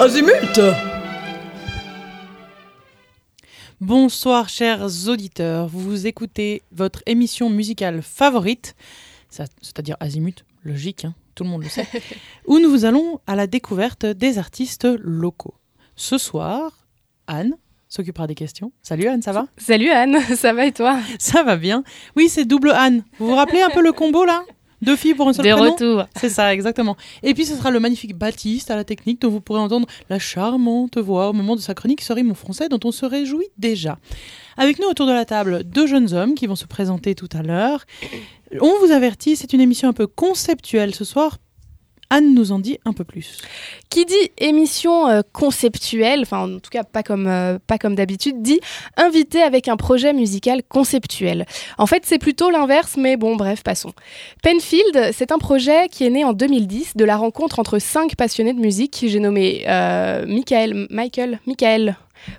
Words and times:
Azimut 0.00 0.60
Bonsoir 3.80 4.48
chers 4.48 5.08
auditeurs, 5.08 5.66
vous 5.68 6.06
écoutez 6.06 6.62
votre 6.72 7.02
émission 7.06 7.50
musicale 7.50 8.02
favorite, 8.02 8.74
ça- 9.30 9.44
c'est-à-dire 9.62 9.96
Azimut, 10.00 10.44
logique, 10.64 11.04
hein, 11.04 11.14
tout 11.34 11.44
le 11.44 11.50
monde 11.50 11.62
le 11.64 11.68
sait, 11.68 11.86
où 12.46 12.58
nous 12.58 12.84
allons 12.84 13.20
à 13.26 13.36
la 13.36 13.46
découverte 13.46 14.06
des 14.06 14.38
artistes 14.38 14.86
locaux. 15.00 15.54
Ce 15.96 16.18
soir, 16.18 16.86
Anne 17.26 17.54
s'occupera 17.88 18.26
des 18.26 18.34
questions. 18.34 18.72
Salut 18.82 19.06
Anne, 19.06 19.22
ça 19.22 19.32
va? 19.32 19.46
Salut 19.58 19.90
Anne, 19.90 20.18
ça 20.36 20.52
va 20.52 20.66
et 20.66 20.72
toi? 20.72 20.98
Ça 21.18 21.42
va 21.42 21.56
bien. 21.56 21.84
Oui, 22.16 22.28
c'est 22.28 22.44
double 22.44 22.70
Anne. 22.70 23.04
Vous 23.18 23.26
vous 23.28 23.34
rappelez 23.36 23.62
un 23.62 23.70
peu 23.70 23.82
le 23.82 23.92
combo 23.92 24.24
là? 24.24 24.44
Deux 24.84 24.96
filles 24.96 25.14
pour 25.14 25.28
un 25.28 25.32
seul 25.32 25.46
De 25.46 25.52
prénom 25.52 25.72
retour. 25.72 26.04
C'est 26.16 26.28
ça, 26.28 26.52
exactement. 26.52 26.96
Et 27.22 27.34
puis 27.34 27.44
ce 27.44 27.56
sera 27.56 27.70
le 27.70 27.80
magnifique 27.80 28.16
Baptiste 28.16 28.70
à 28.70 28.76
la 28.76 28.84
technique 28.84 29.20
dont 29.20 29.30
vous 29.30 29.40
pourrez 29.40 29.60
entendre 29.60 29.88
la 30.10 30.18
charmante 30.18 30.98
voix 30.98 31.30
au 31.30 31.32
moment 31.32 31.56
de 31.56 31.60
sa 31.60 31.74
chronique 31.74 32.02
rime 32.08 32.30
au 32.30 32.34
français 32.34 32.68
dont 32.68 32.80
on 32.84 32.92
se 32.92 33.06
réjouit 33.06 33.48
déjà. 33.58 33.98
Avec 34.56 34.78
nous 34.78 34.86
autour 34.86 35.06
de 35.06 35.12
la 35.12 35.24
table, 35.24 35.64
deux 35.64 35.86
jeunes 35.86 36.12
hommes 36.12 36.34
qui 36.34 36.46
vont 36.46 36.56
se 36.56 36.66
présenter 36.66 37.14
tout 37.14 37.28
à 37.32 37.42
l'heure. 37.42 37.84
On 38.60 38.78
vous 38.78 38.92
avertit, 38.92 39.36
c'est 39.36 39.52
une 39.52 39.60
émission 39.60 39.88
un 39.88 39.92
peu 39.92 40.06
conceptuelle 40.06 40.94
ce 40.94 41.04
soir. 41.04 41.38
Anne 42.10 42.34
nous 42.34 42.52
en 42.52 42.58
dit 42.58 42.78
un 42.84 42.92
peu 42.92 43.04
plus. 43.04 43.42
Qui 43.90 44.04
dit 44.04 44.30
émission 44.38 45.08
euh, 45.08 45.22
conceptuelle, 45.32 46.20
enfin 46.22 46.54
en 46.54 46.58
tout 46.58 46.70
cas 46.70 46.84
pas 46.84 47.02
comme, 47.02 47.26
euh, 47.26 47.58
pas 47.66 47.78
comme 47.78 47.94
d'habitude, 47.94 48.42
dit 48.42 48.60
invité 48.96 49.42
avec 49.42 49.68
un 49.68 49.76
projet 49.76 50.12
musical 50.12 50.62
conceptuel. 50.68 51.46
En 51.78 51.86
fait 51.86 52.02
c'est 52.04 52.18
plutôt 52.18 52.50
l'inverse, 52.50 52.96
mais 52.96 53.16
bon 53.16 53.36
bref, 53.36 53.62
passons. 53.62 53.92
Penfield, 54.42 55.12
c'est 55.12 55.32
un 55.32 55.38
projet 55.38 55.88
qui 55.88 56.04
est 56.04 56.10
né 56.10 56.24
en 56.24 56.32
2010 56.32 56.96
de 56.96 57.04
la 57.04 57.16
rencontre 57.16 57.58
entre 57.58 57.78
cinq 57.78 58.16
passionnés 58.16 58.52
de 58.52 58.60
musique. 58.60 59.04
J'ai 59.06 59.20
nommé 59.20 59.64
euh, 59.68 60.26
Michael, 60.26 60.86
Michael, 60.90 61.40
Michael 61.46 61.96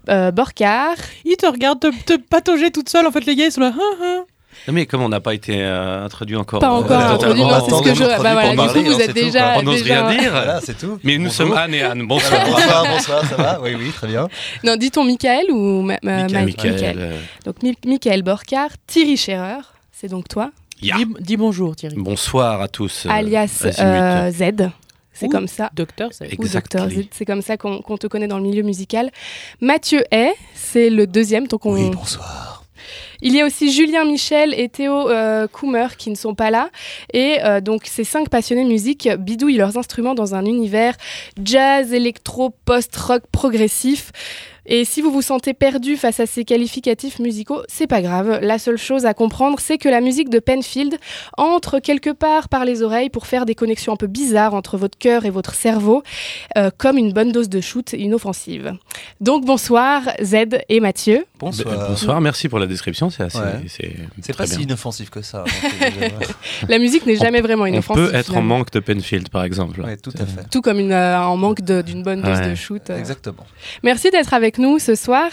euh, 0.10 0.32
Borcar, 0.32 0.96
Il 1.26 1.38
te 1.38 1.46
regarde 1.46 1.80
te, 1.80 1.88
te 2.06 2.18
patauger 2.18 2.72
toute 2.72 2.90
seule. 2.90 3.08
En 3.08 3.12
fait, 3.12 3.26
les 3.26 3.36
gars, 3.36 3.46
ils 3.46 3.52
sont 3.52 3.62
là. 3.62 3.74
Hein, 3.78 3.98
hein. 4.02 4.26
Non, 4.68 4.74
mais 4.74 4.86
comme 4.86 5.02
on 5.04 5.10
n'a 5.10 5.20
pas 5.20 5.34
été 5.34 5.62
euh, 5.64 6.04
introduit 6.06 6.36
encore. 6.36 6.60
pas 6.60 6.72
encore 6.72 6.92
euh, 7.00 7.14
introduit, 7.14 7.44
on 7.44 7.48
non, 7.48 7.54
c'est 7.60 7.60
ce 7.62 7.66
attend- 7.76 7.82
que 7.82 7.94
je... 7.94 8.04
introduit 8.04 8.24
Bah 8.24 8.34
voilà, 8.34 8.42
pour 8.42 8.50
du 8.52 8.58
coup 8.58 8.66
parler, 8.66 8.84
vous 8.84 9.02
êtes 9.02 9.08
tout, 9.08 9.14
déjà... 9.14 9.58
On 9.58 9.64
n'ose 9.64 9.82
déjà- 9.84 10.08
rien 10.08 10.20
dire. 10.22 10.32
Voilà, 10.32 10.62
c'est 10.62 10.78
tout. 10.78 11.00
Mais 11.04 11.18
nous 11.18 11.26
Bonjour. 11.26 11.34
sommes 11.34 11.54
Anne 11.58 11.74
et 11.76 11.82
Anne. 11.84 12.08
Bonsoir. 12.08 12.46
Bonsoir, 12.46 12.86
bonsoir, 12.92 13.26
ça 13.26 13.36
va 13.36 13.60
Oui, 13.62 13.76
oui, 13.78 13.92
très 13.92 14.08
bien. 14.08 14.28
Non, 14.64 14.76
dit-on 14.76 15.04
Michael 15.04 15.52
ou 15.52 15.82
ma- 15.82 16.00
ma- 16.02 16.28
Michael, 16.28 16.96
euh, 16.98 17.20
Donc 17.46 17.62
Mi- 17.64 17.78
Michael 17.86 18.24
Borcar, 18.24 18.70
Thierry 18.88 19.18
Scherer, 19.18 19.62
c'est 19.92 20.08
donc 20.10 20.28
toi, 20.28 20.52
ya. 20.82 20.96
Dis, 20.98 21.06
dis 21.20 21.38
bonjour, 21.38 21.76
Thierry. 21.76 21.96
Bonsoir 21.98 22.62
à 22.62 22.68
tous. 22.68 23.06
euh, 23.06 23.10
alias 23.12 23.64
euh, 23.80 24.32
Z. 24.32 24.70
C'est 25.18 25.30
comme 25.30 25.48
ça. 25.48 25.70
Docteur, 25.74 26.12
Z, 26.12 26.24
c'est 27.12 27.24
comme 27.26 27.42
ça 27.42 27.56
qu'on 27.56 27.82
qu'on 27.82 27.98
te 27.98 28.06
connaît 28.08 28.28
dans 28.28 28.36
le 28.38 28.44
milieu 28.44 28.64
musical. 28.64 29.12
Mathieu 29.62 30.04
Hay, 30.12 30.34
c'est 30.56 30.90
le 30.90 31.08
deuxième. 31.08 31.48
Donc 31.48 31.66
on... 31.66 31.74
Oui, 31.74 31.90
bonsoir. 31.92 32.55
Il 33.22 33.36
y 33.36 33.42
a 33.42 33.46
aussi 33.46 33.72
Julien 33.72 34.06
Michel 34.06 34.54
et 34.58 34.70
Théo 34.70 35.10
euh, 35.10 35.48
qui 35.98 36.10
ne 36.10 36.16
sont 36.16 36.36
pas 36.36 36.52
là. 36.52 36.70
Et 37.14 37.38
euh, 37.44 37.62
donc 37.62 37.84
ces 37.86 38.04
cinq 38.04 38.30
passionnés 38.30 38.64
de 38.64 38.70
musique 38.70 39.10
bidouillent 39.20 39.58
leurs 39.58 39.78
instruments 39.78 40.16
dans 40.16 40.36
un 40.36 40.46
univers 40.46 40.96
jazz, 41.44 41.94
électro, 41.94 42.52
post-rock 42.66 43.24
progressif. 43.32 44.12
Et 44.68 44.84
si 44.86 45.02
vous 45.02 45.12
vous 45.12 45.22
sentez 45.22 45.54
perdu 45.54 45.96
face 45.96 46.20
à 46.20 46.26
ces 46.26 46.44
qualificatifs 46.46 47.20
musicaux, 47.20 47.62
c'est 47.68 47.88
pas 47.88 48.02
grave. 48.02 48.40
La 48.42 48.58
seule 48.58 48.78
chose 48.78 49.06
à 49.06 49.14
comprendre, 49.14 49.60
c'est 49.60 49.78
que 49.78 49.90
la 49.90 50.02
musique 50.02 50.30
de 50.30 50.40
Penfield 50.40 50.98
entre 51.38 51.80
quelque 51.80 52.10
part 52.10 52.50
par 52.50 52.66
les 52.66 52.82
oreilles 52.82 53.10
pour 53.10 53.28
faire 53.28 53.46
des 53.46 53.54
connexions 53.56 53.94
un 53.94 53.96
peu 53.98 54.08
bizarres 54.08 54.54
entre 54.54 54.78
votre 54.78 54.98
cœur 54.98 55.26
et 55.26 55.30
votre 55.30 55.54
cerveau, 55.54 56.02
euh, 56.58 56.70
comme 56.78 56.98
une 56.98 57.14
bonne 57.14 57.32
dose 57.32 57.50
de 57.50 57.62
shoot 57.62 57.94
inoffensive. 57.94 58.74
Donc 59.22 59.46
bonsoir 59.46 60.02
Z 60.24 60.36
et 60.70 60.80
Mathieu. 60.80 61.26
Bonsoir. 61.40 61.76
B- 61.76 61.88
Bonsoir, 61.90 62.22
merci 62.22 62.50
pour 62.50 62.60
la 62.60 62.66
description. 62.68 63.10
C'est 63.10 63.24
assez. 63.24 63.38
Ouais. 63.38 63.66
C'est 63.68 63.96
C'est 64.22 64.34
très 64.34 64.46
pas 64.46 64.48
si 64.54 64.64
inoffensif 64.64 65.10
que 65.10 65.22
ça. 65.22 65.44
euh, 65.82 66.10
La 66.70 66.80
musique 66.80 67.06
n'est 67.06 67.18
On- 67.20 67.24
jamais 67.24 67.42
vraiment 67.42 67.64
On 67.64 67.68
inoffensive. 67.68 68.10
peut 68.10 68.16
être 68.16 68.36
en 68.36 68.42
manque 68.42 68.72
de 68.72 68.80
Penfield, 68.80 69.30
par 69.30 69.44
exemple. 69.44 69.82
tout 70.02 70.12
à 70.18 70.26
fait. 70.26 70.50
Tout 70.50 70.62
comme 70.62 70.80
une, 70.80 70.92
euh, 70.92 71.20
en 71.22 71.38
manque 71.38 71.62
de- 71.62 71.82
d'une 71.82 72.02
bonne 72.04 72.22
dose 72.22 72.40
Ouais. 72.40 72.50
de 72.50 72.56
shoot. 72.56 72.90
euh. 72.90 72.98
Exactement. 72.98 73.46
Merci 73.84 74.10
d'être 74.10 74.34
avec 74.34 74.55
nous 74.58 74.80
ce 74.80 74.96
soir. 74.96 75.30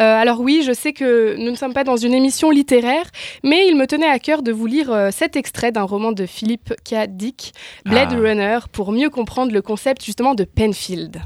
Euh, 0.00 0.20
alors 0.20 0.40
oui, 0.40 0.62
je 0.66 0.72
sais 0.72 0.92
que 0.92 1.36
nous 1.36 1.50
ne 1.50 1.56
sommes 1.56 1.74
pas 1.74 1.84
dans 1.84 1.96
une 1.96 2.14
émission 2.14 2.50
littéraire, 2.50 3.06
mais 3.42 3.66
il 3.68 3.76
me 3.76 3.86
tenait 3.86 4.06
à 4.08 4.18
cœur 4.18 4.42
de 4.42 4.52
vous 4.52 4.66
lire 4.66 4.92
euh, 4.92 5.10
cet 5.12 5.36
extrait 5.36 5.72
d'un 5.72 5.82
roman 5.82 6.12
de 6.12 6.26
Philippe 6.26 6.74
K. 6.84 7.06
Dick, 7.08 7.52
Blade 7.84 8.12
Ah. 8.12 8.16
Runner, 8.16 8.58
pour 8.72 8.92
mieux 8.92 9.10
comprendre 9.10 9.52
le 9.52 9.62
concept 9.62 10.04
justement 10.04 10.34
de 10.34 10.44
Penfield. 10.44 11.22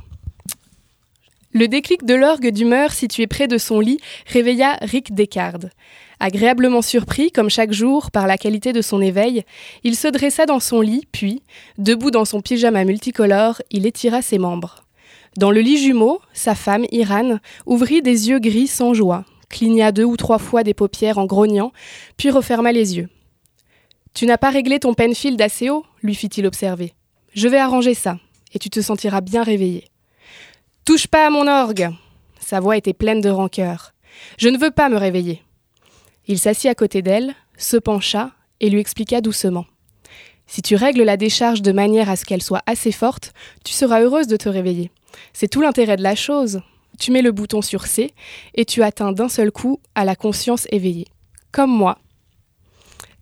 Le 1.53 1.69
déclic 1.69 2.05
de 2.05 2.15
l'orgue 2.15 2.51
d'humeur 2.51 2.93
situé 2.93 3.27
près 3.27 3.49
de 3.49 3.57
son 3.57 3.81
lit 3.81 3.99
réveilla 4.27 4.77
Rick 4.83 5.15
Descartes. 5.15 5.69
Agréablement 6.21 6.83
surpris, 6.83 7.31
comme 7.31 7.51
chaque 7.51 7.73
jour, 7.73 8.11
par 8.11 8.27
la 8.27 8.39
qualité 8.39 8.73
de 8.73 8.83
son 8.83 9.01
éveil, 9.01 9.43
il 9.85 9.97
se 9.97 10.09
dressa 10.09 10.47
dans 10.47 10.61
son 10.61 10.81
lit, 10.81 11.07
puis, 11.13 11.43
debout 11.79 12.11
dans 12.11 12.25
son 12.25 12.41
pyjama 12.41 12.85
multicolore, 12.85 13.61
il 13.71 13.87
étira 13.87 14.23
ses 14.23 14.39
membres. 14.39 14.86
Dans 15.37 15.51
le 15.51 15.61
lit 15.61 15.79
jumeau, 15.79 16.21
sa 16.33 16.55
femme, 16.55 16.87
Iran, 16.93 17.39
ouvrit 17.67 18.01
des 18.01 18.31
yeux 18.31 18.39
gris 18.39 18.69
sans 18.69 18.95
joie, 18.95 19.25
cligna 19.51 19.93
deux 19.93 20.05
ou 20.05 20.17
trois 20.17 20.39
fois 20.39 20.63
des 20.63 20.73
paupières 20.73 21.19
en 21.19 21.27
grognant, 21.27 21.73
puis 22.17 22.31
referma 22.31 22.73
les 22.73 22.97
yeux. 22.97 23.09
Tu 24.15 24.25
n'as 24.25 24.39
pas 24.39 24.49
réglé 24.49 24.81
ton 24.81 24.95
Penfield 24.95 25.41
assez 25.43 25.69
haut 25.69 25.85
lui 26.03 26.15
fit-il 26.15 26.47
observer. 26.47 26.95
Je 27.35 27.49
vais 27.49 27.59
arranger 27.59 27.93
ça, 27.93 28.19
et 28.55 28.59
tu 28.59 28.71
te 28.71 28.81
sentiras 28.81 29.21
bien 29.21 29.43
réveillé. 29.43 29.91
Touche 30.87 31.07
pas 31.07 31.27
à 31.27 31.31
mon 31.31 31.49
orgue 31.49 31.91
Sa 32.41 32.61
voix 32.61 32.77
était 32.77 32.95
pleine 32.95 33.21
de 33.21 33.29
rancœur. 33.29 33.93
Je 34.39 34.49
ne 34.49 34.57
veux 34.57 34.71
pas 34.71 34.89
me 34.89 34.97
réveiller. 34.97 35.43
Il 36.27 36.39
s'assit 36.39 36.71
à 36.71 36.75
côté 36.75 37.03
d'elle, 37.03 37.35
se 37.59 37.77
pencha 37.77 38.31
et 38.61 38.71
lui 38.71 38.81
expliqua 38.81 39.21
doucement. 39.21 39.67
Si 40.47 40.63
tu 40.63 40.77
règles 40.77 41.03
la 41.03 41.17
décharge 41.17 41.61
de 41.61 41.73
manière 41.73 42.09
à 42.09 42.17
ce 42.17 42.25
qu'elle 42.25 42.43
soit 42.43 42.63
assez 42.67 42.93
forte, 42.93 43.35
tu 43.65 43.73
seras 43.73 44.01
heureuse 44.01 44.29
de 44.29 44.37
te 44.37 44.49
réveiller. 44.49 44.91
C'est 45.33 45.49
tout 45.49 45.61
l'intérêt 45.61 45.97
de 45.97 46.03
la 46.03 46.15
chose. 46.15 46.61
Tu 46.99 47.11
mets 47.11 47.23
le 47.23 47.33
bouton 47.33 47.63
sur 47.63 47.87
C 47.87 48.13
et 48.55 48.65
tu 48.65 48.83
atteins 48.83 49.13
d'un 49.13 49.29
seul 49.29 49.51
coup 49.51 49.81
à 49.95 50.05
la 50.05 50.17
conscience 50.17 50.67
éveillée. 50.71 51.09
Comme 51.53 51.71
moi. 51.71 51.99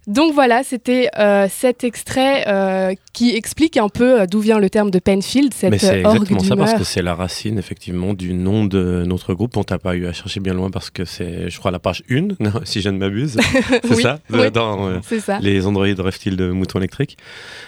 Donc 0.06 0.34
voilà, 0.34 0.62
c'était 0.62 1.08
euh, 1.18 1.46
cet 1.48 1.82
extrait 1.82 2.44
euh, 2.46 2.94
qui 3.14 3.34
explique 3.34 3.78
un 3.78 3.88
peu 3.88 4.20
euh, 4.20 4.26
d'où 4.26 4.40
vient 4.40 4.58
le 4.58 4.68
terme 4.68 4.90
de 4.90 4.98
Penfield, 4.98 5.54
cette 5.54 5.70
Mais 5.70 5.78
c'est 5.78 6.00
exactement 6.00 6.40
ça 6.40 6.56
parce 6.56 6.74
que 6.74 6.84
c'est 6.84 7.00
la 7.00 7.14
racine 7.14 7.58
effectivement 7.58 8.12
du 8.12 8.34
nom 8.34 8.66
de 8.66 9.04
notre 9.06 9.32
groupe. 9.32 9.56
On 9.56 9.64
t'a 9.64 9.78
pas 9.78 9.96
eu 9.96 10.06
à 10.06 10.12
chercher 10.12 10.40
bien 10.40 10.52
loin 10.52 10.70
parce 10.70 10.90
que 10.90 11.06
c'est, 11.06 11.48
je 11.48 11.58
crois, 11.58 11.70
la 11.70 11.78
page 11.78 12.02
1, 12.10 12.20
non, 12.40 12.52
si 12.64 12.82
je 12.82 12.90
ne 12.90 12.98
m'abuse. 12.98 13.38
C'est 13.84 13.94
Oui, 13.94 14.02
ça? 14.02 14.18
Oui. 14.30 14.50
Dans 14.50 14.88
euh, 14.88 15.00
ça. 15.20 15.38
les 15.38 15.66
androïdes 15.66 16.00
rêvent-ils 16.00 16.36
de 16.36 16.50
moutons 16.50 16.80
électriques? 16.80 17.16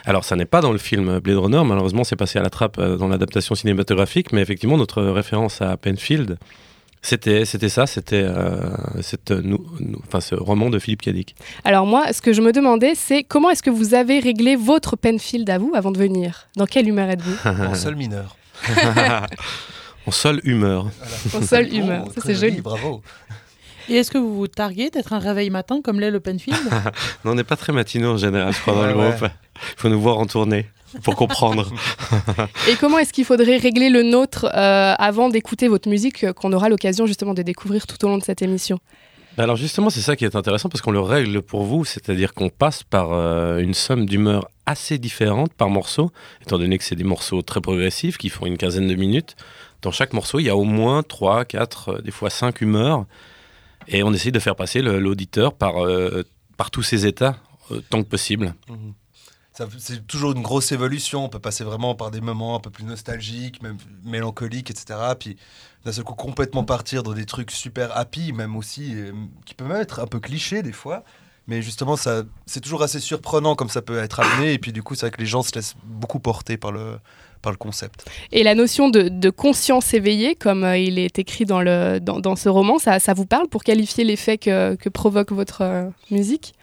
Alors, 0.04 0.24
ça 0.24 0.36
n'est 0.36 0.44
pas 0.44 0.60
dans 0.60 0.72
le 0.72 0.78
film 0.78 1.20
Blade 1.20 1.38
Runner. 1.38 1.62
Malheureusement, 1.64 2.04
c'est 2.04 2.16
passé 2.16 2.38
à 2.38 2.42
la 2.42 2.50
trappe 2.50 2.78
dans 2.80 3.08
l'adaptation 3.08 3.54
cinématographique. 3.54 4.32
Mais 4.32 4.42
effectivement, 4.42 4.76
notre 4.76 5.02
référence 5.02 5.62
à 5.62 5.76
Penfield, 5.76 6.38
c'était, 7.06 7.44
c'était 7.44 7.68
ça. 7.68 7.86
C'était 7.86 8.24
euh, 8.24 8.58
cette, 9.00 9.32
enfin, 10.06 10.20
ce 10.20 10.34
roman 10.34 10.70
de 10.70 10.78
Philippe 10.80 11.02
Cadic. 11.02 11.36
Alors 11.64 11.86
moi, 11.86 12.12
ce 12.12 12.20
que 12.20 12.32
je 12.32 12.42
me 12.42 12.50
demandais, 12.50 12.94
c'est 12.96 13.22
comment 13.22 13.48
est-ce 13.50 13.62
que 13.62 13.70
vous 13.70 13.94
avez 13.94 14.18
réglé 14.18 14.56
votre 14.56 14.96
Penfield 14.96 15.48
à 15.48 15.58
vous 15.58 15.72
avant 15.76 15.92
de 15.92 15.98
venir? 15.98 16.48
Dans 16.56 16.66
quelle 16.66 16.88
humeur 16.88 17.08
êtes-vous? 17.08 17.36
En 17.66 17.74
sol 17.76 17.94
mineur. 17.94 18.36
en 20.06 20.10
seule 20.10 20.40
humeur. 20.42 20.90
En 21.32 21.42
seule 21.42 21.68
Bon, 21.70 21.76
humeur. 21.76 22.04
Ça, 22.12 22.20
c'est 22.24 22.34
joli. 22.34 22.60
Bravo. 22.60 23.02
Et 23.88 23.96
est-ce 23.96 24.10
que 24.10 24.18
vous 24.18 24.34
vous 24.36 24.48
targuez 24.48 24.90
d'être 24.90 25.12
un 25.12 25.18
réveil 25.18 25.50
matin 25.50 25.80
comme 25.82 26.00
l'est 26.00 26.10
le 26.10 26.20
Penfield 26.20 26.58
Non, 27.24 27.32
on 27.32 27.34
n'est 27.34 27.44
pas 27.44 27.56
très 27.56 27.72
matinaux 27.72 28.12
en 28.12 28.16
général, 28.16 28.52
je 28.52 28.60
crois, 28.60 28.74
dans 28.74 28.80
Ouais, 28.82 28.88
le 28.88 28.94
groupe. 29.16 29.30
Il 29.54 29.80
faut 29.80 29.88
nous 29.88 30.00
voir 30.00 30.18
en 30.18 30.26
tournée 30.26 30.66
pour 31.02 31.14
comprendre. 31.16 31.70
Et 32.68 32.76
comment 32.76 32.98
est-ce 32.98 33.12
qu'il 33.12 33.24
faudrait 33.24 33.56
régler 33.58 33.90
le 33.90 34.02
nôtre 34.02 34.46
euh, 34.46 34.94
avant 34.98 35.28
d'écouter 35.28 35.68
votre 35.68 35.88
musique 35.88 36.24
euh, 36.24 36.32
qu'on 36.32 36.52
aura 36.52 36.68
l'occasion 36.68 37.06
justement 37.06 37.34
de 37.34 37.42
découvrir 37.42 37.86
tout 37.86 38.02
au 38.04 38.08
long 38.08 38.18
de 38.18 38.24
cette 38.24 38.42
émission? 38.42 38.78
Bah 39.36 39.42
Alors 39.44 39.56
justement, 39.56 39.90
c'est 39.90 40.00
ça 40.00 40.16
qui 40.16 40.24
est 40.24 40.34
intéressant 40.34 40.68
parce 40.68 40.80
qu'on 40.80 40.92
le 40.92 41.00
règle 41.00 41.42
pour 41.42 41.64
vous, 41.64 41.84
c'est-à-dire 41.84 42.32
qu'on 42.34 42.48
passe 42.48 42.82
par 42.82 43.12
euh, 43.12 43.58
une 43.58 43.74
somme 43.74 44.06
d'humeurs 44.06 44.48
assez 44.64 44.98
différentes 44.98 45.52
par 45.52 45.68
morceau, 45.68 46.10
étant 46.42 46.58
donné 46.58 46.78
que 46.78 46.84
c'est 46.84 46.96
des 46.96 47.04
morceaux 47.04 47.42
très 47.42 47.60
progressifs 47.60 48.16
qui 48.18 48.30
font 48.30 48.46
une 48.46 48.56
quinzaine 48.56 48.88
de 48.88 48.94
minutes. 48.94 49.36
Dans 49.82 49.92
chaque 49.92 50.12
morceau, 50.12 50.38
il 50.40 50.46
y 50.46 50.48
a 50.50 50.56
au 50.56 50.64
moins 50.64 51.02
3, 51.02 51.44
4, 51.44 52.00
des 52.02 52.10
fois 52.10 52.30
5 52.30 52.60
humeurs. 52.62 53.04
Et 53.88 54.02
on 54.02 54.12
essaye 54.12 54.32
de 54.32 54.38
faire 54.38 54.56
passer 54.56 54.82
l'auditeur 54.82 55.54
par, 55.54 55.84
euh, 55.84 56.24
par 56.56 56.70
tous 56.70 56.82
ces 56.82 57.06
états 57.06 57.36
euh, 57.70 57.80
tant 57.90 58.02
que 58.02 58.08
possible. 58.08 58.54
Ça- 59.52 59.66
C'est 59.78 60.06
toujours 60.06 60.32
une 60.32 60.42
grosse 60.42 60.72
évolution. 60.72 61.24
On 61.24 61.28
peut 61.28 61.38
passer 61.38 61.64
vraiment 61.64 61.94
par 61.94 62.10
des 62.10 62.20
moments 62.20 62.56
un 62.56 62.60
peu 62.60 62.70
plus 62.70 62.84
nostalgiques, 62.84 63.62
même 63.62 63.78
mélancoliques, 64.04 64.70
etc. 64.70 64.98
Puis 65.18 65.36
d'un 65.84 65.92
seul 65.92 66.04
coup 66.04 66.14
complètement 66.14 66.64
partir 66.64 67.02
dans 67.02 67.12
des 67.14 67.26
trucs 67.26 67.50
super 67.50 67.96
happy, 67.96 68.32
même 68.32 68.56
aussi, 68.56 68.92
euh, 68.94 69.12
qui 69.46 69.54
peuvent 69.54 69.68
même 69.68 69.80
être 69.80 70.00
un 70.00 70.06
peu 70.06 70.20
clichés 70.20 70.62
des 70.62 70.72
fois. 70.72 71.04
Mais 71.48 71.62
justement, 71.62 71.94
c'est 71.96 72.60
toujours 72.60 72.82
assez 72.82 72.98
surprenant 72.98 73.54
comme 73.54 73.68
ça 73.68 73.80
peut 73.80 73.98
être 73.98 74.18
amené. 74.20 74.52
Et 74.54 74.58
puis 74.58 74.72
du 74.72 74.82
coup, 74.82 74.94
c'est 74.96 75.02
vrai 75.06 75.10
que 75.12 75.20
les 75.20 75.26
gens 75.26 75.42
se 75.42 75.54
laissent 75.54 75.76
beaucoup 75.84 76.18
porter 76.18 76.56
par 76.56 76.72
le, 76.72 76.98
par 77.46 77.52
le 77.52 77.58
concept. 77.58 78.04
Et 78.32 78.42
la 78.42 78.56
notion 78.56 78.88
de, 78.88 79.02
de 79.02 79.30
conscience 79.30 79.94
éveillée, 79.94 80.34
comme 80.34 80.64
euh, 80.64 80.76
il 80.76 80.98
est 80.98 81.20
écrit 81.20 81.44
dans, 81.44 81.60
le, 81.60 82.00
dans, 82.00 82.18
dans 82.18 82.34
ce 82.34 82.48
roman, 82.48 82.80
ça, 82.80 82.98
ça, 82.98 83.14
vous 83.14 83.24
parle 83.24 83.46
pour 83.46 83.62
qualifier 83.62 84.02
l'effet 84.02 84.36
que, 84.36 84.74
que, 84.74 84.88
provoque 84.88 85.30
votre 85.30 85.62
euh, 85.62 85.88
musique? 86.10 86.54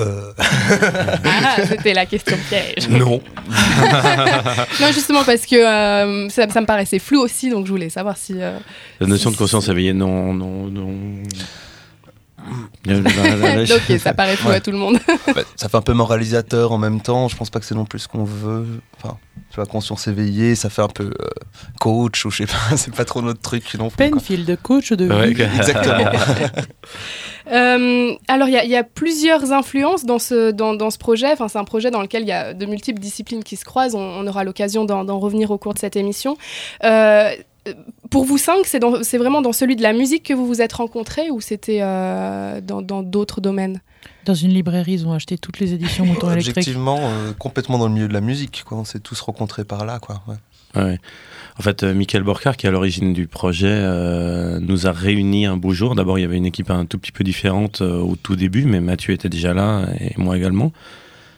Euh... 0.00 0.32
ah, 0.38 1.58
c'était 1.64 1.94
la 1.94 2.06
question 2.06 2.36
piège. 2.48 2.88
Non. 2.88 3.22
non, 4.80 4.86
justement 4.92 5.22
parce 5.22 5.46
que 5.46 5.54
euh, 5.54 6.28
ça, 6.28 6.48
ça, 6.48 6.60
me 6.60 6.66
paraissait 6.66 6.98
flou 6.98 7.20
aussi, 7.20 7.48
donc 7.48 7.66
je 7.66 7.70
voulais 7.70 7.88
savoir 7.88 8.16
si. 8.16 8.34
Euh, 8.36 8.58
la 8.98 9.06
notion 9.06 9.30
de 9.30 9.36
conscience 9.36 9.68
éveillée, 9.68 9.92
non, 9.92 10.34
non, 10.34 10.66
non. 10.66 11.22
ok, 12.86 13.98
ça 13.98 14.14
paraît 14.14 14.36
ouais. 14.46 14.54
à 14.56 14.60
tout 14.60 14.70
le 14.70 14.78
monde. 14.78 14.98
bah, 15.26 15.42
ça 15.56 15.68
fait 15.68 15.76
un 15.76 15.82
peu 15.82 15.92
moralisateur 15.92 16.72
en 16.72 16.78
même 16.78 17.00
temps. 17.00 17.28
Je 17.28 17.36
pense 17.36 17.50
pas 17.50 17.60
que 17.60 17.66
c'est 17.66 17.74
non 17.74 17.84
plus 17.84 18.00
ce 18.00 18.08
qu'on 18.08 18.24
veut. 18.24 18.66
Enfin, 18.96 19.16
tu 19.50 19.56
vois, 19.56 19.66
conscience 19.66 20.06
éveillée, 20.08 20.54
ça 20.54 20.70
fait 20.70 20.82
un 20.82 20.88
peu 20.88 21.12
euh, 21.20 21.28
coach 21.80 22.24
ou 22.24 22.30
je 22.30 22.38
sais 22.38 22.46
pas. 22.46 22.76
c'est 22.76 22.94
pas 22.94 23.04
trop 23.04 23.22
notre 23.22 23.40
truc 23.40 23.74
non 23.74 23.90
plus. 23.90 24.10
Penfield, 24.10 24.58
coach 24.62 24.92
de 24.92 25.08
Ouais, 25.08 25.32
vie. 25.32 25.42
Exactement. 25.42 26.10
Euh, 27.48 28.12
alors, 28.26 28.48
il 28.48 28.60
y, 28.60 28.68
y, 28.70 28.76
a 28.76 28.82
plusieurs 28.82 29.52
influences 29.52 30.04
dans 30.04 30.18
ce, 30.18 30.50
dans, 30.50 30.74
dans 30.74 30.90
ce 30.90 30.98
projet. 30.98 31.30
Enfin, 31.30 31.46
c'est 31.46 31.58
un 31.58 31.64
projet 31.64 31.92
dans 31.92 32.02
lequel 32.02 32.22
il 32.22 32.28
y 32.28 32.32
a 32.32 32.54
de 32.54 32.66
multiples 32.66 32.98
disciplines 32.98 33.44
qui 33.44 33.54
se 33.54 33.64
croisent. 33.64 33.94
On, 33.94 34.00
on 34.00 34.26
aura 34.26 34.42
l'occasion 34.42 34.84
d'en 34.84 35.18
revenir 35.20 35.52
au 35.52 35.56
cours 35.56 35.72
de 35.72 35.78
cette 35.78 35.94
émission. 35.94 36.36
Euh, 36.82 37.30
pour 38.10 38.24
vous 38.24 38.38
cinq, 38.38 38.66
c'est 38.66 39.18
vraiment 39.18 39.42
dans 39.42 39.52
celui 39.52 39.76
de 39.76 39.82
la 39.82 39.92
musique 39.92 40.24
que 40.24 40.34
vous 40.34 40.46
vous 40.46 40.60
êtes 40.60 40.72
rencontrés 40.72 41.30
ou 41.30 41.40
c'était 41.40 41.78
euh, 41.82 42.60
dans 42.60 43.02
d'autres 43.02 43.40
domaines? 43.40 43.80
Dans 44.24 44.34
une 44.34 44.50
librairie, 44.50 44.92
ils 44.92 45.06
ont 45.06 45.12
acheté 45.12 45.38
toutes 45.38 45.58
les 45.58 45.72
éditions 45.72 46.04
Mouton 46.06 46.30
électrique. 46.30 46.56
Objectivement, 46.56 46.98
euh, 47.00 47.32
complètement 47.32 47.78
dans 47.78 47.88
le 47.88 47.94
milieu 47.94 48.08
de 48.08 48.12
la 48.12 48.20
musique. 48.20 48.64
Quoi. 48.66 48.78
On 48.78 48.84
s'est 48.84 49.00
tous 49.00 49.20
rencontrés 49.20 49.64
par 49.64 49.84
là. 49.84 49.98
Quoi. 49.98 50.22
Ouais. 50.26 50.36
Ouais. 50.76 50.98
En 51.58 51.62
fait, 51.62 51.82
euh, 51.82 51.94
Michael 51.94 52.22
Borcar, 52.22 52.56
qui 52.56 52.66
est 52.66 52.68
à 52.68 52.72
l'origine 52.72 53.12
du 53.12 53.26
projet, 53.26 53.68
euh, 53.70 54.58
nous 54.60 54.86
a 54.86 54.92
réunis 54.92 55.46
un 55.46 55.56
beau 55.56 55.72
jour. 55.72 55.94
D'abord, 55.94 56.18
il 56.18 56.22
y 56.22 56.24
avait 56.24 56.36
une 56.36 56.46
équipe 56.46 56.70
un 56.70 56.84
tout 56.84 56.98
petit 56.98 57.12
peu 57.12 57.24
différente 57.24 57.80
euh, 57.80 57.98
au 57.98 58.16
tout 58.16 58.36
début, 58.36 58.64
mais 58.64 58.80
Mathieu 58.80 59.14
était 59.14 59.30
déjà 59.30 59.54
là 59.54 59.86
et 59.98 60.12
moi 60.18 60.36
également. 60.36 60.72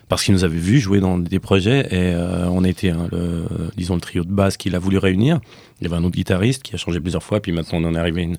Parce 0.08 0.24
qu'il 0.24 0.32
nous 0.32 0.44
avait 0.44 0.58
vu 0.58 0.80
jouer 0.80 1.00
dans 1.00 1.18
des 1.18 1.38
projets 1.38 1.80
et 1.90 2.14
euh, 2.14 2.48
on 2.48 2.64
était 2.64 2.90
hein, 2.90 3.08
le, 3.12 3.44
disons 3.76 3.94
le 3.94 4.00
trio 4.00 4.24
de 4.24 4.30
base 4.30 4.56
qu'il 4.56 4.74
a 4.74 4.78
voulu 4.78 4.96
réunir. 4.96 5.40
Il 5.80 5.84
y 5.84 5.86
avait 5.86 6.00
un 6.00 6.04
autre 6.04 6.16
guitariste 6.16 6.62
qui 6.62 6.74
a 6.74 6.78
changé 6.78 6.98
plusieurs 6.98 7.22
fois, 7.22 7.40
puis 7.40 7.52
maintenant 7.52 7.78
on 7.80 7.84
en 7.84 7.94
est 7.94 7.98
arrivé 7.98 8.22
à 8.22 8.24
une, 8.24 8.38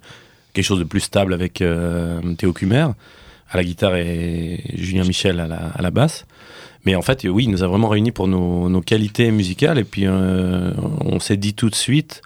quelque 0.54 0.66
chose 0.66 0.80
de 0.80 0.84
plus 0.84 1.00
stable 1.00 1.34
avec 1.34 1.62
euh, 1.62 2.22
Théo 2.36 2.54
Cumer 2.54 2.88
à 3.52 3.58
la 3.58 3.64
guitare 3.64 3.96
et 3.96 4.64
Julien 4.76 5.04
Michel 5.04 5.40
à 5.40 5.82
la, 5.82 5.92
basse. 5.92 6.26
Mais 6.86 6.96
en 6.96 7.02
fait, 7.02 7.24
oui, 7.26 7.46
il 7.46 7.50
nous 7.50 7.64
a 7.64 7.68
vraiment 7.68 7.90
réunis 7.90 8.12
pour 8.12 8.28
nos, 8.28 8.82
qualités 8.82 9.32
musicales. 9.32 9.80
Et 9.80 9.84
puis, 9.84 10.04
euh, 10.06 10.72
on 11.02 11.20
s'est 11.20 11.38
dit 11.38 11.54
tout 11.56 11.70
de 11.70 11.76
suite, 11.76 12.22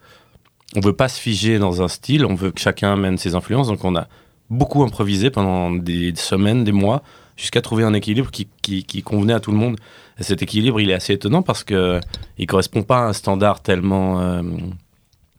on 0.75 0.81
veut 0.81 0.93
pas 0.93 1.07
se 1.07 1.19
figer 1.19 1.59
dans 1.59 1.81
un 1.81 1.87
style, 1.87 2.25
on 2.25 2.35
veut 2.35 2.51
que 2.51 2.59
chacun 2.59 2.93
amène 2.93 3.17
ses 3.17 3.35
influences. 3.35 3.67
Donc, 3.67 3.85
on 3.85 3.95
a 3.95 4.07
beaucoup 4.49 4.83
improvisé 4.83 5.29
pendant 5.29 5.71
des 5.71 6.13
semaines, 6.15 6.63
des 6.63 6.73
mois, 6.73 7.03
jusqu'à 7.35 7.61
trouver 7.61 7.83
un 7.83 7.93
équilibre 7.93 8.31
qui, 8.31 8.47
qui, 8.61 9.03
convenait 9.03 9.33
à 9.33 9.39
tout 9.39 9.51
le 9.51 9.57
monde. 9.57 9.77
Et 10.19 10.23
cet 10.23 10.41
équilibre, 10.41 10.79
il 10.79 10.89
est 10.89 10.93
assez 10.93 11.13
étonnant 11.13 11.41
parce 11.41 11.63
que 11.63 11.99
il 12.37 12.47
correspond 12.47 12.83
pas 12.83 12.99
à 12.99 13.01
un 13.07 13.13
standard 13.13 13.61
tellement, 13.61 14.21
euh, 14.21 14.41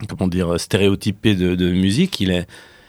comment 0.09 0.29
dire, 0.29 0.59
stéréotypé 0.59 1.35
de, 1.35 1.73
musique. 1.73 2.21
Il 2.21 2.31
est, 2.31 2.47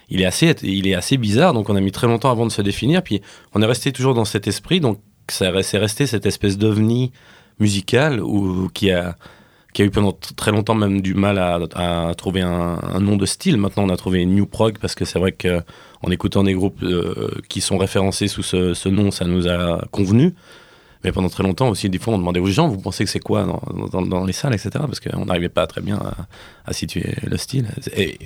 il 0.10 0.22
est 0.22 0.26
assez, 0.26 0.56
il 0.64 0.88
est 0.88 0.96
assez 0.96 1.18
bizarre. 1.18 1.54
Donc, 1.54 1.70
on 1.70 1.76
a 1.76 1.82
mis 1.82 1.92
très 1.92 2.08
longtemps 2.08 2.32
avant 2.32 2.46
de 2.46 2.52
se 2.52 2.62
définir. 2.62 3.04
Puis, 3.04 3.22
on 3.54 3.62
est 3.62 3.68
resté 3.68 3.92
toujours 3.92 4.14
dans 4.14 4.26
cet 4.26 4.48
esprit. 4.48 4.80
Donc, 4.80 5.00
c'est 5.28 5.50
resté 5.50 6.08
cette 6.08 6.26
espèce 6.26 6.58
d'ovni 6.58 7.12
musical 7.60 8.22
où, 8.22 8.70
qui, 8.70 8.92
a, 8.92 9.16
qui 9.76 9.82
a 9.82 9.86
eu 9.86 9.92
pendant 9.92 10.18
très 10.38 10.52
longtemps 10.52 10.74
même 10.74 11.02
du 11.02 11.16
mal 11.16 11.38
à, 11.38 12.14
trouver 12.16 12.42
un, 12.42 13.00
nom 13.02 13.18
de 13.18 13.26
style. 13.26 13.58
Maintenant, 13.58 13.84
on 13.84 13.90
a 13.90 13.98
trouvé 13.98 14.26
New 14.26 14.46
Prog 14.46 14.80
parce 14.80 14.96
que 14.96 15.04
c'est 15.04 15.20
vrai 15.20 15.34
qu'en 15.34 16.12
écoutant 16.12 16.44
des 16.44 16.54
groupes 16.54 16.82
euh, 16.82 17.30
qui 17.50 17.60
sont 17.60 17.78
référencés 17.78 18.30
sous 18.30 18.42
ce, 18.42 18.88
nom, 18.88 19.12
ça 19.12 19.26
nous 19.26 19.50
a 19.50 19.86
convenu. 19.92 20.34
Mais 21.04 21.12
pendant 21.12 21.28
très 21.28 21.44
longtemps 21.44 21.68
aussi, 21.68 21.90
des 21.90 22.00
fois, 22.00 22.14
on 22.14 22.18
demandait 22.18 22.40
aux 22.40 22.48
gens, 22.48 22.70
vous 22.70 22.78
pensez 22.78 23.04
que 23.04 23.10
c'est 23.10 23.20
quoi 23.20 23.46
dans, 23.92 24.24
les 24.24 24.32
salles, 24.32 24.54
etc. 24.54 24.70
Parce 24.80 25.02
qu'on 25.02 25.26
n'arrivait 25.26 25.50
pas 25.50 25.68
très 25.68 25.82
bien 25.82 26.00
à, 26.66 26.72
situer 26.72 27.14
le 27.24 27.36
style. 27.36 27.68
Et 27.98 28.18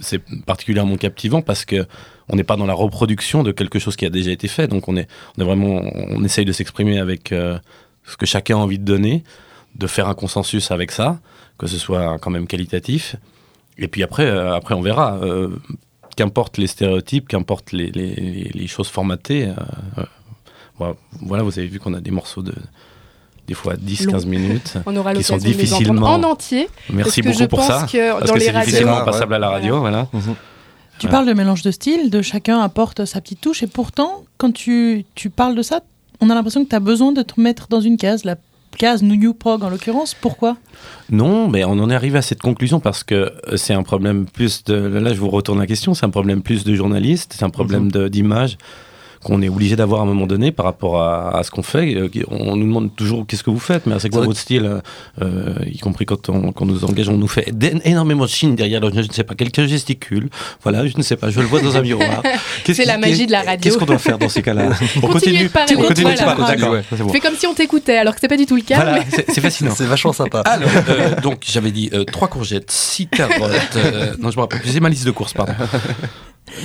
c'est 0.00 0.22
particulièrement 0.46 0.96
captivant 0.96 1.42
parce 1.42 1.66
que 1.66 1.86
on 2.30 2.36
n'est 2.36 2.44
pas 2.44 2.56
dans 2.56 2.66
la 2.66 2.72
reproduction 2.72 3.42
de 3.42 3.52
quelque 3.52 3.78
chose 3.78 3.94
qui 3.94 4.06
a 4.06 4.10
déjà 4.10 4.30
été 4.30 4.48
fait. 4.48 4.68
Donc 4.68 4.88
on 4.88 4.96
est 4.96 5.06
vraiment, 5.36 5.82
on 6.08 6.24
essaye 6.24 6.46
de 6.46 6.52
s'exprimer 6.52 6.98
avec 6.98 7.30
euh, 7.30 7.58
ce 8.04 8.16
que 8.16 8.24
chacun 8.24 8.56
a 8.56 8.60
envie 8.60 8.78
de 8.78 8.84
donner, 8.84 9.22
de 9.74 9.86
faire 9.86 10.08
un 10.08 10.14
consensus 10.14 10.70
avec 10.70 10.90
ça, 10.90 11.18
que 11.58 11.66
ce 11.66 11.78
soit 11.78 12.18
quand 12.18 12.30
même 12.30 12.46
qualitatif. 12.46 13.16
Et 13.78 13.88
puis 13.88 14.02
après, 14.02 14.26
euh, 14.26 14.54
après 14.54 14.74
on 14.74 14.82
verra. 14.82 15.16
Euh, 15.22 15.48
qu'importe 16.14 16.58
les 16.58 16.66
stéréotypes, 16.66 17.26
qu'importe 17.26 17.72
les, 17.72 17.90
les, 17.90 18.50
les, 18.52 18.66
choses 18.66 18.88
formatées. 18.88 19.48
Euh, 20.78 20.84
voilà, 21.22 21.42
vous 21.42 21.58
avez 21.58 21.68
vu 21.68 21.80
qu'on 21.80 21.94
a 21.94 22.00
des 22.00 22.10
morceaux 22.10 22.42
de 22.42 22.54
des 23.46 23.54
fois 23.54 23.74
10-15 23.74 24.26
minutes 24.26 24.74
on 24.86 24.94
aura 24.94 25.14
qui 25.14 25.22
sont 25.24 25.36
de 25.36 25.42
les 25.42 25.52
difficilement 25.54 26.10
en 26.14 26.22
entier 26.22 26.68
merci 26.92 27.22
parce 27.22 27.36
que 27.36 27.42
beaucoup 27.44 27.56
pour 27.56 27.64
ça 27.64 27.86
que 27.90 28.18
parce 28.18 28.30
que 28.30 28.38
c'est 28.38 28.52
difficilement 28.52 28.98
ouais, 28.98 29.04
passable 29.04 29.34
à 29.34 29.38
la 29.40 29.50
radio 29.50 29.80
voilà, 29.80 30.06
Mhm. 30.12 30.34
Tu 30.98 31.06
Ouais. 31.06 31.10
parles 31.12 31.26
de 31.26 31.32
mélange 31.32 31.62
de 31.62 31.70
styles, 31.72 32.10
de 32.10 32.22
chacun 32.22 32.60
apporte 32.60 33.04
sa 33.06 33.20
petite 33.20 33.40
touche, 33.40 33.62
et 33.64 33.66
pourtant, 33.66 34.24
quand 34.36 34.52
tu, 34.52 35.04
tu 35.16 35.30
parles 35.30 35.56
de 35.56 35.62
ça, 35.62 35.80
on 36.20 36.30
a 36.30 36.34
l'impression 36.34 36.62
que 36.62 36.68
tu 36.70 36.76
as 36.76 36.80
besoin 36.80 37.10
de 37.10 37.22
te 37.22 37.40
mettre 37.40 37.66
dans 37.68 37.80
une 37.80 37.96
case, 37.96 38.24
la 38.24 38.36
case 38.76 39.02
New 39.02 39.34
Prog 39.34 39.62
en 39.62 39.70
l'occurrence. 39.70 40.14
Pourquoi? 40.14 40.56
Non, 41.10 41.48
mais 41.48 41.64
on 41.64 41.72
en 41.72 41.90
est 41.90 41.94
arrivé 41.94 42.18
à 42.18 42.22
cette 42.22 42.40
conclusion 42.42 42.80
parce 42.80 43.04
que 43.04 43.14
euh, 43.14 43.56
c'est 43.56 43.74
un 43.74 43.82
problème 43.82 44.26
plus 44.26 44.64
de. 44.64 44.74
Là, 44.74 45.12
je 45.12 45.20
vous 45.20 45.28
retourne 45.30 45.58
la 45.58 45.66
question. 45.66 45.94
C'est 45.94 46.06
un 46.06 46.10
problème 46.10 46.42
plus 46.42 46.64
de 46.64 46.74
journaliste, 46.74 47.34
c'est 47.36 47.44
un 47.44 47.50
problème 47.50 47.84
Mhm. 47.84 47.92
de- 47.92 48.08
d'image 48.08 48.58
qu'on 49.22 49.40
est 49.42 49.48
obligé 49.48 49.76
d'avoir 49.76 50.00
à 50.00 50.04
un 50.04 50.06
moment 50.06 50.26
donné 50.26 50.50
par 50.52 50.66
rapport 50.66 51.00
à, 51.00 51.36
à 51.38 51.42
ce 51.42 51.50
qu'on 51.50 51.62
fait. 51.62 51.94
Euh, 51.94 52.08
On 52.30 52.56
nous 52.56 52.66
demande 52.66 52.94
toujours 52.96 53.26
qu'est-ce 53.26 53.42
que 53.44 53.50
vous 53.50 53.58
faites, 53.60 53.86
mais 53.86 53.98
c'est 53.98 54.08
quoi 54.10 54.22
votre 54.24 54.38
style, 54.38 54.80
euh, 55.20 55.54
y 55.66 55.78
compris 55.78 56.06
quand 56.06 56.28
on, 56.28 56.52
quand 56.52 56.66
nous 56.66 56.84
engage, 56.84 57.08
on 57.08 57.16
nous 57.16 57.28
fait 57.28 57.52
énormément 57.84 58.24
de 58.24 58.28
chine 58.30 58.54
derrière. 58.56 58.80
Je 58.92 58.98
ne 59.00 59.12
sais 59.12 59.24
pas, 59.24 59.34
quelqu'un 59.34 59.66
gesticule. 59.66 60.28
Voilà, 60.62 60.86
je 60.86 60.96
ne 60.96 61.02
sais 61.02 61.16
pas, 61.16 61.30
je 61.30 61.40
le 61.40 61.46
vois 61.46 61.60
dans 61.60 61.76
un 61.76 61.82
miroir. 61.82 62.22
C'est 62.64 62.84
la 62.84 62.98
magie 62.98 63.26
de 63.26 63.32
la 63.32 63.40
radio. 63.42 63.58
Qu'est-ce 63.60 63.78
qu'on 63.78 63.86
doit 63.86 63.98
faire 63.98 64.18
dans 64.18 64.28
ces 64.28 64.42
cas-là? 64.42 64.70
On 65.02 65.06
Continue 65.06 65.48
on 65.76 65.82
continue 65.82 66.02
voilà. 66.14 66.34
D'accord, 66.56 66.72
Ouais. 66.72 66.82
bon. 66.98 67.08
fais 67.10 67.20
comme 67.20 67.34
si 67.36 67.46
on 67.46 67.54
t'écoutait 67.54 67.96
alors 67.98 68.14
que 68.14 68.20
c'est 68.20 68.28
pas 68.28 68.36
du 68.36 68.46
tout 68.46 68.56
le 68.56 68.62
cas 68.62 68.76
Voilà, 68.76 68.92
mais- 68.94 69.06
c'est 69.10 69.30
c'est 69.30 69.40
fascinant. 69.40 69.72
C'est 69.76 69.84
vachement 69.84 70.12
sympa. 70.12 70.40
Alors, 70.40 70.68
euh, 70.88 71.20
donc 71.20 71.42
j'avais 71.46 71.70
dit 71.70 71.90
euh, 71.92 72.04
trois 72.04 72.28
courgettes, 72.28 72.70
six 72.70 73.06
carottes. 73.06 73.76
euh, 73.76 74.14
non, 74.20 74.30
je 74.30 74.36
me 74.36 74.42
rappelle. 74.42 74.60
J'ai 74.64 74.80
ma 74.80 74.88
liste 74.88 75.06
de 75.06 75.10
courses, 75.10 75.32
pardon. 75.32 75.52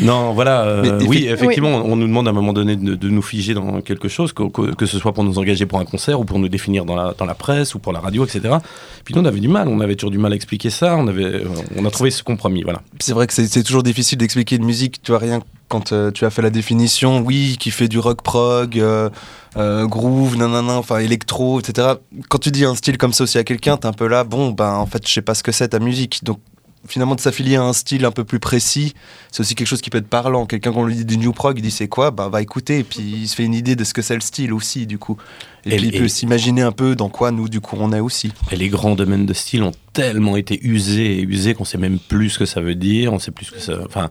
Non, 0.01 0.33
voilà. 0.33 0.63
euh, 0.63 0.81
Mais 0.81 0.89
effe- 1.05 1.07
oui, 1.07 1.27
effectivement, 1.29 1.69
on 1.83 1.95
nous 1.95 2.07
demande 2.07 2.27
à 2.27 2.31
un 2.31 2.33
moment 2.33 2.53
donné 2.53 2.75
de, 2.75 2.95
de 2.95 3.09
nous 3.09 3.21
figer 3.21 3.53
dans 3.53 3.81
quelque 3.81 4.07
chose, 4.07 4.33
que, 4.33 4.43
que, 4.49 4.73
que 4.75 4.85
ce 4.85 4.99
soit 4.99 5.13
pour 5.13 5.23
nous 5.23 5.39
engager 5.39 5.65
pour 5.65 5.79
un 5.79 5.85
concert 5.85 6.19
ou 6.19 6.25
pour 6.25 6.39
nous 6.39 6.49
définir 6.49 6.85
dans 6.85 6.95
la, 6.95 7.13
dans 7.17 7.25
la 7.25 7.35
presse 7.35 7.75
ou 7.75 7.79
pour 7.79 7.93
la 7.93 7.99
radio, 7.99 8.25
etc. 8.25 8.55
Puis 9.03 9.13
nous, 9.15 9.21
on 9.21 9.25
avait 9.25 9.39
du 9.39 9.47
mal. 9.47 9.67
On 9.67 9.79
avait 9.79 9.95
toujours 9.95 10.11
du 10.11 10.17
mal 10.17 10.33
à 10.33 10.35
expliquer 10.35 10.69
ça. 10.69 10.95
On 10.97 11.07
avait, 11.07 11.23
euh, 11.23 11.45
on 11.75 11.85
a 11.85 11.89
trouvé 11.91 12.11
ce 12.11 12.23
compromis. 12.23 12.63
Voilà. 12.63 12.81
C'est 12.99 13.13
vrai 13.13 13.27
que 13.27 13.33
c'est 13.33 13.47
c'est 13.47 13.63
toujours 13.63 13.83
difficile 13.83 14.17
d'expliquer 14.17 14.57
une 14.57 14.65
musique, 14.65 15.01
tu 15.01 15.11
vois, 15.11 15.19
rien 15.19 15.41
quand 15.69 15.91
euh, 15.91 16.11
tu 16.11 16.23
as 16.23 16.29
fait 16.29 16.41
la 16.41 16.49
définition, 16.49 17.19
oui, 17.19 17.57
qui 17.59 17.71
fait 17.71 17.89
du 17.89 17.99
rock 17.99 18.21
prog, 18.21 18.79
euh, 18.79 19.09
euh, 19.57 19.85
groove, 19.85 20.37
nanana, 20.37 20.73
enfin 20.77 20.99
électro, 20.99 21.59
etc. 21.59 21.89
Quand 22.29 22.37
tu 22.37 22.51
dis 22.51 22.63
un 22.63 22.73
style 22.75 22.97
comme 22.97 23.11
ça 23.11 23.25
aussi 23.25 23.37
à 23.37 23.43
quelqu'un, 23.43 23.75
t'es 23.75 23.85
un 23.87 23.91
peu 23.91 24.07
là, 24.07 24.23
bon, 24.23 24.51
ben 24.51 24.73
en 24.75 24.85
fait, 24.85 25.05
je 25.05 25.11
sais 25.11 25.21
pas 25.21 25.33
ce 25.33 25.43
que 25.43 25.51
c'est 25.51 25.67
ta 25.69 25.79
musique. 25.79 26.23
Donc 26.23 26.39
finalement, 26.87 27.15
de 27.15 27.19
s'affilier 27.21 27.55
à 27.55 27.63
un 27.63 27.73
style 27.73 28.05
un 28.05 28.11
peu 28.11 28.23
plus 28.23 28.39
précis, 28.39 28.93
c'est 29.31 29.41
aussi 29.41 29.55
quelque 29.55 29.67
chose 29.67 29.81
qui 29.81 29.89
peut 29.89 29.97
être 29.97 30.07
parlant. 30.07 30.45
Quelqu'un 30.45 30.71
qu'on 30.71 30.85
lui 30.85 30.95
dit 30.95 31.05
du 31.05 31.17
new 31.17 31.31
prog, 31.33 31.57
il 31.57 31.61
dit 31.61 31.71
c'est 31.71 31.87
quoi, 31.87 32.11
ben 32.11 32.29
va 32.29 32.41
écouter, 32.41 32.79
et 32.79 32.83
puis 32.83 32.99
il 33.01 33.27
se 33.27 33.35
fait 33.35 33.43
une 33.43 33.53
idée 33.53 33.75
de 33.75 33.83
ce 33.83 33.93
que 33.93 34.01
c'est 34.01 34.15
le 34.15 34.21
style 34.21 34.53
aussi, 34.53 34.85
du 34.87 34.97
coup. 34.97 35.17
Et, 35.65 35.73
Et- 35.73 35.77
puis 35.77 35.87
il 35.87 35.99
peut 35.99 36.07
s'imaginer 36.07 36.61
un 36.61 36.71
peu 36.71 36.95
dans 36.95 37.09
quoi 37.09 37.31
nous, 37.31 37.49
du 37.49 37.59
coup, 37.61 37.75
on 37.79 37.91
est 37.93 37.99
aussi. 37.99 38.31
Et 38.51 38.55
les 38.55 38.69
grands 38.69 38.95
domaines 38.95 39.25
de 39.25 39.33
style 39.33 39.63
ont 39.63 39.71
tellement 39.93 40.37
été 40.37 40.59
usés 40.65 41.19
et 41.19 41.21
usés 41.23 41.53
qu'on 41.53 41.65
sait 41.65 41.77
même 41.77 41.99
plus 41.99 42.29
ce 42.31 42.39
que 42.39 42.45
ça 42.45 42.61
veut 42.61 42.75
dire. 42.75 43.11
On 43.13 43.19
sait 43.19 43.31
plus 43.31 43.45
ce 43.45 43.51
que 43.51 43.59
ça. 43.59 43.73
Enfin. 43.85 44.09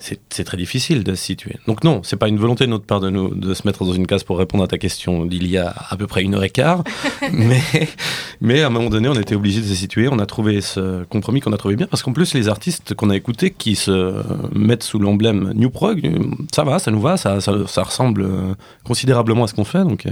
C'est 0.00 0.44
très 0.44 0.56
difficile 0.56 1.04
de 1.04 1.14
se 1.14 1.22
situer. 1.22 1.56
Donc 1.66 1.84
non, 1.84 2.00
c'est 2.02 2.16
pas 2.16 2.28
une 2.28 2.38
volonté 2.38 2.64
de 2.64 2.70
notre 2.70 2.86
part 2.86 3.00
de, 3.00 3.10
nous, 3.10 3.34
de 3.34 3.52
se 3.52 3.66
mettre 3.66 3.84
dans 3.84 3.92
une 3.92 4.06
case 4.06 4.24
pour 4.24 4.38
répondre 4.38 4.64
à 4.64 4.66
ta 4.66 4.78
question 4.78 5.26
d'il 5.26 5.46
y 5.46 5.58
a 5.58 5.74
à 5.90 5.96
peu 5.96 6.06
près 6.06 6.22
une 6.22 6.34
heure 6.34 6.42
et 6.42 6.50
quart. 6.50 6.82
mais, 7.32 7.60
mais 8.40 8.62
à 8.62 8.68
un 8.68 8.70
moment 8.70 8.88
donné, 8.88 9.08
on 9.08 9.14
était 9.14 9.34
obligé 9.34 9.60
de 9.60 9.66
se 9.66 9.74
situer. 9.74 10.08
On 10.08 10.18
a 10.18 10.26
trouvé 10.26 10.62
ce 10.62 11.04
compromis 11.04 11.40
qu'on 11.40 11.52
a 11.52 11.58
trouvé 11.58 11.76
bien 11.76 11.86
parce 11.86 12.02
qu'en 12.02 12.12
plus, 12.12 12.32
les 12.34 12.48
artistes 12.48 12.94
qu'on 12.94 13.10
a 13.10 13.16
écoutés 13.16 13.50
qui 13.50 13.76
se 13.76 14.22
mettent 14.54 14.82
sous 14.84 14.98
l'emblème 14.98 15.52
New 15.54 15.70
Prog, 15.70 16.10
ça 16.54 16.64
va, 16.64 16.78
ça 16.78 16.90
nous 16.90 17.00
va, 17.00 17.16
ça, 17.16 17.40
ça, 17.40 17.52
ça 17.66 17.82
ressemble 17.82 18.22
euh, 18.22 18.54
considérablement 18.84 19.44
à 19.44 19.48
ce 19.48 19.54
qu'on 19.54 19.64
fait. 19.64 19.84
Donc 19.84 20.06
euh, 20.06 20.10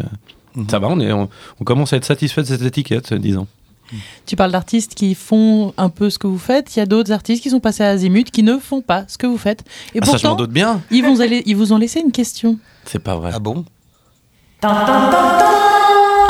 Mhm. 0.58 0.68
ça 0.68 0.78
va, 0.78 0.88
on, 0.88 1.00
est, 1.00 1.12
on, 1.12 1.28
on 1.60 1.64
commence 1.64 1.92
à 1.92 1.96
être 1.96 2.04
satisfait 2.04 2.42
de 2.42 2.46
cette 2.46 2.62
étiquette, 2.62 3.14
disons. 3.14 3.46
Tu 4.26 4.36
parles 4.36 4.52
d'artistes 4.52 4.94
qui 4.94 5.14
font 5.14 5.72
un 5.76 5.88
peu 5.88 6.10
ce 6.10 6.18
que 6.18 6.26
vous 6.26 6.38
faites. 6.38 6.74
Il 6.76 6.78
y 6.78 6.82
a 6.82 6.86
d'autres 6.86 7.12
artistes 7.12 7.42
qui 7.42 7.50
sont 7.50 7.60
passés 7.60 7.82
à 7.82 7.88
Azimut 7.90 8.30
qui 8.30 8.42
ne 8.42 8.58
font 8.58 8.80
pas 8.82 9.04
ce 9.08 9.16
que 9.18 9.26
vous 9.26 9.38
faites. 9.38 9.64
Et 9.94 10.00
Ah, 10.02 10.04
ça, 10.06 10.16
je 10.16 10.26
m'en 10.26 10.30
pourtant, 10.30 10.36
doute 10.36 10.50
bien. 10.52 10.82
ils, 10.90 11.02
vont 11.04 11.20
aller- 11.20 11.42
ils 11.46 11.56
vous 11.56 11.72
ont 11.72 11.78
laissé 11.78 12.00
une 12.00 12.12
question. 12.12 12.58
C'est 12.84 12.98
pas 12.98 13.16
vrai. 13.16 13.30
Ah 13.34 13.38
bon? 13.38 13.64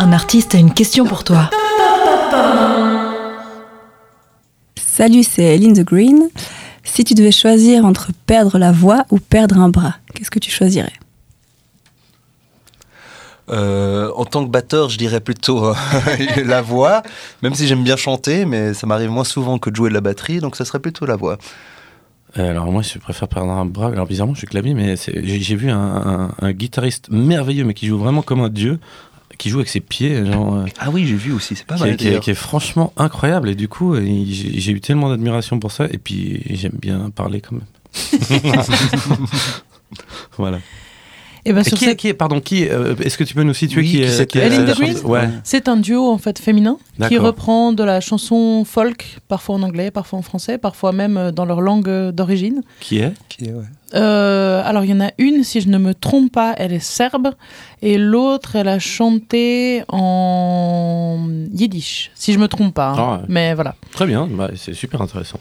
Un 0.00 0.12
artiste 0.12 0.54
a 0.54 0.58
une 0.58 0.72
question 0.74 1.04
pour 1.04 1.24
toi. 1.24 1.50
Salut, 4.76 5.22
c'est 5.22 5.42
Ellen 5.42 5.72
the 5.74 5.84
Green. 5.84 6.28
Si 6.84 7.04
tu 7.04 7.14
devais 7.14 7.32
choisir 7.32 7.84
entre 7.84 8.08
perdre 8.26 8.58
la 8.58 8.72
voix 8.72 9.04
ou 9.10 9.18
perdre 9.18 9.58
un 9.58 9.68
bras, 9.68 9.96
qu'est-ce 10.14 10.30
que 10.30 10.38
tu 10.38 10.50
choisirais? 10.50 10.92
Euh, 13.50 14.10
en 14.16 14.24
tant 14.24 14.44
que 14.44 14.50
batteur, 14.50 14.88
je 14.90 14.98
dirais 14.98 15.20
plutôt 15.20 15.64
euh, 15.66 15.74
la 16.44 16.60
voix, 16.62 17.02
même 17.42 17.54
si 17.54 17.66
j'aime 17.66 17.82
bien 17.84 17.96
chanter, 17.96 18.44
mais 18.44 18.74
ça 18.74 18.86
m'arrive 18.86 19.10
moins 19.10 19.24
souvent 19.24 19.58
que 19.58 19.70
de 19.70 19.76
jouer 19.76 19.88
de 19.88 19.94
la 19.94 20.00
batterie, 20.02 20.40
donc 20.40 20.54
ça 20.56 20.64
serait 20.64 20.80
plutôt 20.80 21.06
la 21.06 21.16
voix. 21.16 21.38
Euh, 22.38 22.50
Alors 22.50 22.70
moi, 22.70 22.82
je 22.82 22.98
préfère 22.98 23.26
perdre 23.28 23.50
un 23.50 23.64
bras. 23.64 23.88
Alors 23.88 24.06
bizarrement, 24.06 24.34
je 24.34 24.38
suis 24.40 24.46
clavier, 24.46 24.74
mais 24.74 24.96
j'ai 24.96 25.56
vu 25.56 25.70
un, 25.70 25.78
un- 25.78 26.34
un 26.40 26.52
guitariste 26.52 27.08
merveilleux, 27.10 27.64
mais 27.64 27.72
qui 27.74 27.86
joue 27.86 27.98
vraiment 27.98 28.20
comme 28.22 28.40
un 28.42 28.50
dieu, 28.50 28.78
qui 29.38 29.48
joue 29.50 29.58
avec 29.58 29.68
ses 29.70 29.80
pieds, 29.80 30.26
genre, 30.26 30.56
euh, 30.56 30.64
Ah 30.78 30.90
oui, 30.90 31.06
j'ai 31.06 31.14
vu 31.14 31.32
aussi, 31.32 31.56
c'est 31.56 31.66
pas 31.66 31.76
qui, 31.76 31.84
est- 31.84 31.96
qui 31.96 32.08
est, 32.08 32.20
qui 32.20 32.30
est 32.30 32.34
franchement 32.34 32.92
incroyable. 32.98 33.48
Et 33.48 33.54
du 33.54 33.68
coup, 33.68 33.94
j'ai 33.96 34.72
eu 34.72 34.80
tellement 34.80 35.08
d'admiration 35.08 35.58
pour 35.58 35.72
ça. 35.72 35.86
Et 35.90 35.96
puis, 35.98 36.42
j'aime 36.50 36.72
bien 36.78 37.08
parler 37.10 37.40
quand 37.40 37.52
même. 37.56 37.64
voilà. 40.36 40.58
Et 41.48 41.52
ben 41.52 41.64
sur 41.64 41.78
qui, 41.78 41.84
est, 41.84 41.88
cette- 41.88 41.98
qui 41.98 42.08
est- 42.08 42.14
pardon, 42.14 42.40
qui 42.40 42.68
euh, 42.68 42.94
Est-ce 43.02 43.16
que 43.16 43.24
tu 43.24 43.34
peux 43.34 43.42
nous 43.42 43.54
situer 43.54 43.80
Oui, 43.80 43.86
qui, 43.88 43.96
qui 43.98 44.02
est, 44.02 44.26
qui 44.26 44.38
est 44.38 44.42
Ellen 44.42 44.64
Green 44.66 44.96
Ouais. 45.04 45.28
C'est 45.44 45.68
un 45.68 45.76
duo 45.76 46.10
en 46.10 46.18
fait 46.18 46.38
féminin 46.38 46.76
qui 47.08 47.16
reprend 47.18 47.72
de 47.72 47.82
la 47.84 48.00
chanson 48.00 48.64
folk, 48.64 49.18
parfois 49.28 49.54
en 49.56 49.62
anglais, 49.62 49.90
parfois 49.90 50.18
en 50.18 50.22
français, 50.22 50.58
parfois 50.58 50.92
même 50.92 51.16
euh, 51.16 51.32
dans 51.32 51.44
leur 51.46 51.60
langue 51.60 51.88
euh, 51.88 52.12
d'origine. 52.12 52.62
Qui 52.80 52.98
est? 52.98 53.12
Qui 53.28 53.46
est, 53.46 53.52
ouais. 53.52 53.64
Euh, 53.94 54.60
alors 54.66 54.84
il 54.84 54.90
y 54.90 54.92
en 54.92 55.00
a 55.00 55.10
une, 55.16 55.44
si 55.44 55.62
je 55.62 55.68
ne 55.68 55.78
me 55.78 55.94
trompe 55.94 56.30
pas, 56.30 56.54
elle 56.58 56.74
est 56.74 56.78
serbe, 56.84 57.28
et 57.80 57.96
l'autre, 57.96 58.54
elle 58.56 58.68
a 58.68 58.78
chanté 58.78 59.82
en 59.88 61.18
yiddish, 61.54 62.10
si 62.14 62.32
je 62.34 62.38
me 62.38 62.48
trompe 62.48 62.74
pas. 62.74 62.90
hein. 62.90 62.94
Ah 62.98 63.12
ouais. 63.14 63.26
Mais 63.28 63.54
voilà, 63.54 63.74
Très 63.92 64.06
bien, 64.06 64.28
bah, 64.30 64.50
c'est 64.56 64.74
super 64.74 65.00
intéressant. 65.00 65.40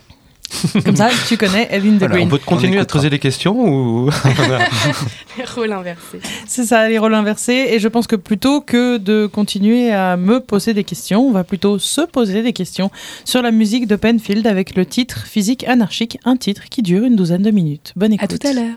comme 0.86 0.96
ça, 0.96 1.10
tu 1.28 1.38
connais 1.38 1.68
Ellen 1.72 1.96
the 1.96 2.00
Voilà, 2.00 2.16
Green. 2.16 2.28
On 2.28 2.30
peut 2.30 2.38
continuer 2.38 2.80
à 2.80 2.86
te 2.86 2.92
poser 2.94 3.10
des 3.10 3.20
questions 3.20 3.56
ou 3.60 4.10
Rôle 5.56 5.72
inversé. 5.72 6.20
C'est 6.48 6.66
ça, 6.66 6.88
les 6.88 6.98
rôles 6.98 7.14
inversés. 7.14 7.68
Et 7.72 7.80
je 7.80 7.88
pense 7.88 8.08
que 8.08 8.16
plutôt 8.16 8.62
que 8.62 8.98
de 8.98 9.28
continuer 9.28 9.92
à 9.94 10.18
me 10.18 10.40
poser 10.40 10.74
des 10.74 10.84
questions, 10.84 11.22
on 11.28 11.32
va 11.32 11.44
plutôt 11.44 11.80
se 11.80 12.02
poser 12.02 12.42
des 12.44 12.54
questions 12.54 12.92
sur 13.26 13.42
la 13.42 13.52
musique 13.52 13.88
de 13.88 13.96
Penfield 13.96 14.48
avec 14.48 14.76
le 14.76 14.86
titre 14.86 15.26
Physique 15.28 15.68
anarchique, 15.68 16.18
un 16.26 16.38
titre 16.38 16.64
qui 16.70 16.82
dure 16.82 17.04
une 17.04 17.16
douzaine 17.16 17.44
de 17.44 17.52
minutes. 17.52 17.94
Bonne 17.96 18.14
À 18.14 18.16
écoute. 18.16 18.40
tout 18.40 18.48
à 18.48 18.54
l'heure. 18.54 18.76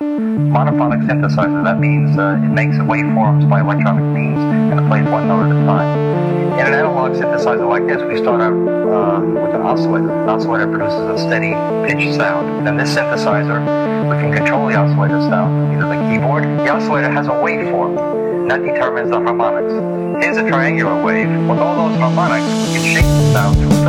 Monophonic 0.00 1.04
synthesizer. 1.06 1.62
That 1.62 1.78
means 1.78 2.16
uh, 2.16 2.40
it 2.42 2.48
makes 2.48 2.76
waveforms 2.76 3.46
by 3.50 3.60
electronic 3.60 4.02
means 4.16 4.38
and 4.72 4.80
it 4.80 4.88
plays 4.88 5.04
one 5.04 5.28
note 5.28 5.44
at 5.44 5.52
a 5.52 5.66
time. 5.66 6.58
In 6.58 6.66
an 6.68 6.72
analog 6.72 7.12
synthesizer 7.12 7.68
like 7.68 7.86
this, 7.86 8.02
we 8.02 8.16
start 8.16 8.40
out 8.40 8.54
uh, 8.54 9.20
with 9.20 9.54
an 9.54 9.60
oscillator. 9.60 10.10
An 10.22 10.28
oscillator 10.30 10.68
produces 10.68 11.00
a 11.00 11.18
steady 11.18 11.52
pitch 11.86 12.16
sound. 12.16 12.66
Then 12.66 12.78
this 12.78 12.96
synthesizer, 12.96 13.60
we 14.08 14.16
can 14.22 14.32
control 14.34 14.68
the 14.68 14.76
oscillator 14.76 15.20
sound, 15.20 15.74
either 15.74 15.86
the 15.86 16.00
keyboard. 16.08 16.44
The 16.44 16.70
oscillator 16.70 17.10
has 17.10 17.26
a 17.26 17.36
waveform, 17.36 18.48
that 18.48 18.62
determines 18.62 19.10
the 19.10 19.20
harmonics. 19.20 20.24
Here's 20.24 20.38
a 20.38 20.48
triangular 20.48 21.02
wave. 21.04 21.28
With 21.46 21.58
all 21.58 21.88
those 21.88 21.98
harmonics, 22.00 22.48
we 22.68 22.78
can 22.78 22.84
shape 22.84 23.04
the 23.04 23.32
sound 23.32 23.69
As 23.80 23.86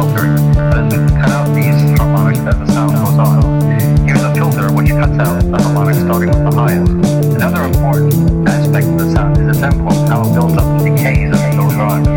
we 0.95 1.05
cut 1.19 1.29
out 1.31 1.53
these 1.53 1.99
harmonics 1.99 2.39
as 2.39 2.55
the 2.55 2.67
sound 2.67 2.95
goes 2.95 3.19
on. 3.19 3.61
Here's 4.07 4.23
a 4.23 4.33
filter 4.33 4.71
which 4.71 4.89
cuts 4.89 5.19
out 5.19 5.43
the 5.43 5.61
harmonics 5.61 5.99
starting 5.99 6.29
with 6.29 6.49
the 6.49 6.55
highest. 6.55 6.91
Another 7.35 7.63
important 7.63 8.47
aspect 8.47 8.87
of 8.87 8.97
the 8.99 9.11
sound 9.11 9.37
is 9.37 9.57
its 9.57 9.61
envelope, 9.61 10.07
how 10.07 10.21
it 10.21 10.33
builds 10.33 10.55
up 10.55 10.63
and 10.63 10.95
decays 10.95 11.35
as 11.35 11.41
it 11.41 11.57
goes 11.57 11.75
on. 11.75 12.07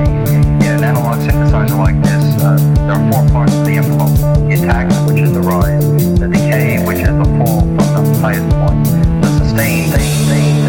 In 0.62 0.70
an 0.70 0.84
analog 0.84 1.18
synthesizer 1.18 1.76
like 1.76 2.00
this, 2.00 2.42
uh, 2.44 2.56
there 2.86 2.92
are 2.92 3.12
four 3.12 3.28
parts 3.30 3.52
to 3.54 3.64
the 3.64 3.76
envelope. 3.76 4.14
The 4.46 4.54
attack, 4.54 4.86
which 5.08 5.18
is 5.18 5.32
the 5.32 5.40
rise, 5.40 5.84
the 6.20 6.28
decay, 6.28 6.78
which 6.86 6.98
is 6.98 7.08
the 7.10 7.26
fall 7.36 7.62
from 7.62 8.04
the 8.06 8.18
highest 8.22 8.54
point, 8.54 8.84
the 9.20 9.28
sustain, 9.42 10.63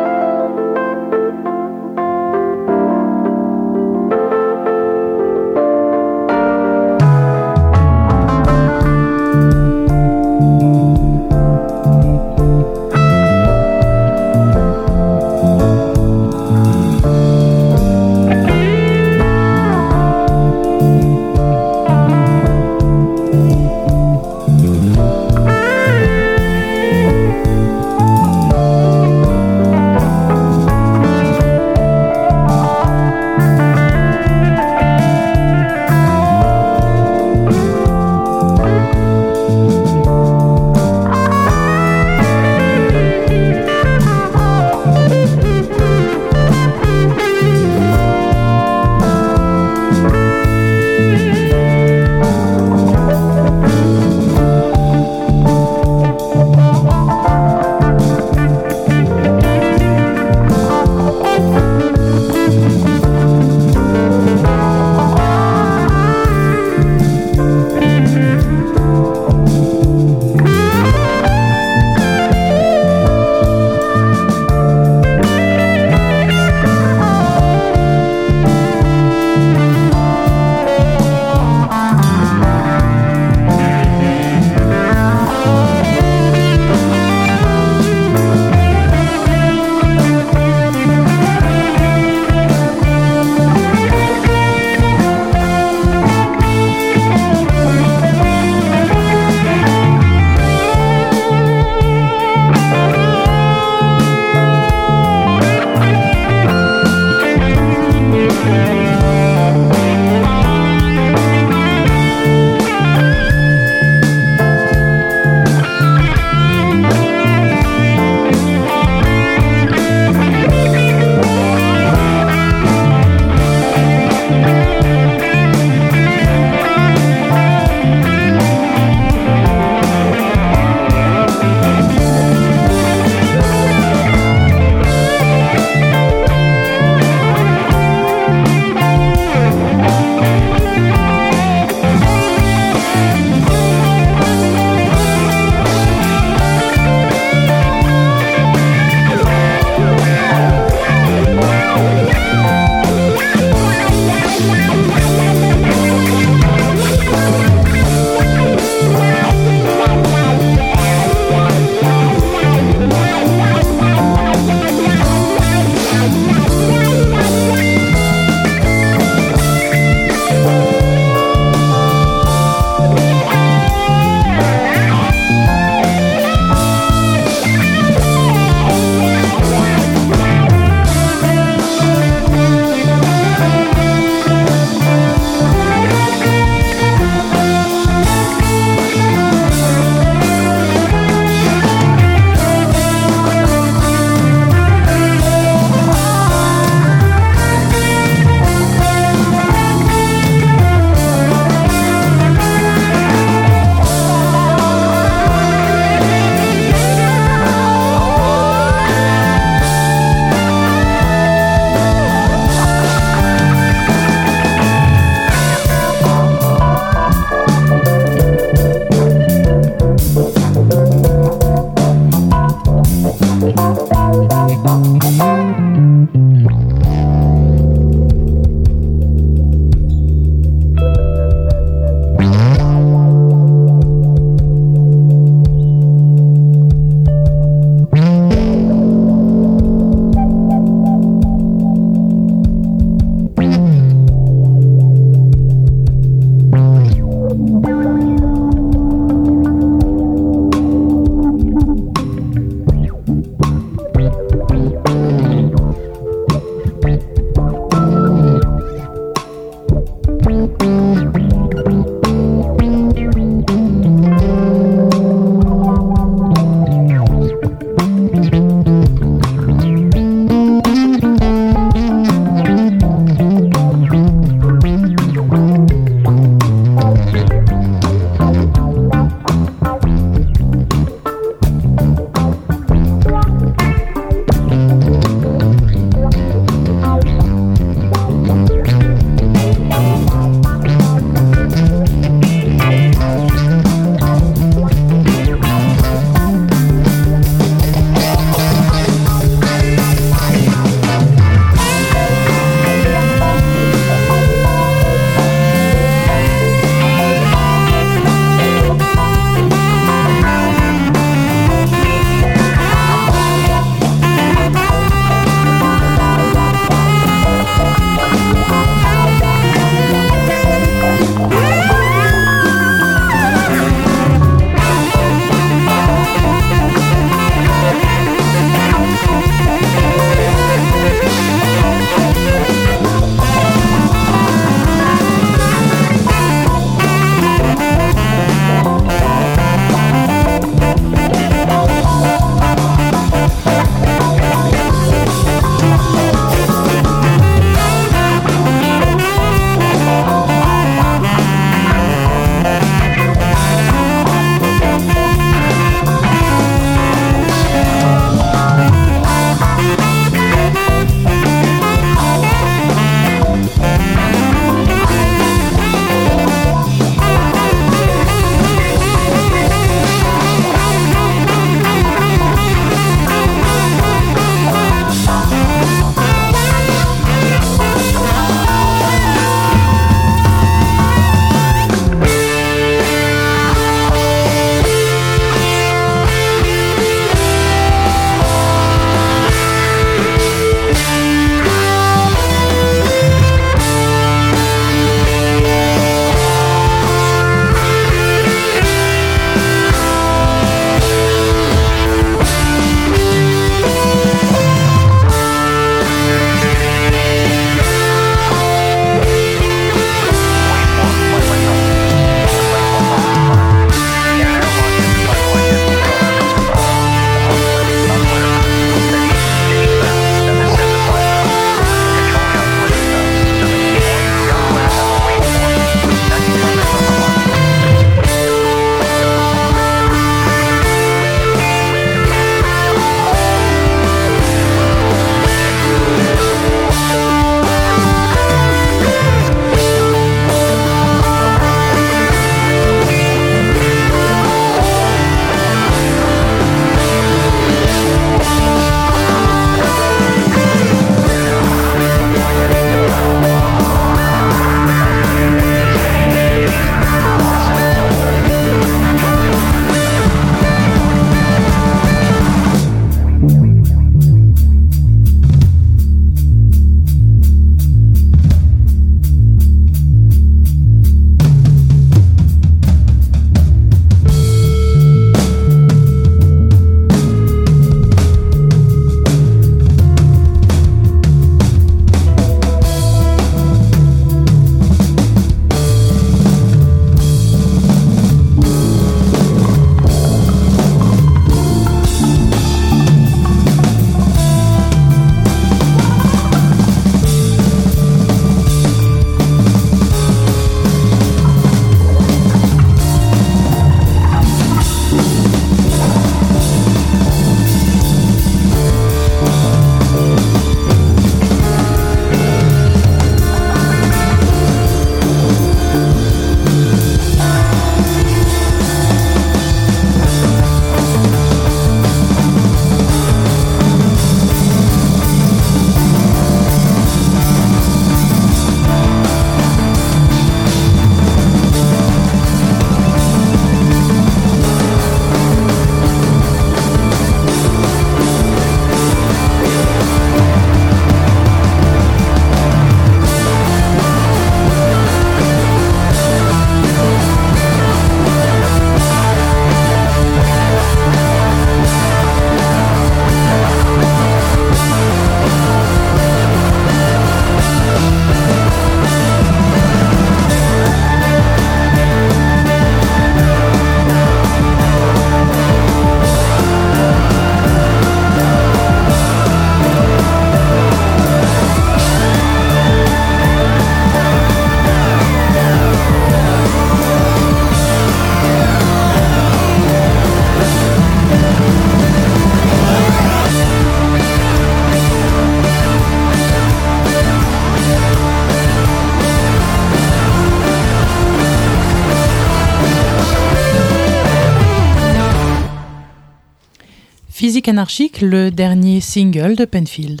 Anarchique, 597.48 598.00
le 598.00 598.30
dernier 598.30 598.80
single 598.80 599.36
de 599.36 599.44
Penfield. 599.44 600.00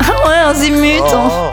Ah 0.00 0.28
ouais, 0.28 0.36
on 0.48 0.54
zimute. 0.54 1.02
Oh. 1.14 1.50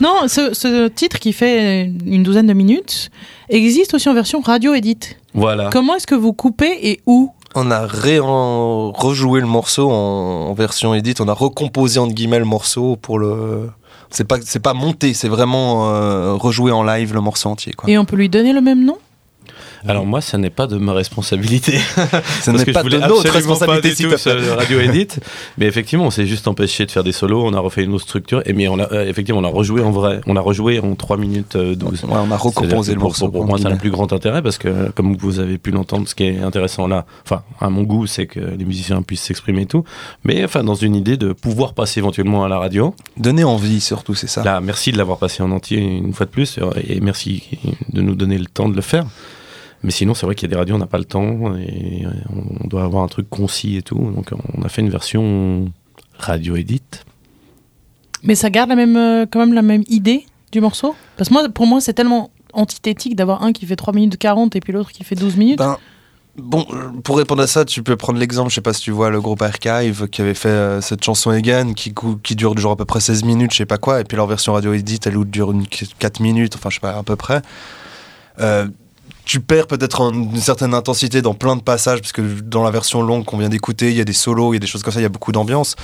Non, 0.00 0.28
ce, 0.28 0.52
ce 0.52 0.88
titre 0.88 1.18
qui 1.18 1.32
fait 1.32 1.90
une 2.04 2.22
douzaine 2.22 2.46
de 2.46 2.52
minutes 2.52 3.10
existe 3.48 3.94
aussi 3.94 4.08
en 4.08 4.14
version 4.14 4.40
radio 4.40 4.74
edit. 4.74 4.98
Voilà. 5.32 5.70
Comment 5.72 5.96
est-ce 5.96 6.06
que 6.06 6.14
vous 6.14 6.32
coupez 6.32 6.78
et 6.82 7.00
où? 7.06 7.32
On 7.54 7.70
a 7.70 7.86
ré 7.86 8.18
rejoué 8.20 9.40
le 9.40 9.46
morceau 9.46 9.90
en, 9.90 10.48
en 10.48 10.52
version 10.52 10.92
edit. 10.92 11.14
On 11.20 11.28
a 11.28 11.32
recomposé 11.32 11.98
entre 11.98 12.12
guillemets 12.12 12.38
le 12.38 12.44
morceau 12.44 12.96
pour 12.96 13.18
le. 13.18 13.70
C'est 14.10 14.24
pas 14.24 14.36
c'est 14.42 14.60
pas 14.60 14.74
monté, 14.74 15.14
c'est 15.14 15.28
vraiment 15.28 15.90
euh, 15.90 16.34
rejoué 16.34 16.70
en 16.70 16.82
live 16.82 17.14
le 17.14 17.20
morceau 17.22 17.48
entier 17.48 17.72
quoi. 17.72 17.88
Et 17.88 17.96
on 17.96 18.04
peut 18.04 18.16
lui 18.16 18.28
donner 18.28 18.52
le 18.52 18.60
même 18.60 18.84
nom? 18.84 18.98
Alors 19.88 20.06
moi, 20.06 20.20
ça 20.20 20.38
n'est 20.38 20.50
pas 20.50 20.66
de 20.66 20.76
ma 20.76 20.92
responsabilité. 20.92 21.78
Parce 21.96 22.48
n'est 22.48 22.72
pas 22.72 22.82
de 22.82 22.96
notre 22.96 23.30
responsabilité 23.30 23.90
pas 23.90 23.94
du 23.94 24.14
tout 24.14 24.16
ce 24.16 24.50
radio 24.50 24.80
edit. 24.80 25.08
mais 25.58 25.66
effectivement, 25.66 26.04
on 26.04 26.10
s'est 26.10 26.26
juste 26.26 26.48
empêché 26.48 26.86
de 26.86 26.90
faire 26.90 27.04
des 27.04 27.12
solos. 27.12 27.44
On 27.44 27.54
a 27.54 27.60
refait 27.60 27.84
une 27.84 27.92
autre 27.94 28.04
structure. 28.04 28.42
Et 28.46 28.52
mais 28.52 28.68
on 28.68 28.78
a, 28.78 28.92
euh, 28.92 29.08
effectivement, 29.08 29.40
on 29.40 29.44
a 29.44 29.48
rejoué 29.48 29.82
en 29.82 29.90
vrai. 29.90 30.20
On 30.26 30.36
a 30.36 30.40
rejoué 30.40 30.80
en 30.80 30.94
3 30.94 31.16
minutes 31.16 31.56
euh, 31.56 31.74
12. 31.74 32.04
Ouais, 32.04 32.10
on 32.12 32.30
a 32.30 32.36
recomposé 32.36 32.94
le 32.94 33.00
morceau. 33.00 33.28
Pour, 33.28 33.46
moi, 33.46 33.58
ça 33.58 33.68
a 33.68 33.70
le 33.70 33.78
plus 33.78 33.90
grand 33.90 34.12
intérêt 34.12 34.42
parce 34.42 34.58
que, 34.58 34.90
comme 34.90 35.16
vous 35.16 35.40
avez 35.40 35.58
pu 35.58 35.70
l'entendre, 35.70 36.08
ce 36.08 36.14
qui 36.14 36.24
est 36.24 36.40
intéressant 36.40 36.86
là, 36.86 37.06
enfin, 37.24 37.42
à 37.60 37.70
mon 37.70 37.82
goût, 37.82 38.06
c'est 38.06 38.26
que 38.26 38.40
les 38.40 38.64
musiciens 38.64 39.02
puissent 39.02 39.22
s'exprimer 39.22 39.62
et 39.62 39.66
tout. 39.66 39.84
Mais 40.24 40.44
enfin, 40.44 40.64
dans 40.64 40.74
une 40.74 40.94
idée 40.94 41.16
de 41.16 41.32
pouvoir 41.32 41.74
passer 41.74 42.00
éventuellement 42.00 42.44
à 42.44 42.48
la 42.48 42.58
radio. 42.58 42.94
Donner 43.16 43.44
envie 43.44 43.80
surtout, 43.80 44.14
c'est 44.14 44.26
ça. 44.26 44.42
Là, 44.42 44.60
merci 44.60 44.92
de 44.92 44.98
l'avoir 44.98 45.18
passé 45.18 45.42
en 45.42 45.50
entier 45.50 45.78
une 45.78 46.12
fois 46.12 46.26
de 46.26 46.30
plus 46.30 46.58
euh, 46.58 46.70
et 46.86 47.00
merci 47.00 47.42
de 47.92 48.02
nous 48.02 48.14
donner 48.14 48.38
le 48.38 48.46
temps 48.46 48.68
de 48.68 48.76
le 48.76 48.82
faire. 48.82 49.06
Mais 49.86 49.92
sinon, 49.92 50.14
c'est 50.14 50.26
vrai 50.26 50.34
qu'il 50.34 50.48
y 50.48 50.50
a 50.50 50.52
des 50.52 50.58
radios, 50.58 50.74
on 50.74 50.78
n'a 50.78 50.86
pas 50.86 50.98
le 50.98 51.04
temps 51.04 51.56
et 51.56 52.04
euh, 52.04 52.10
on 52.62 52.66
doit 52.66 52.82
avoir 52.82 53.04
un 53.04 53.08
truc 53.08 53.30
concis 53.30 53.76
et 53.76 53.82
tout. 53.82 53.94
Donc, 53.94 54.30
on 54.58 54.62
a 54.62 54.68
fait 54.68 54.82
une 54.82 54.90
version 54.90 55.70
radio 56.18 56.56
edit. 56.56 56.82
Mais 58.24 58.34
ça 58.34 58.50
garde 58.50 58.68
la 58.68 58.74
même, 58.74 58.96
euh, 58.96 59.26
quand 59.30 59.38
même 59.38 59.54
la 59.54 59.62
même 59.62 59.84
idée 59.86 60.26
du 60.50 60.60
morceau? 60.60 60.96
Parce 61.16 61.28
que 61.28 61.34
moi, 61.34 61.48
pour 61.48 61.68
moi, 61.68 61.80
c'est 61.80 61.92
tellement 61.92 62.30
antithétique 62.52 63.14
d'avoir 63.14 63.44
un 63.44 63.52
qui 63.52 63.64
fait 63.64 63.76
3 63.76 63.94
minutes 63.94 64.16
40 64.16 64.56
et 64.56 64.60
puis 64.60 64.72
l'autre 64.72 64.90
qui 64.90 65.04
fait 65.04 65.14
12 65.14 65.36
minutes. 65.36 65.58
Ben, 65.58 65.76
bon, 66.36 66.66
euh, 66.72 66.88
pour 67.04 67.18
répondre 67.18 67.42
à 67.42 67.46
ça, 67.46 67.64
tu 67.64 67.84
peux 67.84 67.94
prendre 67.94 68.18
l'exemple, 68.18 68.50
je 68.50 68.56
sais 68.56 68.60
pas 68.60 68.72
si 68.72 68.82
tu 68.82 68.90
vois 68.90 69.10
le 69.10 69.20
groupe 69.20 69.40
Archive 69.40 70.08
qui 70.08 70.20
avait 70.20 70.34
fait 70.34 70.48
euh, 70.48 70.80
cette 70.80 71.04
chanson 71.04 71.30
Egan 71.30 71.74
qui, 71.74 71.94
qui 72.24 72.34
dure 72.34 72.58
genre 72.58 72.72
à 72.72 72.76
peu 72.76 72.84
près 72.84 72.98
16 72.98 73.22
minutes, 73.22 73.52
je 73.52 73.58
sais 73.58 73.66
pas 73.66 73.78
quoi, 73.78 74.00
et 74.00 74.04
puis 74.04 74.16
leur 74.16 74.26
version 74.26 74.54
radio 74.54 74.72
edit, 74.72 74.98
elle 75.06 75.24
dure 75.26 75.52
une, 75.52 75.64
4 75.66 76.18
minutes, 76.18 76.56
enfin 76.56 76.70
je 76.70 76.74
sais 76.74 76.80
pas, 76.80 76.96
à 76.96 77.04
peu 77.04 77.14
près. 77.14 77.42
Euh, 78.40 78.66
tu 79.26 79.40
perds 79.40 79.66
peut-être 79.66 80.00
une 80.02 80.40
certaine 80.40 80.72
intensité 80.72 81.20
dans 81.20 81.34
plein 81.34 81.56
de 81.56 81.60
passages, 81.60 82.00
parce 82.00 82.12
que 82.12 82.22
dans 82.40 82.62
la 82.62 82.70
version 82.70 83.02
longue 83.02 83.24
qu'on 83.24 83.38
vient 83.38 83.48
d'écouter, 83.48 83.90
il 83.90 83.96
y 83.96 84.00
a 84.00 84.04
des 84.04 84.12
solos, 84.12 84.52
il 84.52 84.56
y 84.56 84.58
a 84.58 84.60
des 84.60 84.68
choses 84.68 84.84
comme 84.84 84.92
ça, 84.92 85.00
il 85.00 85.02
y 85.02 85.06
a 85.06 85.10
beaucoup 85.10 85.32
d'ambiance. 85.32 85.74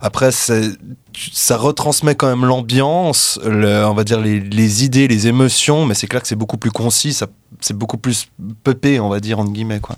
Après, 0.00 0.30
ça 0.30 1.56
retransmet 1.56 2.14
quand 2.14 2.28
même 2.28 2.44
l'ambiance, 2.44 3.40
on 3.44 3.94
va 3.94 4.04
dire 4.04 4.20
les, 4.20 4.84
idées, 4.84 5.08
les 5.08 5.26
émotions, 5.26 5.86
mais 5.86 5.94
c'est 5.94 6.06
clair 6.06 6.22
que 6.22 6.28
c'est 6.28 6.36
beaucoup 6.36 6.56
plus 6.56 6.70
concis, 6.70 7.18
c'est 7.60 7.76
beaucoup 7.76 7.98
plus 7.98 8.28
peupé, 8.62 9.00
on 9.00 9.08
va 9.08 9.18
dire, 9.18 9.40
entre 9.40 9.50
guillemets. 9.50 9.80
Quoi. 9.80 9.96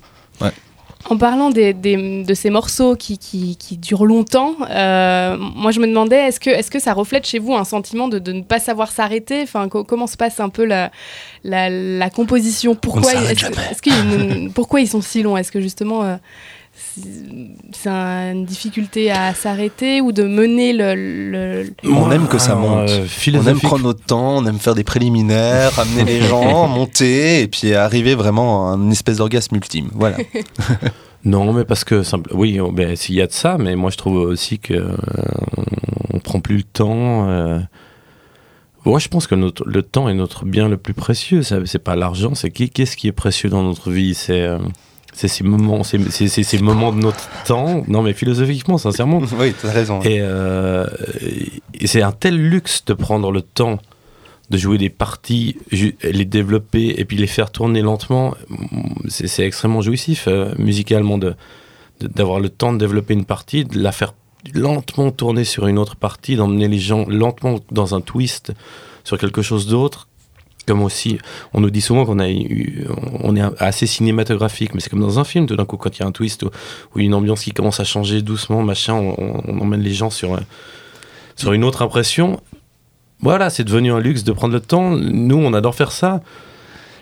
En 1.09 1.17
parlant 1.17 1.51
des, 1.51 1.73
des- 1.73 2.25
de 2.25 2.35
ces 2.35 2.51
morceaux 2.51 2.97
qui, 2.97 3.17
qui- 3.19 3.57
qui 3.57 3.77
durent 3.77 4.05
longtemps, 4.07 4.55
euh, 4.69 5.37
moi 5.39 5.71
je 5.71 5.79
me 5.81 5.87
demandais, 5.87 6.17
est-ce 6.17 6.41
que, 6.41 6.51
est 6.51 6.69
que 6.69 6.81
ça 6.81 6.93
reflète 6.95 7.27
chez 7.27 7.39
vous 7.39 7.55
un 7.55 7.65
sentiment 7.65 8.09
de, 8.09 8.19
de 8.19 8.33
ne 8.33 8.43
pas 8.43 8.59
savoir 8.59 8.91
s'arrêter? 8.91 9.43
Enfin, 9.43 9.69
co- 9.69 9.85
Comment 9.85 10.09
se 10.09 10.17
passe 10.17 10.41
un 10.41 10.49
peu 10.49 10.65
la, 10.65 10.91
la, 11.45 11.71
la 11.71 12.11
composition? 12.11 12.75
Pourquoi, 12.75 13.13
est-ce- 13.31 13.47
une- 13.91 14.53
pourquoi 14.55 14.81
ils 14.81 14.89
sont 14.89 15.01
si 15.01 15.23
longs? 15.23 15.37
Est-ce 15.37 15.53
que 15.53 15.61
justement 15.61 16.03
euh, 16.03 16.17
c'est 16.77 17.11
c'est 17.73 17.89
un- 17.89 18.33
une 18.33 18.45
difficulté 18.45 19.11
à 19.11 19.35
s'arrêter 19.35 20.01
ou 20.01 20.13
de 20.13 20.23
mener 20.25 20.73
le... 20.73 20.95
le- 21.31 21.73
On 21.91 22.11
aime 22.11 22.29
que 22.29 22.39
ça 22.39 22.55
monte. 22.55 22.89
euh, 22.91 23.07
On 23.35 23.47
aime 23.47 23.61
prendre 23.61 23.85
notre 23.85 24.05
temps, 24.05 24.37
on 24.39 24.47
aime 24.47 24.59
faire 24.59 24.75
des 24.75 24.85
préliminaires, 24.85 25.79
amener 25.79 26.05
les 26.05 26.21
gens, 26.23 26.69
monter, 26.69 27.43
et 27.43 27.49
puis 27.49 27.75
arriver 27.75 28.15
vraiment 28.15 28.73
à 28.73 28.77
une 28.77 28.93
espèce 28.93 29.17
d'orgasme 29.19 29.57
ultime. 29.57 29.89
Voilà. 29.95 30.17
Non, 31.25 31.53
mais 31.53 31.65
parce 31.65 31.83
que 31.83 32.05
simple, 32.05 32.31
oui, 32.35 32.61
ben, 32.73 32.95
s'il 32.95 33.17
y 33.17 33.21
a 33.21 33.27
de 33.27 33.33
ça, 33.33 33.57
mais 33.59 33.75
moi 33.75 33.91
je 33.91 33.97
trouve 33.97 34.19
aussi 34.19 34.61
que 34.61 34.75
euh, 34.75 34.95
on 36.15 36.21
prend 36.21 36.39
plus 36.39 36.59
le 36.59 36.63
temps. 36.63 37.29
euh. 37.29 37.59
Moi, 38.85 39.01
je 39.01 39.09
pense 39.09 39.27
que 39.27 39.35
notre, 39.35 39.65
le 39.67 39.83
temps 39.83 40.09
est 40.09 40.15
notre 40.15 40.45
bien 40.45 40.69
le 40.69 40.77
plus 40.77 40.95
précieux. 40.95 41.43
Ça, 41.43 41.57
c'est 41.65 41.81
pas 41.83 41.97
l'argent, 41.97 42.37
c'est 42.37 42.51
qu'est-ce 42.51 42.97
qui 42.97 43.09
est 43.09 43.13
précieux 43.13 43.49
dans 43.49 43.65
notre 43.65 43.91
vie? 43.91 44.15
C'est 44.15 44.43
euh, 44.43 44.59
c'est 45.17 45.29
ces 45.29 45.43
moments, 45.45 45.83
c'est 45.83 45.99
c'est- 46.11 46.29
c'est 46.29 46.43
ces 46.45 46.59
moments 46.59 46.93
de 46.93 47.01
notre 47.01 47.29
temps. 47.47 47.83
Non, 47.89 48.03
mais 48.03 48.13
philosophiquement, 48.13 48.79
sincèrement. 48.79 49.21
oui, 49.41 49.55
tu 49.59 49.67
as 49.67 49.73
raison. 49.73 50.01
Et, 50.03 50.19
euh, 50.21 50.87
et 51.75 51.87
c'est 51.87 52.03
un 52.03 52.13
tel 52.13 52.37
luxe 52.37 52.85
de 52.85 52.93
prendre 52.95 53.33
le 53.33 53.41
temps 53.43 53.79
de 54.51 54.59
jouer 54.59 54.79
des 54.79 54.91
parties, 54.91 55.57
les 55.73 56.25
développer 56.25 56.95
et 56.99 57.05
puis 57.05 57.17
les 57.17 57.27
faire 57.27 57.51
tourner 57.51 57.83
lentement. 57.83 58.35
C'est 59.09 59.45
extrêmement 59.45 59.81
jouissif 59.81 60.27
euh, 60.29 60.55
musicalement 60.59 61.19
de- 61.19 61.35
d'avoir 62.01 62.39
le 62.39 62.49
temps 62.49 62.73
de 62.73 62.79
développer 62.79 63.15
une 63.15 63.25
partie, 63.25 63.65
de 63.65 63.79
la 63.81 63.91
faire 63.91 64.13
lentement 64.55 65.11
tourner 65.11 65.43
sur 65.45 65.67
une 65.67 65.79
autre 65.79 65.97
partie, 65.97 66.37
d'emmener 66.37 66.69
les 66.69 66.79
gens 66.79 67.05
lentement 67.09 67.59
dans 67.73 67.95
un 67.97 68.01
twist 68.01 68.53
sur 69.03 69.19
quelque 69.19 69.43
chose 69.43 69.67
d'autre. 69.67 70.07
Comme 70.67 70.83
aussi, 70.83 71.19
on 71.55 71.61
nous 71.61 71.71
dit 71.71 71.81
souvent 71.81 72.05
qu'on 72.05 72.19
a 72.19 72.29
eu, 72.29 72.87
on 73.23 73.37
est 73.37 73.43
assez 73.59 73.87
cinématographique, 73.87 74.75
mais 74.75 74.81
c'est 74.81 74.91
comme 74.91 75.01
dans 75.01 75.21
un 75.21 75.25
film, 75.25 75.47
tout 75.47 75.55
d'un 75.55 75.65
coup, 75.65 75.77
quand 75.77 75.97
il 75.97 76.01
y 76.01 76.03
a 76.03 76.07
un 76.07 76.13
twist 76.13 76.43
ou, 76.43 76.51
une 76.97 77.15
ambiance 77.15 77.43
qui 77.43 77.53
commence 77.53 77.79
à 77.79 77.85
changer 77.85 78.21
doucement, 78.23 78.63
machin, 78.63 78.95
on, 78.95 79.61
emmène 79.61 79.81
les 79.81 79.95
gens 79.95 80.11
sur, 80.11 80.39
sur 81.37 81.53
une 81.53 81.63
autre 81.63 81.83
impression. 81.83 82.41
Voilà, 83.21 83.49
c'est 83.49 83.65
devenu 83.65 83.93
un 83.93 84.01
luxe 84.01 84.25
de 84.25 84.33
prendre 84.33 84.55
le 84.55 84.61
temps. 84.61 84.91
Nous, 84.91 85.37
on 85.37 85.55
adore 85.55 85.75
faire 85.75 85.93
ça. 85.93 86.21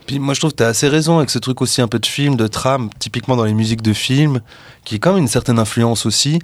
Puis 0.07 0.19
moi 0.19 0.35
je 0.35 0.41
trouve 0.41 0.53
que 0.53 0.57
tu 0.57 0.63
as 0.63 0.69
assez 0.69 0.89
raison 0.89 1.19
avec 1.19 1.31
ce 1.31 1.39
truc 1.39 1.63
aussi 1.63 1.81
un 1.81 1.89
peu 1.89 1.99
de 1.99 2.07
film, 2.07 2.37
de 2.37 2.47
trame, 2.47 2.91
typiquement 2.99 3.37
dans 3.37 3.45
les 3.45 3.55
musiques 3.55 3.83
de 3.83 3.93
film, 3.93 4.41
qui 4.85 4.97
est 4.97 4.99
quand 4.99 5.15
même 5.15 5.23
une 5.23 5.29
certaine 5.29 5.59
influence 5.59 6.05
aussi. 6.05 6.41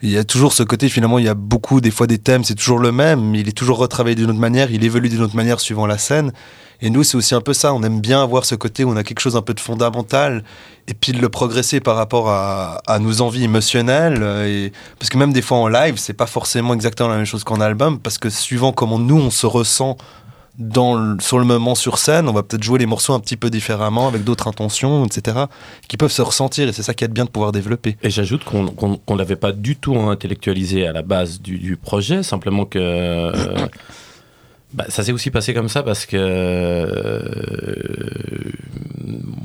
Il 0.00 0.10
y 0.10 0.16
a 0.16 0.22
toujours 0.22 0.52
ce 0.52 0.62
côté, 0.62 0.88
finalement, 0.88 1.18
il 1.18 1.24
y 1.24 1.28
a 1.28 1.34
beaucoup, 1.34 1.80
des 1.80 1.90
fois, 1.90 2.06
des 2.06 2.18
thèmes, 2.18 2.44
c'est 2.44 2.54
toujours 2.54 2.78
le 2.78 2.92
même, 2.92 3.34
il 3.34 3.48
est 3.48 3.52
toujours 3.52 3.78
retravaillé 3.78 4.14
d'une 4.14 4.30
autre 4.30 4.38
manière, 4.38 4.70
il 4.70 4.84
évolue 4.84 5.08
d'une 5.08 5.22
autre 5.22 5.34
manière 5.34 5.58
suivant 5.58 5.86
la 5.86 5.98
scène. 5.98 6.32
Et 6.80 6.90
nous, 6.90 7.02
c'est 7.02 7.16
aussi 7.16 7.34
un 7.34 7.40
peu 7.40 7.52
ça, 7.52 7.74
on 7.74 7.82
aime 7.82 8.00
bien 8.00 8.22
avoir 8.22 8.44
ce 8.44 8.54
côté 8.54 8.84
où 8.84 8.90
on 8.90 8.96
a 8.96 9.02
quelque 9.02 9.18
chose 9.18 9.34
un 9.34 9.42
peu 9.42 9.54
de 9.54 9.58
fondamental, 9.58 10.44
et 10.86 10.94
puis 10.94 11.10
de 11.10 11.18
le 11.20 11.28
progresser 11.28 11.80
par 11.80 11.96
rapport 11.96 12.30
à, 12.30 12.80
à 12.86 13.00
nos 13.00 13.20
envies 13.22 13.42
émotionnelles. 13.42 14.22
euh, 14.22 14.46
Et... 14.46 14.72
Parce 15.00 15.10
que 15.10 15.18
même 15.18 15.32
des 15.32 15.42
fois 15.42 15.58
en 15.58 15.66
live, 15.66 15.96
c'est 15.96 16.12
pas 16.12 16.26
forcément 16.26 16.74
exactement 16.74 17.08
la 17.08 17.16
même 17.16 17.26
chose 17.26 17.42
qu'en 17.42 17.60
album, 17.60 17.98
parce 17.98 18.18
que 18.18 18.30
suivant 18.30 18.70
comment 18.70 19.00
nous, 19.00 19.18
on 19.18 19.30
se 19.30 19.46
ressent 19.46 19.96
dans 20.58 20.96
le- 20.96 21.20
sur 21.20 21.38
le 21.38 21.44
moment 21.44 21.74
sur 21.76 21.98
scène, 21.98 22.28
on 22.28 22.32
va 22.32 22.42
peut-être 22.42 22.62
jouer 22.64 22.78
les 22.80 22.86
morceaux 22.86 23.14
un 23.14 23.20
petit 23.20 23.36
peu 23.36 23.48
différemment, 23.48 24.08
avec 24.08 24.24
d'autres 24.24 24.48
intentions, 24.48 25.04
etc., 25.06 25.44
qui 25.88 25.96
peuvent 25.96 26.10
se 26.12 26.22
ressentir, 26.22 26.68
et 26.68 26.72
c'est 26.72 26.82
ça 26.82 26.94
qui 26.94 27.04
est 27.04 27.08
bien 27.08 27.24
de 27.24 27.30
pouvoir 27.30 27.52
développer. 27.52 27.96
Et 28.02 28.10
j'ajoute 28.10 28.44
qu'on 28.44 28.66
qu'on 28.66 28.96
qu'on 28.96 29.16
l'avait 29.16 29.36
pas 29.36 29.52
du 29.52 29.76
tout 29.76 29.96
intellectualisé 29.96 30.86
à 30.86 30.92
la 30.92 31.02
base 31.02 31.40
du, 31.40 31.58
du 31.58 31.76
projet, 31.76 32.22
simplement 32.22 32.64
que 32.64 32.78
euh, 32.80 33.32
bah, 34.74 34.84
ça 34.88 35.02
s'est 35.04 35.12
aussi 35.12 35.30
passé 35.30 35.54
comme 35.54 35.68
ça 35.68 35.82
parce 35.82 36.06
que 36.06 36.16
euh, 36.18 37.22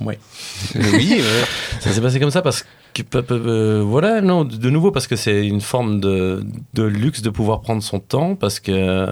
ouais, 0.05 0.19
oui, 0.75 1.21
ça 1.79 1.91
s'est 1.91 2.01
passé 2.01 2.19
comme 2.19 2.31
ça 2.31 2.41
parce 2.41 2.65
que 2.93 3.81
voilà 3.81 4.21
non 4.21 4.43
de, 4.45 4.55
de 4.55 4.69
nouveau 4.69 4.91
parce 4.91 5.07
que 5.07 5.15
c'est 5.15 5.45
une 5.47 5.61
forme 5.61 5.99
de, 5.99 6.43
de 6.73 6.83
luxe 6.83 7.21
de 7.21 7.29
pouvoir 7.29 7.61
prendre 7.61 7.81
son 7.81 7.99
temps 7.99 8.35
parce 8.35 8.59
que 8.59 9.07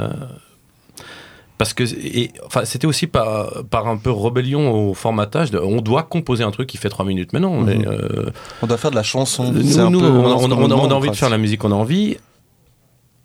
parce 1.61 1.73
que 1.75 1.83
et, 1.83 2.31
enfin 2.47 2.65
c'était 2.65 2.87
aussi 2.87 3.05
par, 3.05 3.63
par 3.69 3.87
un 3.87 3.97
peu 3.97 4.09
rébellion 4.11 4.63
au 4.89 4.93
formatage 4.95 5.51
de, 5.51 5.59
on 5.59 5.79
doit 5.81 6.03
composer 6.03 6.43
un 6.43 6.49
truc 6.51 6.67
qui 6.67 6.77
fait 6.77 6.89
trois 6.89 7.05
minutes 7.05 7.33
mais 7.33 7.39
non 7.39 7.61
mais 7.61 7.75
Mhm. 7.77 7.85
euh, 7.87 8.29
on 8.63 8.67
doit 8.67 8.77
faire 8.77 8.89
de 8.91 8.95
la 8.95 9.03
chanson. 9.03 9.51
nous, 9.51 9.79
un 9.79 9.89
nous, 9.91 9.99
peu- 9.99 10.07
on, 10.07 10.25
a- 10.25 10.35
on 10.35 10.51
on 10.51 10.71
on 10.71 10.91
envie 10.91 11.09
de 11.11 11.15
faire 11.15 11.29
la 11.29 11.37
musique 11.37 11.59
qu'on 11.61 11.71
a 11.71 11.75
envie. 11.75 12.17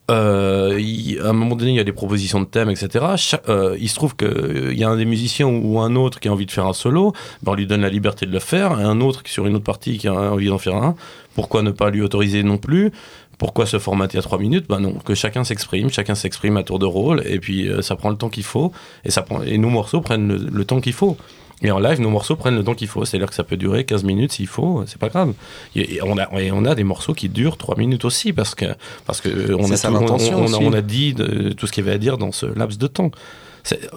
Euh, 0.08 0.76
il- 0.78 1.18
à 1.20 1.30
un 1.30 1.32
moment 1.32 1.56
donné, 1.56 1.72
il 1.72 1.76
y 1.76 1.80
a 1.80 1.84
des 1.84 1.92
propositions 1.92 2.38
de 2.40 2.44
thèmes, 2.46 2.70
etc. 2.70 3.04
Cha- 3.16 3.40
euh, 3.48 3.76
il 3.80 3.88
se 3.88 3.96
trouve 3.96 4.14
qu'il 4.14 4.78
y 4.78 4.84
a 4.84 4.88
un 4.88 4.96
des 4.96 5.04
musiciens 5.04 5.48
ou 5.48 5.80
un 5.80 5.96
autre 5.96 6.20
qui 6.20 6.28
a 6.28 6.32
envie 6.32 6.46
de 6.46 6.52
faire 6.52 6.66
un 6.66 6.74
solo, 6.74 7.12
ben 7.42 7.52
on 7.52 7.54
lui 7.56 7.66
donne 7.66 7.80
la 7.80 7.88
liberté 7.88 8.24
de 8.24 8.30
le 8.30 8.38
faire, 8.38 8.78
et 8.78 8.84
un 8.84 9.00
autre 9.00 9.24
qui, 9.24 9.32
sur 9.32 9.46
une 9.48 9.56
autre 9.56 9.64
partie 9.64 9.98
qui 9.98 10.06
a 10.06 10.12
envie 10.14 10.46
d'en 10.46 10.58
faire 10.58 10.76
un. 10.76 10.94
Pourquoi 11.34 11.62
ne 11.62 11.72
pas 11.72 11.90
lui 11.90 12.02
autoriser 12.02 12.44
non 12.44 12.56
plus? 12.56 12.92
Pourquoi 13.38 13.66
se 13.66 13.78
formater 13.78 14.16
à 14.18 14.22
trois 14.22 14.38
minutes? 14.38 14.66
Ben 14.68 14.80
non, 14.80 14.92
que 14.94 15.14
chacun 15.14 15.44
s'exprime, 15.44 15.90
chacun 15.90 16.14
s'exprime 16.14 16.56
à 16.56 16.62
tour 16.62 16.78
de 16.78 16.86
rôle, 16.86 17.22
et 17.26 17.38
puis 17.38 17.68
euh, 17.68 17.82
ça 17.82 17.94
prend 17.96 18.08
le 18.10 18.16
temps 18.16 18.30
qu'il 18.30 18.44
faut, 18.44 18.72
et, 19.04 19.10
ça 19.10 19.22
prend, 19.22 19.42
et 19.42 19.58
nos 19.58 19.68
morceaux 19.68 20.00
prennent 20.00 20.28
le, 20.28 20.36
le 20.50 20.64
temps 20.64 20.80
qu'il 20.80 20.94
faut. 20.94 21.16
Et 21.62 21.70
en 21.70 21.78
live, 21.78 22.00
nos 22.02 22.10
morceaux 22.10 22.36
prennent 22.36 22.56
le 22.56 22.64
temps 22.64 22.74
qu'il 22.74 22.86
faut. 22.88 23.04
C'est-à-dire 23.06 23.28
que 23.30 23.34
ça 23.34 23.42
peut 23.42 23.56
durer 23.56 23.84
15 23.84 24.04
minutes 24.04 24.32
s'il 24.32 24.46
faut, 24.46 24.84
c'est 24.86 24.98
pas 24.98 25.08
grave. 25.08 25.32
Et 25.74 26.00
on 26.02 26.18
a, 26.18 26.28
et 26.40 26.52
on 26.52 26.66
a 26.66 26.74
des 26.74 26.84
morceaux 26.84 27.14
qui 27.14 27.30
durent 27.30 27.56
3 27.56 27.76
minutes 27.78 28.04
aussi 28.04 28.34
parce 28.34 28.54
que, 28.54 28.66
parce 29.06 29.22
que 29.22 29.30
euh, 29.30 29.56
on, 29.58 29.70
a 29.70 29.76
ça 29.78 29.88
tout- 29.88 29.94
on, 29.96 30.06
a, 30.06 30.12
aussi. 30.12 30.54
on 30.60 30.72
a 30.74 30.82
dit 30.82 31.14
de- 31.14 31.52
tout 31.52 31.66
ce 31.66 31.72
qu'il 31.72 31.82
y 31.84 31.86
avait 31.88 31.96
à 31.96 31.98
dire 31.98 32.18
dans 32.18 32.30
ce 32.30 32.44
laps 32.44 32.78
de 32.78 32.86
temps. 32.86 33.10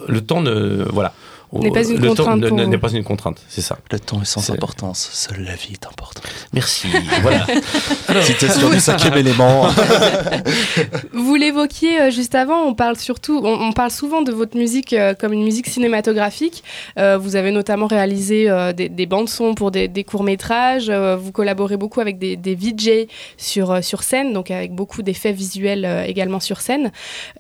Le 0.08 0.22
temps 0.22 0.42
ne. 0.42 0.86
Voilà. 0.92 1.14
N'est 1.52 1.72
pas 1.72 1.84
une 1.84 2.00
contrainte 2.00 2.48
pour 2.48 2.58
n'est 2.58 2.78
pas 2.78 2.92
une 2.92 3.04
contrainte, 3.04 3.42
c'est 3.50 3.62
ça. 3.62 3.80
Le 3.92 4.00
temps 4.00 4.22
est 4.22 4.26
sans 4.26 4.42
C'est- 4.42 4.52
importance, 4.54 5.10
seule 5.12 5.44
la 5.44 5.56
vie 5.56 5.74
est 5.74 5.88
importante. 5.88 6.24
Merci. 6.54 6.88
voilà. 7.24 7.46
Citation 8.22 8.70
du 8.70 8.80
cinquième 8.80 9.14
élément. 9.18 9.68
Vous 11.14 11.36
l'évoquiez 11.36 12.02
euh, 12.02 12.12
juste 12.12 12.36
avant, 12.36 12.64
on 12.66 12.74
parle 12.76 12.98
surtout, 12.98 13.42
on, 13.44 13.54
on 13.70 13.72
parle 13.72 13.90
souvent 13.92 14.22
de 14.22 14.32
votre 14.32 14.56
musique 14.58 14.94
euh, 14.94 15.14
comme 15.16 15.34
une 15.34 15.44
musique 15.44 15.68
cinématographique. 15.68 16.64
Euh, 17.00 17.18
vous 17.18 17.36
avez 17.36 17.52
notamment 17.52 17.88
réalisé 17.88 18.48
des, 18.76 18.90
des 18.90 19.06
bandes 19.08 19.30
son 19.30 19.56
pour 19.56 19.72
des, 19.72 19.88
des 19.88 20.04
courts 20.04 20.24
métrages. 20.24 20.90
vous 20.92 21.32
collaborez 21.32 21.78
beaucoup 21.78 22.00
avec 22.00 22.20
des, 22.20 22.36
des 22.36 22.54
VJ 22.56 23.08
sur 23.38 23.84
sur 23.84 24.04
scène, 24.04 24.34
donc 24.34 24.52
avec 24.52 24.74
beaucoup 24.74 25.02
d'effets 25.02 25.32
visuels 25.32 26.06
également 26.08 26.40
sur 26.40 26.62
scène. 26.62 26.92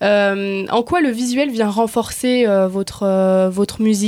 En 0.01 0.83
quoi 0.83 1.01
le 1.01 1.09
visuel 1.11 1.51
vient 1.51 1.69
renforcer 1.69 2.45
votre 2.67 3.49
votre 3.49 3.81
musique? 3.81 3.98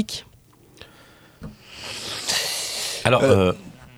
Alors, 3.03 3.23
Euh, 3.23 3.49
euh, 3.49 3.53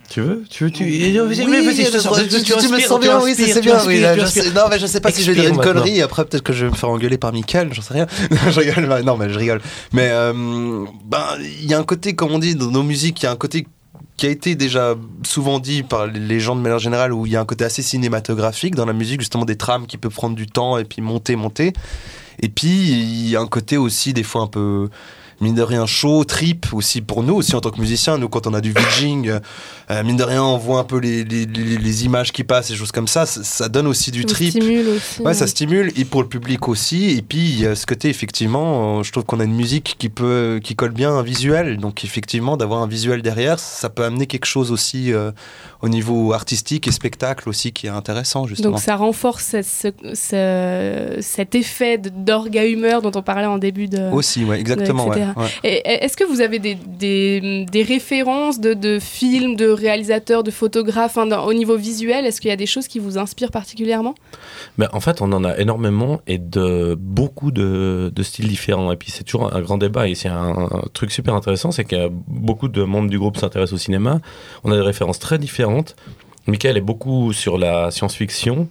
tu 0.10 0.22
veux 0.22 0.44
Tu 0.50 0.64
veux 0.66 0.72
tu... 0.72 0.84
Oui, 0.84 1.14
mais 1.50 1.62
vas-y, 1.62 1.86
je 1.86 1.92
te 1.92 1.98
sens- 2.00 2.18
tu- 2.18 2.28
tu- 2.30 2.44
tu 2.44 2.68
me 2.70 2.80
sens 2.80 3.00
bien, 3.00 3.20
oui, 3.22 3.34
c'est 3.36 3.60
bien. 3.62 3.78
oui, 3.86 4.00
là, 4.00 4.14
tu 4.14 4.20
je 4.22 4.26
inspires. 4.26 4.44
sais- 4.44 4.52
Non, 4.54 4.62
mais 4.70 4.80
je 4.80 4.86
sais 4.86 5.02
pas 5.02 5.12
si 5.12 5.24
je 5.24 5.32
vais 5.32 5.42
dire 5.42 5.50
une 5.50 5.58
connerie. 5.58 6.02
Après, 6.02 6.24
peut-être 6.26 6.44
que 6.44 6.54
je 6.54 6.66
vais 6.66 6.72
me 6.72 6.76
faire 6.76 6.90
engueuler 6.90 7.18
par 7.18 7.34
Michael, 7.34 7.74
j'en 7.74 7.82
sais 7.82 7.94
rien. 7.94 8.08
Non, 8.32 8.52
je 8.52 8.60
rigole. 8.60 8.86
bah, 8.88 9.02
Non, 9.02 9.18
mais 9.18 9.30
je 9.30 9.38
rigole. 9.40 9.62
Mais 9.92 10.10
euh, 10.12 10.34
ben, 11.06 11.24
il 11.40 11.66
y 11.70 11.74
a 11.74 11.80
un 11.80 11.84
côté, 11.84 12.14
comme 12.14 12.32
on 12.32 12.40
dit, 12.40 12.56
dans 12.56 12.72
nos 12.72 12.84
musiques, 12.84 13.22
il 13.22 13.26
y 13.26 13.28
a 13.28 13.32
un 13.32 13.36
côté 13.36 13.68
qui 14.16 14.28
a 14.28 14.30
été 14.30 14.54
déjà 14.56 14.96
souvent 15.26 15.60
dit 15.60 15.82
par 15.82 16.06
les 16.08 16.40
gens 16.40 16.56
de 16.56 16.62
manière 16.62 16.78
générale, 16.80 17.12
où 17.12 17.26
il 17.26 17.32
y 17.32 17.36
a 17.36 17.42
un 17.42 17.46
côté 17.46 17.66
assez 17.66 17.82
cinématographique 17.82 18.76
dans 18.76 18.86
la 18.86 18.94
musique, 18.94 19.20
justement 19.22 19.44
des 19.46 19.58
trames 19.58 19.88
qui 19.88 19.98
peuvent 19.98 20.14
prendre 20.14 20.36
du 20.36 20.46
temps 20.48 20.78
et 20.78 20.86
puis 20.86 21.02
monter, 21.02 21.36
monter. 21.36 21.74
Et 22.40 22.50
puis, 22.50 22.70
il 22.70 23.30
y 23.30 23.36
a 23.36 23.42
un 23.42 23.48
côté 23.48 23.76
aussi, 23.78 24.14
des 24.14 24.24
fois, 24.24 24.44
un 24.44 24.48
peu 24.48 24.90
mine 25.42 25.56
de 25.56 25.62
rien 25.62 25.86
chaud, 25.86 26.24
trip 26.24 26.68
aussi 26.74 27.02
pour 27.02 27.24
nous 27.24 27.36
aussi 27.36 27.56
en 27.56 27.62
tant 27.62 27.72
que 27.72 27.80
musiciens. 27.80 28.18
Nous, 28.18 28.30
quand 28.30 28.48
on 28.48 28.54
a 28.54 28.62
du 28.62 28.72
VJing, 28.74 29.40
euh, 29.92 30.04
mine 30.04 30.18
de 30.18 30.24
rien, 30.24 30.44
on 30.44 30.58
voit 30.58 30.80
un 30.80 30.84
peu 30.84 30.98
les, 31.00 31.24
les, 31.24 31.46
les- 31.46 31.78
les 31.78 32.06
images 32.06 32.32
qui 32.32 32.44
passent, 32.44 32.70
et 32.72 32.76
choses 32.76 32.92
comme 32.92 33.08
ça. 33.08 33.26
Ça, 33.26 33.44
ça 33.44 33.70
donne 33.70 33.88
aussi 33.88 34.12
du 34.12 34.26
trip. 34.26 34.50
stimule 34.52 34.88
aussi. 34.90 35.22
Ouais, 35.22 35.34
ça 35.34 35.48
stimule 35.48 35.92
et 35.96 36.06
pour 36.06 36.22
le 36.22 36.28
public 36.28 36.68
aussi. 36.68 37.12
Et 37.18 37.22
puis 37.22 37.40
il 37.40 37.60
y 37.62 37.66
a 37.68 37.76
ce 37.76 37.86
côté 37.86 38.10
effectivement, 38.10 39.00
euh, 39.00 39.04
je 39.04 39.12
trouve 39.12 39.24
qu'on 39.26 39.40
a 39.40 39.44
une 39.44 39.56
musique 39.56 39.96
qui 40.00 40.10
peut, 40.10 40.60
qui 40.64 40.76
colle 40.76 40.92
bien 40.92 41.10
à 41.10 41.20
un 41.20 41.24
visuel. 41.24 41.78
Donc 41.78 42.04
effectivement, 42.04 42.58
d'avoir 42.58 42.82
un 42.82 42.88
visuel 42.88 43.22
derrière, 43.22 43.60
ça 43.60 43.90
peut 43.90 44.04
amener 44.04 44.28
quelque 44.28 44.46
chose 44.46 44.72
aussi 44.72 45.12
euh, 45.14 45.32
au 45.82 45.90
niveau 45.90 46.34
artistique 46.34 46.88
et 46.88 46.92
spectacle 46.92 47.50
aussi 47.50 47.72
qui 47.72 47.88
est 47.88 47.90
intéressant 47.90 48.46
justement. 48.48 48.72
Donc 48.72 48.80
ça 48.80 48.96
renforce 48.96 49.44
ce- 49.62 49.62
ce- 49.62 50.16
ce- 50.16 51.22
cet 51.22 51.56
effet 51.56 51.98
de- 51.98 52.10
d'orgue 52.10 52.58
à 52.58 52.66
humeur 52.66 53.02
dont 53.02 53.12
on 53.16 53.22
parlait 53.22 53.46
en 53.46 53.58
début 53.58 53.88
de. 53.88 54.10
aussi, 54.12 54.44
ouais, 54.46 54.60
exactement. 54.60 55.06
Ouais. 55.38 55.82
Est-ce 55.86 56.18
que 56.18 56.24
vous 56.24 56.42
avez 56.42 56.60
des, 56.60 56.76
des, 56.76 57.66
des 57.72 57.84
références 57.84 58.60
de, 58.60 58.74
de 58.74 59.00
films, 59.00 59.56
de 59.56 59.68
réalisateurs, 59.70 60.44
de 60.44 60.52
photographes 60.52 61.18
hein, 61.18 61.26
dans- 61.26 61.46
au 61.46 61.54
niveau 61.54 61.78
visuel? 61.78 62.26
Est-ce 62.26 62.42
qu'il 62.42 62.50
y 62.50 62.54
a 62.54 62.58
des 62.58 62.66
choses 62.66 62.88
qui 62.88 63.00
vous 63.00 63.18
inspirent 63.18 63.52
particulièrement? 63.52 64.16
Ben, 64.78 64.90
en 64.94 65.00
fait, 65.00 65.22
on 65.22 65.32
en 65.32 65.44
a 65.44 65.58
énormément 65.58 66.22
et 66.28 66.38
de 66.38 66.96
beaucoup 67.00 67.52
de, 67.52 68.12
de 68.14 68.24
styles 68.24 68.48
différents. 68.48 68.92
Et 68.92 68.96
puis, 68.98 69.12
c'est 69.12 69.24
toujours 69.24 69.54
un 69.56 69.62
grand 69.62 69.78
débat. 69.78 70.08
Et 70.08 70.16
c'est 70.16 70.30
un, 70.30 70.68
un 70.72 70.84
truc 70.94 71.12
super 71.12 71.34
intéressant 71.34 71.72
c'est 71.72 71.86
que 71.86 72.10
beaucoup 72.28 72.68
de 72.68 72.84
membres 72.84 73.10
du 73.10 73.20
groupe 73.20 73.38
s'intéressent 73.38 73.74
au 73.74 73.78
cinéma. 73.78 74.20
On 74.64 74.72
a 74.72 74.76
des 74.76 74.82
références 74.82 75.20
très 75.20 75.38
différentes. 75.38 75.96
Michael 76.48 76.76
est 76.78 76.82
beaucoup 76.82 77.32
sur 77.34 77.58
la 77.58 77.90
science-fiction. 77.92 78.68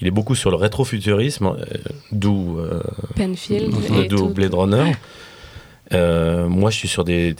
Il 0.00 0.06
est 0.08 0.10
beaucoup 0.10 0.34
sur 0.34 0.50
le 0.50 0.56
rétrofuturisme, 0.56 1.46
euh, 1.46 1.76
d'où 2.12 2.58
euh, 2.58 2.80
Penfield 3.16 3.72
d'où. 4.08 4.28
Blade 4.28 4.54
Runner. 4.54 4.92
Euh, 5.92 6.48
moi, 6.48 6.70
je 6.70 6.76
suis 6.76 6.88
sur 6.88 7.04
des, 7.04 7.34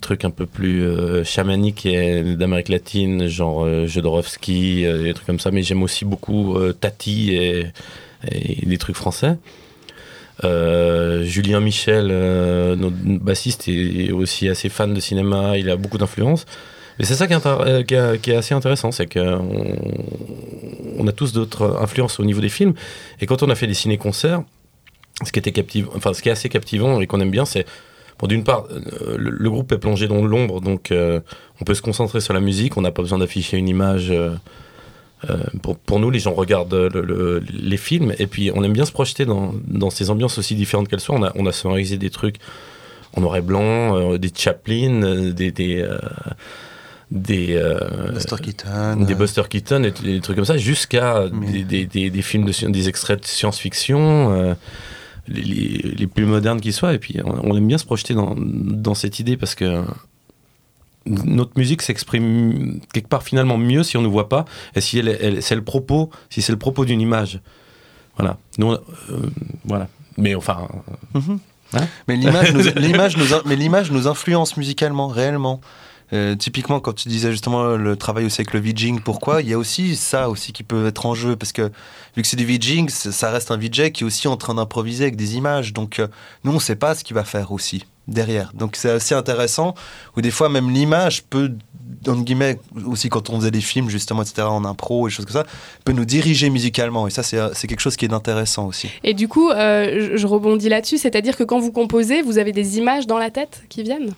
trucs 0.00 0.24
un 0.24 0.30
peu 0.30 0.46
plus 0.46 0.82
euh, 0.82 1.24
chamaniques 1.24 1.88
d'Amérique 1.88 2.68
latine, 2.68 3.28
genre 3.28 3.64
euh, 3.64 3.86
euh, 3.86 5.02
des 5.02 5.14
trucs 5.14 5.26
comme 5.26 5.40
ça. 5.40 5.50
Mais 5.50 5.62
j'aime 5.62 5.82
aussi 5.82 6.04
beaucoup 6.04 6.58
Tati 6.80 7.34
et, 7.34 7.66
des 8.64 8.78
trucs 8.78 8.96
français. 8.96 9.36
Julien 10.42 11.60
Michel, 11.60 12.08
notre 12.08 12.96
bassiste, 13.20 13.68
est 13.68 14.12
aussi 14.12 14.48
assez 14.48 14.68
fan 14.68 14.92
de 14.92 15.00
cinéma. 15.00 15.56
Il 15.56 15.70
a 15.70 15.76
beaucoup 15.76 15.98
d'influence. 15.98 16.44
Et 16.98 17.04
c'est 17.04 17.14
ça 17.14 17.26
qui 17.26 17.34
est, 17.34 18.36
assez 18.36 18.54
intéressant, 18.54 18.90
c'est 18.90 19.06
qu'on 19.06 19.76
on 20.98 21.06
a 21.06 21.12
tous 21.12 21.34
d'autres 21.34 21.78
influences 21.80 22.18
au 22.20 22.24
niveau 22.24 22.40
des 22.40 22.48
films. 22.48 22.72
Et 23.20 23.26
quand 23.26 23.42
on 23.42 23.50
a 23.50 23.54
fait 23.54 23.66
des 23.66 23.74
ciné-concerts, 23.74 24.42
ce 25.24 25.32
qui 25.32 25.38
était 25.38 25.52
captivant, 25.52 25.90
enfin 25.94 26.12
ce 26.12 26.20
qui 26.22 26.28
est 26.28 26.32
assez 26.32 26.48
captivant 26.48 27.00
et 27.00 27.06
qu'on 27.06 27.20
aime 27.20 27.30
bien, 27.30 27.44
c'est 27.44 27.64
bon 28.18 28.26
d'une 28.26 28.44
part 28.44 28.66
euh, 28.70 29.16
le, 29.16 29.30
le 29.30 29.50
groupe 29.50 29.72
est 29.72 29.78
plongé 29.78 30.08
dans 30.08 30.24
l'ombre, 30.24 30.60
donc 30.60 30.90
euh, 30.90 31.20
on 31.60 31.64
peut 31.64 31.74
se 31.74 31.82
concentrer 31.82 32.20
sur 32.20 32.34
la 32.34 32.40
musique, 32.40 32.76
on 32.76 32.82
n'a 32.82 32.90
pas 32.92 33.02
besoin 33.02 33.18
d'afficher 33.18 33.56
une 33.56 33.68
image. 33.68 34.10
euh, 34.10 34.34
pour, 35.62 35.76
pour 35.78 35.98
nous, 35.98 36.10
les 36.10 36.18
gens 36.18 36.34
regardent 36.34 36.74
le- 36.92 37.00
le- 37.00 37.42
les 37.50 37.76
films 37.78 38.14
et 38.18 38.26
puis 38.26 38.50
on 38.54 38.62
aime 38.62 38.74
bien 38.74 38.84
se 38.84 38.92
projeter 38.92 39.24
dans, 39.24 39.54
dans 39.66 39.88
ces 39.90 40.10
ambiances 40.10 40.36
aussi 40.38 40.54
différentes 40.54 40.88
qu'elles 40.88 41.00
soient. 41.00 41.16
On 41.16 41.22
a, 41.24 41.32
on 41.36 41.46
a 41.46 41.52
sonorisé 41.52 41.96
des 41.96 42.10
trucs 42.10 42.36
en 43.16 43.22
noir 43.22 43.34
et 43.36 43.40
blanc, 43.40 44.16
des 44.18 44.30
Chaplin, 44.36 45.30
des 45.32 45.50
des 45.50 45.84
des, 47.10 47.56
Buster 48.12 48.36
Keaton. 48.42 48.96
des 49.06 49.14
Buster 49.14 49.42
Keaton 49.48 49.84
et 49.84 49.90
des 49.92 50.20
trucs 50.20 50.36
comme 50.36 50.44
ça, 50.44 50.56
jusqu'à 50.58 51.24
des, 51.28 51.86
des, 51.86 52.10
des, 52.10 52.22
films, 52.22 52.44
de, 52.44 52.68
des 52.70 52.88
extraits 52.88 53.20
de 53.22 53.26
science-fiction, 53.26 54.56
les, 55.28 55.42
les, 55.42 55.78
les 55.96 56.06
plus 56.06 56.26
modernes 56.26 56.60
qui 56.60 56.72
soient. 56.72 56.94
Et 56.94 56.98
puis, 56.98 57.16
on, 57.24 57.50
on 57.52 57.56
aime 57.56 57.66
bien 57.66 57.78
se 57.78 57.84
projeter 57.84 58.14
dans, 58.14 58.34
dans 58.36 58.94
cette 58.94 59.18
idée 59.20 59.36
parce 59.36 59.54
que 59.54 59.82
notre 61.06 61.52
musique 61.56 61.82
s'exprime 61.82 62.80
quelque 62.92 63.08
part 63.08 63.22
finalement 63.22 63.56
mieux 63.58 63.84
si 63.84 63.96
on 63.96 64.02
ne 64.02 64.08
voit 64.08 64.28
pas 64.28 64.44
et 64.74 64.80
si 64.80 64.98
elle, 64.98 65.08
elle- 65.08 65.42
c'est 65.42 65.54
le 65.54 65.62
propos, 65.62 66.10
si 66.30 66.42
c'est 66.42 66.50
le 66.52 66.58
propos 66.58 66.84
d'une 66.84 67.00
image. 67.00 67.40
Voilà. 68.16 68.38
Nous, 68.58 68.72
euh, 68.72 68.78
voilà. 69.64 69.88
Mais 70.18 70.34
enfin. 70.34 70.66
Hein 71.74 71.86
mais 72.08 72.16
l'image 72.16 72.52
nous, 72.54 72.62
l'image 72.76 73.16
nous, 73.16 73.34
in- 73.34 73.42
mais 73.46 73.54
l'image 73.56 73.90
nous 73.92 74.08
influence 74.08 74.56
musicalement, 74.56 75.06
réellement. 75.08 75.60
Euh, 76.12 76.36
typiquement, 76.36 76.80
quand 76.80 76.92
tu 76.92 77.08
disais 77.08 77.30
justement 77.30 77.76
le 77.76 77.96
travail 77.96 78.24
aussi 78.24 78.40
avec 78.40 78.52
le 78.52 78.60
VJing, 78.60 79.00
pourquoi? 79.00 79.42
Il 79.42 79.48
y 79.48 79.54
a 79.54 79.58
aussi 79.58 79.96
ça 79.96 80.28
aussi 80.28 80.52
qui 80.52 80.62
peut 80.62 80.86
être 80.86 81.06
en 81.06 81.14
jeu 81.14 81.36
parce 81.36 81.52
que 81.52 81.70
vu 82.16 82.22
que 82.22 82.28
c'est 82.28 82.36
du 82.36 82.46
VJing, 82.46 82.88
ça 82.88 83.30
reste 83.30 83.50
un 83.50 83.56
VJ 83.56 83.90
qui 83.90 84.04
est 84.04 84.06
aussi 84.06 84.28
en 84.28 84.36
train 84.36 84.54
d'improviser 84.54 85.04
avec 85.04 85.16
des 85.16 85.36
images. 85.36 85.72
Donc 85.72 85.98
euh, 85.98 86.08
nous, 86.44 86.52
on 86.52 86.56
ne 86.56 86.60
sait 86.60 86.76
pas 86.76 86.94
ce 86.94 87.02
qu'il 87.02 87.14
va 87.14 87.24
faire 87.24 87.52
aussi 87.52 87.84
derrière. 88.06 88.52
Donc 88.54 88.76
c'est 88.76 88.90
assez 88.90 89.14
intéressant. 89.14 89.74
Ou 90.16 90.20
des 90.20 90.30
fois 90.30 90.48
même 90.48 90.70
l'image 90.70 91.24
peut, 91.24 91.52
entre 92.06 92.22
guillemets, 92.22 92.58
aussi 92.86 93.08
quand 93.08 93.30
on 93.30 93.40
faisait 93.40 93.50
des 93.50 93.60
films 93.60 93.90
justement, 93.90 94.22
etc. 94.22 94.42
en 94.42 94.64
impro 94.64 95.08
et 95.08 95.10
choses 95.10 95.26
comme 95.26 95.34
ça, 95.34 95.46
peut 95.84 95.92
nous 95.92 96.04
diriger 96.04 96.50
musicalement. 96.50 97.08
Et 97.08 97.10
ça, 97.10 97.24
c'est 97.24 97.38
c'est 97.54 97.66
quelque 97.66 97.80
chose 97.80 97.96
qui 97.96 98.04
est 98.04 98.12
intéressant 98.12 98.66
aussi. 98.66 98.88
Et 99.02 99.12
du 99.12 99.26
coup, 99.26 99.50
euh, 99.50 100.16
je 100.16 100.26
rebondis 100.26 100.68
là-dessus, 100.68 100.98
c'est-à-dire 100.98 101.36
que 101.36 101.42
quand 101.42 101.58
vous 101.58 101.72
composez, 101.72 102.22
vous 102.22 102.38
avez 102.38 102.52
des 102.52 102.78
images 102.78 103.08
dans 103.08 103.18
la 103.18 103.30
tête 103.30 103.64
qui 103.68 103.82
viennent? 103.82 104.14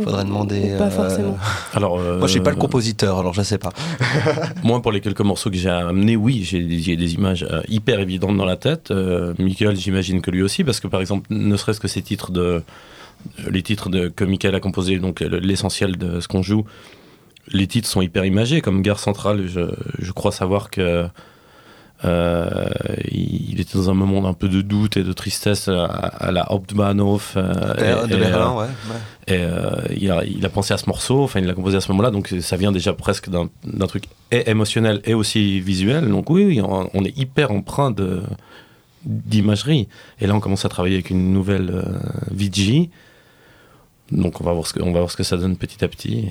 Ou- 0.00 0.04
Faudrait 0.04 0.24
demander. 0.24 0.74
ou 0.74 0.78
pas 0.78 0.84
euh, 0.86 0.90
forcément. 0.90 1.38
alors. 1.74 1.98
Moi, 1.98 2.26
je 2.26 2.32
suis 2.32 2.40
pas 2.40 2.50
le 2.50 2.56
euh, 2.56 2.60
compositeur, 2.60 3.18
alors 3.18 3.34
je 3.34 3.42
sais 3.42 3.58
pas. 3.58 3.70
Moi, 4.64 4.80
pour 4.82 4.92
les 4.92 5.00
quelques 5.00 5.20
morceaux 5.20 5.50
que 5.50 5.56
j'ai 5.56 5.68
amenés, 5.70 6.16
oui, 6.16 6.42
j'ai 6.42 6.62
des 6.96 7.14
images 7.14 7.46
euh, 7.50 7.60
hyper 7.68 8.00
évidentes 8.00 8.36
dans 8.36 8.44
la 8.44 8.56
tête. 8.56 8.90
Euh, 8.90 9.34
Michael, 9.38 9.76
j'imagine 9.76 10.20
que 10.22 10.30
lui 10.30 10.42
aussi, 10.42 10.64
parce 10.64 10.80
que 10.80 10.88
par 10.88 11.00
exemple, 11.00 11.26
ne 11.30 11.56
serait-ce 11.56 11.80
que 11.80 11.88
ces 11.88 12.02
titres 12.02 12.30
de, 12.32 12.40
euh, 12.40 12.62
les 13.50 13.62
titres 13.62 13.88
de, 13.88 14.08
que 14.08 14.24
Michael 14.24 14.54
a 14.54 14.60
composés, 14.60 14.98
donc 14.98 15.22
euh, 15.22 15.40
l'essentiel 15.40 15.96
de 15.96 16.20
ce 16.20 16.28
qu'on 16.28 16.42
joue, 16.42 16.64
les 17.48 17.66
titres 17.66 17.88
sont 17.88 18.02
hyper 18.02 18.24
imagés, 18.24 18.60
comme 18.60 18.82
Gare 18.82 18.98
Centrale. 19.00 19.46
Je, 19.48 19.60
je 19.98 20.12
crois 20.12 20.32
savoir 20.32 20.70
que 20.70 20.80
euh, 20.80 21.06
il 22.04 23.50
il 23.50 23.60
était 23.60 23.76
dans 23.76 23.90
un 23.90 23.94
moment 23.94 24.22
d'un 24.22 24.32
peu 24.32 24.48
de 24.48 24.62
doute 24.62 24.96
et 24.96 25.02
de 25.02 25.12
tristesse 25.12 25.68
à, 25.68 25.84
à 25.84 26.30
la 26.30 26.50
Hauptbahnhof. 26.50 27.34
euh, 27.36 28.06
de 28.06 28.16
Berlin, 28.16 28.52
euh, 28.52 28.60
ouais. 28.60 28.64
ouais. 28.64 29.34
et 29.34 29.42
euh, 29.42 29.70
il, 29.94 30.10
a, 30.10 30.24
il 30.24 30.44
a 30.46 30.48
pensé 30.48 30.72
à 30.72 30.78
ce 30.78 30.86
morceau, 30.86 31.22
enfin 31.22 31.40
il 31.40 31.46
l'a 31.46 31.52
composé 31.52 31.76
à 31.76 31.80
ce 31.82 31.90
moment-là, 31.92 32.10
donc 32.10 32.34
ça 32.40 32.56
vient 32.56 32.72
déjà 32.72 32.94
presque 32.94 33.28
d'un 33.28 33.86
truc 33.86 34.04
et 34.30 34.48
émotionnel 34.48 35.02
et 35.04 35.12
aussi 35.12 35.60
visuel. 35.60 36.08
Donc 36.08 36.30
oui, 36.30 36.44
oui, 36.46 36.60
on, 36.62 36.88
on 36.94 37.04
est 37.04 37.16
hyper 37.18 37.50
empreint 37.50 37.90
de 37.90 38.22
d'imagerie. 39.04 39.88
Et 40.20 40.26
là, 40.26 40.34
on 40.34 40.40
commence 40.40 40.64
à 40.64 40.68
travailler 40.68 40.94
avec 40.94 41.10
une 41.10 41.32
nouvelle 41.32 41.70
euh, 41.70 41.82
VG. 42.30 42.88
Donc 44.10 44.40
on 44.40 44.44
va 44.44 44.52
voir 44.52 44.66
ce 44.66 44.72
que 44.72 44.82
on 44.82 44.92
va 44.92 45.00
voir 45.00 45.10
ce 45.10 45.16
que 45.16 45.22
ça 45.22 45.36
donne 45.36 45.56
petit 45.56 45.84
à 45.84 45.88
petit. 45.88 46.28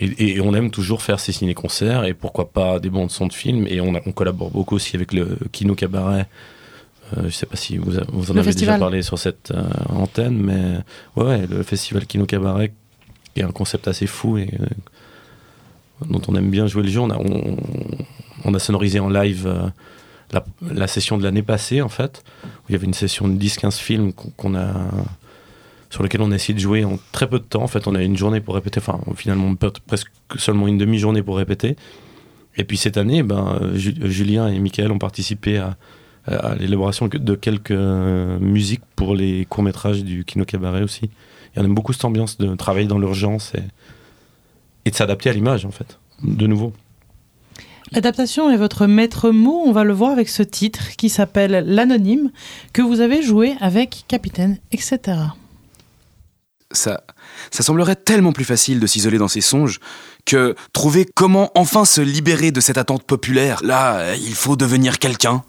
Et, 0.00 0.36
et 0.36 0.40
on 0.40 0.52
aime 0.54 0.70
toujours 0.70 1.00
faire 1.02 1.18
ces 1.20 1.32
ciné-concerts 1.32 2.04
et 2.04 2.12
pourquoi 2.14 2.50
pas 2.50 2.78
des 2.80 2.90
bandes 2.90 3.10
son 3.10 3.26
de 3.26 3.32
films. 3.32 3.66
Et 3.68 3.80
on, 3.80 3.94
a- 3.94 4.00
on 4.06 4.12
collabore 4.12 4.50
beaucoup 4.50 4.74
aussi 4.74 4.94
avec 4.96 5.12
le 5.12 5.38
Kino 5.52 5.74
Cabaret. 5.74 6.26
Euh, 7.16 7.22
je 7.24 7.30
sais 7.30 7.46
pas 7.46 7.56
si 7.56 7.78
vous, 7.78 7.98
a- 7.98 8.04
vous 8.08 8.30
en 8.30 8.34
Le 8.34 8.40
avez 8.40 8.48
festival. 8.50 8.74
déjà 8.74 8.78
parlé 8.78 9.00
sur 9.02 9.18
cette 9.18 9.52
euh, 9.52 9.64
antenne, 9.90 10.36
mais 10.36 10.76
ouais, 11.16 11.24
ouais, 11.24 11.46
le 11.46 11.62
festival 11.62 12.04
Kino 12.06 12.26
Cabaret 12.26 12.72
est 13.36 13.42
un 13.42 13.52
concept 13.52 13.88
assez 13.88 14.06
fou 14.06 14.36
et 14.38 14.50
euh, 14.60 14.66
dont 16.06 16.20
on 16.28 16.34
aime 16.34 16.50
bien 16.50 16.66
jouer 16.66 16.82
le 16.82 16.88
jeu. 16.90 17.00
On 17.00 17.10
a, 17.10 17.16
on, 17.16 17.56
on 18.44 18.54
a 18.54 18.58
sonorisé 18.58 19.00
en 19.00 19.08
live 19.08 19.46
euh, 19.46 19.66
la, 20.32 20.44
la 20.74 20.86
session 20.88 21.16
de 21.16 21.22
l'année 21.22 21.42
passée, 21.42 21.80
en 21.80 21.88
fait, 21.88 22.22
où 22.44 22.48
il 22.68 22.72
y 22.72 22.74
avait 22.74 22.86
une 22.86 22.92
session 22.94 23.28
de 23.28 23.38
10-15 23.42 23.78
films 23.78 24.12
qu'on 24.12 24.54
a 24.56 24.74
sur 25.96 26.02
lequel 26.02 26.20
on 26.20 26.30
a 26.30 26.34
essayé 26.34 26.52
de 26.52 26.58
jouer 26.60 26.84
en 26.84 26.98
très 27.10 27.26
peu 27.26 27.38
de 27.38 27.44
temps. 27.44 27.62
En 27.62 27.68
fait, 27.68 27.86
on 27.86 27.94
a 27.94 28.02
une 28.02 28.18
journée 28.18 28.42
pour 28.42 28.54
répéter, 28.54 28.80
enfin, 28.80 29.00
finalement, 29.14 29.54
presque 29.86 30.10
seulement 30.36 30.68
une 30.68 30.76
demi-journée 30.76 31.22
pour 31.22 31.38
répéter. 31.38 31.74
Et 32.58 32.64
puis 32.64 32.76
cette 32.76 32.98
année, 32.98 33.22
ben, 33.22 33.70
Ju- 33.74 33.94
Julien 34.02 34.48
et 34.48 34.58
Michael 34.58 34.92
ont 34.92 34.98
participé 34.98 35.56
à, 35.56 35.78
à 36.26 36.54
l'élaboration 36.54 37.08
de 37.08 37.34
quelques 37.34 37.70
euh, 37.70 38.38
musiques 38.38 38.82
pour 38.94 39.14
les 39.14 39.46
courts-métrages 39.46 40.04
du 40.04 40.26
Kino 40.26 40.44
Cabaret 40.44 40.82
aussi. 40.82 41.06
Et 41.06 41.60
on 41.60 41.64
aime 41.64 41.74
beaucoup 41.74 41.94
cette 41.94 42.04
ambiance 42.04 42.36
de 42.36 42.54
travailler 42.56 42.86
dans 42.88 42.98
l'urgence 42.98 43.54
et, 43.54 43.62
et 44.84 44.90
de 44.90 44.94
s'adapter 44.94 45.30
à 45.30 45.32
l'image, 45.32 45.64
en 45.64 45.70
fait, 45.70 45.98
de 46.22 46.46
nouveau. 46.46 46.74
L'adaptation 47.92 48.50
est 48.50 48.58
votre 48.58 48.86
maître 48.86 49.30
mot, 49.30 49.62
on 49.64 49.72
va 49.72 49.84
le 49.84 49.94
voir 49.94 50.10
avec 50.12 50.28
ce 50.28 50.42
titre 50.42 50.94
qui 50.98 51.08
s'appelle 51.08 51.64
L'Anonyme, 51.66 52.32
que 52.74 52.82
vous 52.82 53.00
avez 53.00 53.22
joué 53.22 53.54
avec 53.60 54.04
Capitaine, 54.08 54.58
etc. 54.72 54.98
Ça, 56.72 57.02
ça 57.50 57.62
semblerait 57.62 57.96
tellement 57.96 58.32
plus 58.32 58.44
facile 58.44 58.80
de 58.80 58.86
s'isoler 58.86 59.18
dans 59.18 59.28
ses 59.28 59.40
songes 59.40 59.78
que 60.24 60.54
trouver 60.72 61.06
comment 61.14 61.50
enfin 61.54 61.84
se 61.84 62.00
libérer 62.00 62.50
de 62.50 62.60
cette 62.60 62.78
attente 62.78 63.04
populaire. 63.04 63.60
Là, 63.62 64.14
il 64.16 64.34
faut 64.34 64.56
devenir 64.56 64.98
quelqu'un. 64.98 65.44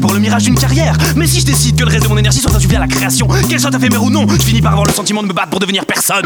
Pour 0.00 0.12
le 0.12 0.18
mirage 0.18 0.44
d'une 0.44 0.56
carrière. 0.56 0.96
Mais 1.16 1.26
si 1.26 1.40
je 1.40 1.46
décide 1.46 1.76
que 1.76 1.84
le 1.84 1.90
reste 1.90 2.04
de 2.04 2.08
mon 2.08 2.18
énergie 2.18 2.40
soit 2.40 2.54
assubi 2.54 2.76
à 2.76 2.80
la 2.80 2.88
création, 2.88 3.28
qu'elle 3.48 3.60
soit 3.60 3.74
éphémère 3.74 4.02
ou 4.02 4.10
non, 4.10 4.26
je 4.28 4.42
finis 4.42 4.62
par 4.62 4.72
avoir 4.72 4.86
le 4.86 4.92
sentiment 4.92 5.22
de 5.22 5.28
me 5.28 5.32
battre 5.32 5.50
pour 5.50 5.60
devenir 5.60 5.84
personne. 5.86 6.24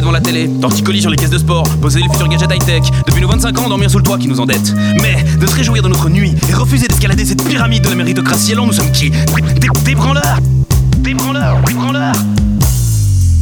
Devant 0.00 0.10
la 0.10 0.20
télé, 0.20 0.50
torticolis 0.60 1.02
sur 1.02 1.10
les 1.10 1.16
caisses 1.16 1.30
de 1.30 1.38
sport, 1.38 1.62
poser 1.80 2.00
les 2.00 2.08
futurs 2.08 2.26
gadgets 2.26 2.50
high-tech. 2.50 2.82
Depuis 3.06 3.20
nos 3.20 3.28
25 3.28 3.56
ans, 3.60 3.68
dormir 3.68 3.88
sous 3.88 3.98
le 3.98 4.02
toit 4.02 4.18
qui 4.18 4.26
nous 4.26 4.40
endette. 4.40 4.74
Mais 5.00 5.22
de 5.38 5.46
se 5.46 5.54
réjouir 5.54 5.80
de 5.82 5.88
notre 5.88 6.08
nuit 6.08 6.34
et 6.48 6.54
refuser 6.54 6.88
d'escalader 6.88 7.24
cette 7.24 7.44
pyramide 7.46 7.84
de 7.84 7.90
la 7.90 7.94
méritocratie, 7.94 8.52
alors 8.52 8.66
nous 8.66 8.72
sommes 8.72 8.90
qui? 8.90 9.10
Des, 9.10 9.68
des 9.84 9.94
branleurs. 9.94 10.38
Des 10.98 11.14
branleurs. 11.14 11.58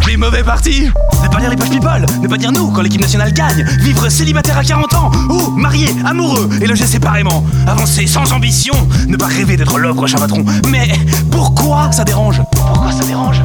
Des 0.06 0.16
mauvais 0.18 0.42
partis. 0.42 0.90
Ne 1.22 1.28
pas 1.28 1.38
lire 1.38 1.48
les 1.50 1.56
pages 1.56 1.70
people. 1.70 2.04
Ne 2.20 2.28
pas 2.28 2.36
dire 2.36 2.52
nous 2.52 2.70
quand 2.72 2.82
l'équipe 2.82 3.00
nationale 3.00 3.32
gagne. 3.32 3.64
Vivre 3.80 4.10
célibataire 4.10 4.58
à 4.58 4.64
40 4.64 4.94
ans. 4.94 5.10
Ou 5.30 5.50
marié, 5.52 5.94
amoureux 6.04 6.50
et 6.60 6.66
logé 6.66 6.86
séparément. 6.86 7.42
Avancer 7.68 8.06
sans 8.06 8.32
ambition. 8.32 8.74
Ne 9.08 9.16
pas 9.16 9.28
rêver 9.28 9.56
d'être 9.56 9.78
le 9.78 9.94
prochain 9.94 10.18
patron 10.18 10.44
Mais 10.68 10.90
pourquoi 11.30 11.90
ça 11.92 12.04
dérange? 12.04 12.42
Pourquoi 12.52 12.92
ça 12.92 13.04
dérange? 13.04 13.40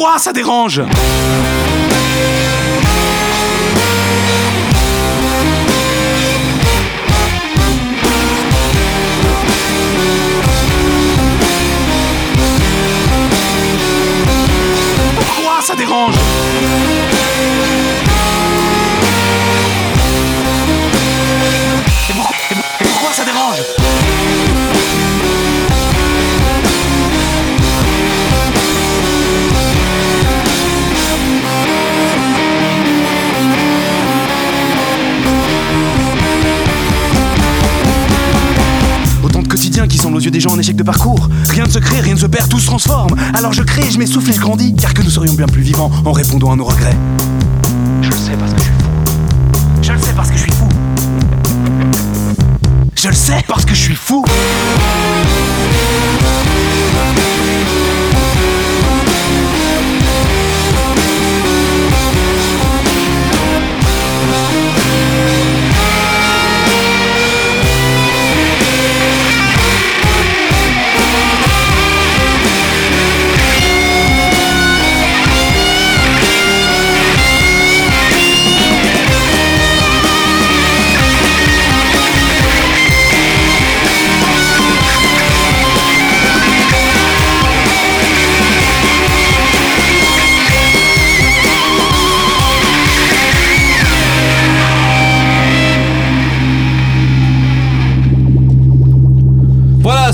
Pourquoi 0.00 0.16
ça 0.20 0.32
dérange 0.32 0.80
Pourquoi 15.16 15.62
ça 15.62 15.74
dérange 15.74 16.14
et, 22.08 22.12
et 22.12 22.84
pourquoi 22.84 23.12
ça 23.12 23.24
dérange 23.24 23.77
qui 39.98 40.02
semblent 40.04 40.16
aux 40.16 40.20
yeux 40.20 40.30
des 40.30 40.38
gens 40.38 40.52
en 40.52 40.58
échec 40.58 40.76
de 40.76 40.84
parcours. 40.84 41.28
Rien 41.50 41.64
ne 41.64 41.70
se 41.70 41.80
crée, 41.80 42.00
rien 42.00 42.14
ne 42.14 42.18
se 42.18 42.26
perd, 42.26 42.48
tout 42.48 42.60
se 42.60 42.66
transforme. 42.66 43.16
Alors 43.34 43.52
je 43.52 43.64
crée, 43.64 43.90
je 43.90 43.98
m'essouffle 43.98 44.30
et 44.30 44.32
je 44.32 44.40
grandis, 44.40 44.72
car 44.76 44.94
que 44.94 45.02
nous 45.02 45.10
serions 45.10 45.34
bien 45.34 45.46
plus 45.46 45.62
vivants 45.62 45.90
en 46.04 46.12
répondant 46.12 46.52
à 46.52 46.56
nos 46.56 46.64
regrets. 46.64 46.96
Je 48.00 48.08
le 48.08 48.16
sais 48.16 48.36
parce 48.38 48.52
que 48.52 48.60
je 48.60 48.64
suis 48.64 48.72
fou. 48.78 48.88
Je 49.82 49.92
le 49.92 49.98
sais 49.98 50.12
parce 50.14 50.30
que 50.30 50.36
je 50.36 50.42
suis 50.42 50.52
fou. 50.52 50.68
Je 52.94 53.08
le 53.08 53.14
sais 53.14 53.44
parce 53.48 53.64
que 53.64 53.74
je 53.74 53.80
suis 53.80 53.96
fou. 53.96 54.24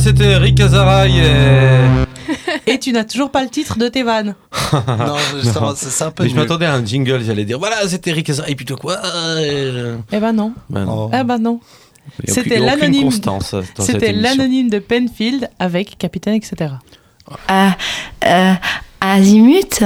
C'était 0.04 0.36
Rick 0.36 0.60
Azaray 0.60 1.16
et... 1.16 1.80
Et 2.66 2.78
tu 2.78 2.92
n'as 2.92 3.04
toujours 3.04 3.30
pas 3.30 3.42
le 3.42 3.48
titre 3.48 3.78
de 3.78 3.88
tes 3.88 4.02
vannes. 4.02 4.34
non, 4.72 5.16
justement, 5.42 5.72
c'est 5.74 6.04
un 6.04 6.10
peu 6.10 6.24
Mais 6.24 6.28
je 6.28 6.34
m'attendais 6.34 6.66
à 6.66 6.74
un 6.74 6.84
jingle, 6.84 7.22
j'allais 7.24 7.44
dire 7.44 7.58
voilà, 7.58 7.76
c'était 7.88 8.12
Rick 8.12 8.28
Azaray, 8.28 8.52
et 8.52 8.54
plutôt 8.54 8.76
quoi 8.76 8.98
euh, 9.02 9.96
Eh 10.12 10.18
ben 10.18 10.32
non. 10.32 10.52
ben 10.68 10.84
non. 10.84 11.06
Oh. 11.06 11.10
Eh 11.18 11.24
ben 11.24 11.38
non. 11.38 11.60
Il 12.22 12.28
y 12.28 12.32
a 12.32 12.34
C'était 12.34 12.58
l'anonyme. 12.58 13.10
C'était 13.78 14.12
l'anonyme 14.12 14.68
de 14.68 14.78
Penfield 14.78 15.48
avec 15.58 15.96
Capitaine, 15.96 16.34
etc. 16.34 16.72
Ah, 17.48 17.76
euh, 18.26 18.52
Azimut 19.00 19.82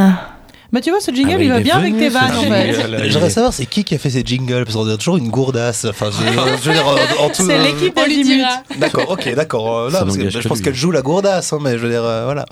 Mais 0.70 0.80
tu 0.82 0.90
vois, 0.90 1.00
ce 1.00 1.10
jingle, 1.12 1.30
Ah 1.32 1.36
bah, 1.38 1.42
il 1.44 1.48
va 1.50 1.60
est 1.60 1.62
bien 1.62 1.76
avec 1.78 1.92
venu, 1.94 1.98
tes 2.02 2.08
ce 2.10 2.12
vannes, 2.14 2.36
en 2.36 2.42
fait. 2.42 2.74
Euh, 2.74 3.08
J'aimerais 3.08 3.30
savoir 3.30 3.52
c'est 3.54 3.64
qui 3.64 3.84
qui 3.84 3.94
a 3.94 3.98
fait 3.98 4.10
ces 4.10 4.22
jingles? 4.22 4.64
Parce 4.64 4.76
qu'on 4.76 4.84
dirait 4.84 4.98
toujours 4.98 5.16
une 5.16 5.30
gourdasse. 5.30 5.86
Enfin, 5.88 6.10
je, 6.10 6.22
je 6.62 6.68
veux 6.68 6.74
dire, 6.74 6.86
en, 6.86 7.24
en 7.24 7.28
tout. 7.30 7.46
C'est 7.46 7.54
euh, 7.58 7.62
l'équipe 7.62 7.94
On 7.96 8.04
lui 8.04 8.18
d'Azimut. 8.18 8.36
dira. 8.36 8.50
D'accord, 8.76 9.10
ok, 9.10 9.34
d'accord. 9.34 9.78
euh, 9.78 9.90
Ça 9.90 9.98
là, 10.00 10.04
parce 10.04 10.16
que, 10.16 10.18
n'engage 10.18 10.32
je 10.34 10.38
que 10.40 10.48
pense 10.48 10.58
lui. 10.58 10.64
qu'elle 10.64 10.74
joue 10.74 10.90
la 10.90 11.00
gourdasse, 11.00 11.52
hein, 11.54 11.58
mais 11.62 11.72
je 11.78 11.84
veux 11.84 11.88
dire, 11.90 12.04
euh, 12.04 12.24
voilà, 12.24 12.44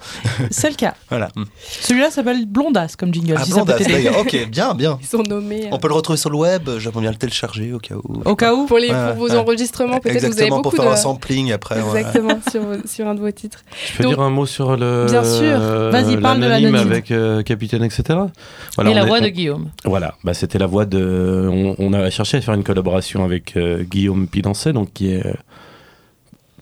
C'est 0.51 0.71
le 0.71 0.77
cas. 0.77 0.95
voilà. 1.11 1.29
Celui-là 1.83 2.11
s'appelle 2.11 2.47
Blondasse 2.47 2.97
comme 2.97 3.13
jingle. 3.13 3.35
Ah, 3.37 3.45
si 3.45 3.51
ça 3.51 3.59
peut 3.61 3.65
blondasse, 3.67 3.87
t'aider. 3.87 3.93
d'ailleurs. 4.05 4.19
Ok, 4.19 4.49
bien, 4.51 4.75
bien. 4.75 4.99
Ils 5.03 5.07
sont 5.07 5.23
nommés. 5.23 5.67
euh, 5.67 5.71
On 5.73 5.79
peut 5.79 5.89
le 5.89 5.95
retrouver 5.95 6.17
sur 6.17 6.31
le 6.31 6.37
web. 6.39 6.71
J'aimerais 6.79 7.03
bien 7.03 7.11
le 7.11 7.17
télécharger 7.19 7.73
au 7.75 7.79
cas 7.79 7.97
où. 7.97 8.23
Au 8.25 8.35
cas 8.35 8.55
où. 8.55 8.65
Pour, 8.67 8.79
les, 8.79 8.89
Ouais, 8.89 9.09
pour 9.09 9.27
vos 9.27 9.29
ouais. 9.29 9.37
enregistrements, 9.37 9.99
peut-être 10.01 10.15
vous 10.15 10.19
avez 10.25 10.27
Exactement, 10.29 10.57
beaucoup 10.63 10.77
pour 10.77 10.85
faire 10.85 10.93
de... 10.95 10.99
un 10.99 11.03
sampling 11.03 11.53
après. 11.53 11.79
Exactement, 11.81 12.39
sur, 12.51 12.63
vos- 12.63 12.87
sur 12.87 13.07
un 13.07 13.15
de 13.15 13.21
vos 13.21 13.31
titres. 13.31 13.59
Je 13.93 13.97
peux 13.99 14.05
Donc- 14.05 14.15
dire 14.15 14.23
un 14.23 14.31
mot 14.31 14.47
sur 14.47 14.75
le. 14.77 15.05
Bien 15.11 15.23
sûr. 15.23 15.43
euh, 15.61 15.91
Vas-y, 15.91 16.17
parle 16.17 16.39
de 16.41 16.47
l'anonyme 16.47 16.73
l'anonyme. 16.73 16.91
avec 16.93 17.11
euh, 17.11 17.43
Capitaine, 17.43 17.85
etc. 17.85 18.05
Voilà, 18.77 18.91
Et 18.91 18.95
la 18.95 19.03
est- 19.03 19.07
voix 19.07 19.21
de 19.21 19.29
Guillaume. 19.29 19.71
Voilà, 19.85 20.15
bah, 20.25 20.35
c'était 20.35 20.59
la 20.59 20.67
voix 20.67 20.85
de. 20.87 21.49
On, 21.51 21.75
on 21.79 21.93
a 21.93 22.09
cherché 22.11 22.37
à 22.37 22.41
faire 22.41 22.55
une 22.55 22.65
collaboration 22.65 23.25
avec 23.25 23.57
euh, 23.57 23.83
Guillaume 23.83 24.27
Pidancet, 24.29 24.73
donc 24.73 24.93
qui 24.93 25.13
est 25.13 25.27
euh, 25.27 25.33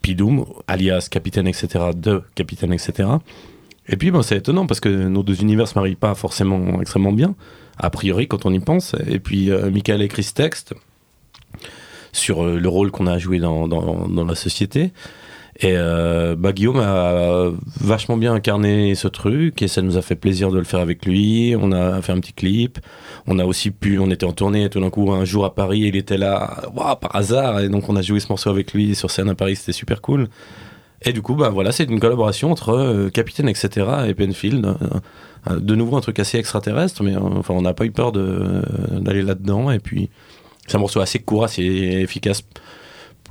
Pidoum, 0.02 0.44
alias 0.68 1.08
Capitaine, 1.10 1.46
etc. 1.46 1.68
de 1.96 2.22
Capitaine, 2.34 2.72
etc. 2.72 3.08
Et 3.88 3.96
puis, 3.96 4.10
bon, 4.10 4.22
c'est 4.22 4.36
étonnant 4.36 4.66
parce 4.66 4.80
que 4.80 4.88
nos 4.88 5.22
deux 5.22 5.40
univers 5.42 5.68
se 5.68 5.78
marient 5.78 5.94
pas 5.94 6.14
forcément 6.14 6.80
extrêmement 6.80 7.12
bien, 7.12 7.34
a 7.78 7.90
priori, 7.90 8.28
quand 8.28 8.46
on 8.46 8.52
y 8.52 8.60
pense. 8.60 8.94
Et 9.06 9.18
puis, 9.18 9.50
euh, 9.50 9.70
Michael 9.70 10.02
écrit 10.02 10.22
ce 10.22 10.32
texte 10.34 10.74
sur 12.12 12.44
le 12.44 12.68
rôle 12.68 12.90
qu'on 12.90 13.06
a 13.06 13.18
joué 13.18 13.38
dans, 13.40 13.66
dans, 13.66 14.06
dans 14.08 14.24
la 14.24 14.34
société. 14.36 14.92
Et 15.60 15.74
euh, 15.76 16.34
bah, 16.36 16.52
Guillaume 16.52 16.80
a 16.80 17.50
vachement 17.80 18.16
bien 18.16 18.34
incarné 18.34 18.94
ce 18.94 19.06
truc 19.06 19.62
et 19.62 19.68
ça 19.68 19.82
nous 19.82 19.96
a 19.96 20.02
fait 20.02 20.16
plaisir 20.16 20.50
de 20.50 20.58
le 20.58 20.64
faire 20.64 20.80
avec 20.80 21.06
lui. 21.06 21.54
On 21.58 21.70
a 21.70 22.02
fait 22.02 22.12
un 22.12 22.20
petit 22.20 22.32
clip. 22.32 22.78
On 23.26 23.38
a 23.38 23.44
aussi 23.44 23.70
pu, 23.70 23.98
on 23.98 24.10
était 24.10 24.26
en 24.26 24.32
tournée 24.32 24.68
tout 24.68 24.80
d'un 24.80 24.90
coup 24.90 25.12
un 25.12 25.24
jour 25.24 25.44
à 25.44 25.54
Paris, 25.54 25.80
il 25.80 25.96
était 25.96 26.18
là, 26.18 26.62
waouh, 26.74 26.96
par 26.96 27.14
hasard, 27.14 27.60
et 27.60 27.68
donc 27.68 27.88
on 27.88 27.96
a 27.96 28.02
joué 28.02 28.20
ce 28.20 28.28
morceau 28.28 28.50
avec 28.50 28.72
lui 28.74 28.94
sur 28.94 29.10
scène 29.10 29.28
à 29.28 29.34
Paris, 29.34 29.56
c'était 29.56 29.72
super 29.72 30.02
cool. 30.02 30.28
Et 31.04 31.12
du 31.12 31.22
coup, 31.22 31.34
bah 31.34 31.50
voilà, 31.50 31.70
c'est 31.70 31.84
une 31.84 32.00
collaboration 32.00 32.50
entre 32.50 32.70
euh, 32.70 33.10
Capitaine, 33.10 33.48
etc. 33.48 33.86
et 34.06 34.14
Penfield. 34.14 34.64
Euh, 34.64 34.74
euh, 35.50 35.60
de 35.60 35.74
nouveau, 35.74 35.96
un 35.96 36.00
truc 36.00 36.18
assez 36.18 36.38
extraterrestre, 36.38 37.02
mais 37.02 37.14
euh, 37.14 37.20
enfin, 37.20 37.52
on 37.54 37.62
n'a 37.62 37.74
pas 37.74 37.84
eu 37.84 37.90
peur 37.90 38.10
d'aller 38.12 39.22
là-dedans. 39.22 39.70
Et 39.70 39.80
puis, 39.80 40.08
c'est 40.66 40.76
un 40.76 40.80
morceau 40.80 41.00
assez 41.00 41.18
court, 41.18 41.44
assez 41.44 41.62
efficace, 41.62 42.42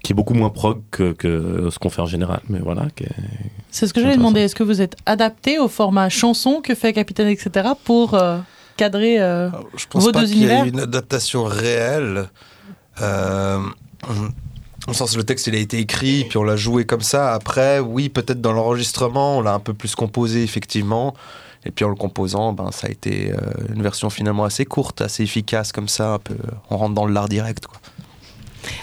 qui 0.04 0.12
est 0.12 0.16
beaucoup 0.16 0.34
moins 0.34 0.50
prog 0.50 0.82
que, 0.92 1.14
que 1.14 1.70
ce 1.72 1.80
qu'on 1.80 1.90
fait 1.90 2.02
en 2.02 2.06
général. 2.06 2.42
Mais 2.50 2.60
voilà. 2.60 2.86
C'est 3.72 3.88
ce 3.88 3.94
que 3.94 4.02
j'allais 4.02 4.18
demander. 4.18 4.42
Est-ce 4.42 4.56
que 4.56 4.64
vous 4.64 4.82
êtes 4.82 4.98
adapté 5.06 5.58
au 5.58 5.70
format 5.70 6.10
chanson 6.10 6.62
que 6.62 6.76
fait 6.76 6.92
Capitaine, 6.92 7.30
etc. 7.30 7.70
pour 7.86 8.14
euh, 8.14 8.38
cadrer 8.76 9.22
euh, 9.22 9.50
Je 9.78 9.86
pense 9.88 10.04
Vos 10.04 10.12
pas 10.12 10.20
deux 10.20 10.28
qu'il 10.28 10.38
y 10.38 10.40
univers 10.42 10.66
une 10.66 10.82
adaptation 10.82 11.46
réelle. 11.46 12.30
Euh, 13.02 13.60
au 14.88 14.94
sens, 14.94 15.16
le 15.16 15.24
texte, 15.24 15.48
il 15.48 15.56
a 15.56 15.60
été 15.60 15.80
écrit, 15.80 16.26
puis 16.26 16.38
on 16.38 16.44
l'a 16.44 16.58
joué 16.58 16.86
comme 16.86 17.02
ça. 17.02 17.34
Après, 17.34 17.80
oui, 17.80 18.10
peut-être 18.10 18.42
dans 18.42 18.52
l'enregistrement, 18.52 19.38
on 19.38 19.42
l'a 19.42 19.54
un 19.54 19.60
peu 19.60 19.74
plus 19.74 19.96
composé, 19.96 20.44
effectivement. 20.44 21.14
Et 21.66 21.72
puis 21.72 21.86
en 21.86 21.90
le 21.90 21.96
composant, 21.96 22.52
ben, 22.52 22.72
ça 22.72 22.88
a 22.88 22.90
été 22.90 23.32
euh, 23.32 23.38
une 23.74 23.82
version 23.82 24.10
finalement 24.10 24.44
assez 24.44 24.66
courte, 24.66 25.00
assez 25.00 25.24
efficace, 25.24 25.72
comme 25.72 25.88
ça. 25.88 26.16
Un 26.16 26.20
peu, 26.20 26.36
on 26.70 26.76
rentre 26.76 26.94
dans 26.94 27.08
l'art 27.08 27.30
direct. 27.30 27.68
Quoi. 27.68 27.73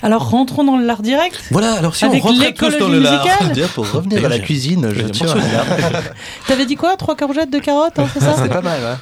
Alors 0.03 0.31
rentrons 0.31 0.65
dans 0.65 0.79
l'art 0.79 1.03
direct. 1.03 1.41
Voilà, 1.51 1.75
alors 1.75 1.95
si 1.95 2.05
on 2.05 2.09
Avec 2.09 2.23
rentrait 2.23 2.53
tous 2.55 2.79
dans 2.79 2.89
le 2.89 2.99
lard, 3.01 3.23
l'écologie 3.25 3.49
musicale 3.51 3.69
pour 3.75 3.91
revenir 3.91 4.25
à 4.25 4.29
la 4.29 4.39
cuisine, 4.39 4.89
je 4.93 5.01
J'ai 5.01 5.11
tiens 5.11 5.29
à 5.29 5.35
T'avais 6.49 6.67
dit 6.67 6.77
quoi 6.77 6.97
Trois 6.97 7.17
courgettes 7.17 7.51
de 7.51 7.59
carottes, 7.59 7.99
hein, 7.99 8.07
c'est 8.13 8.21
ça 8.21 8.35
C'est 8.37 8.49
pas 8.49 8.63
mal, 8.63 8.81
ouais. 8.83 8.95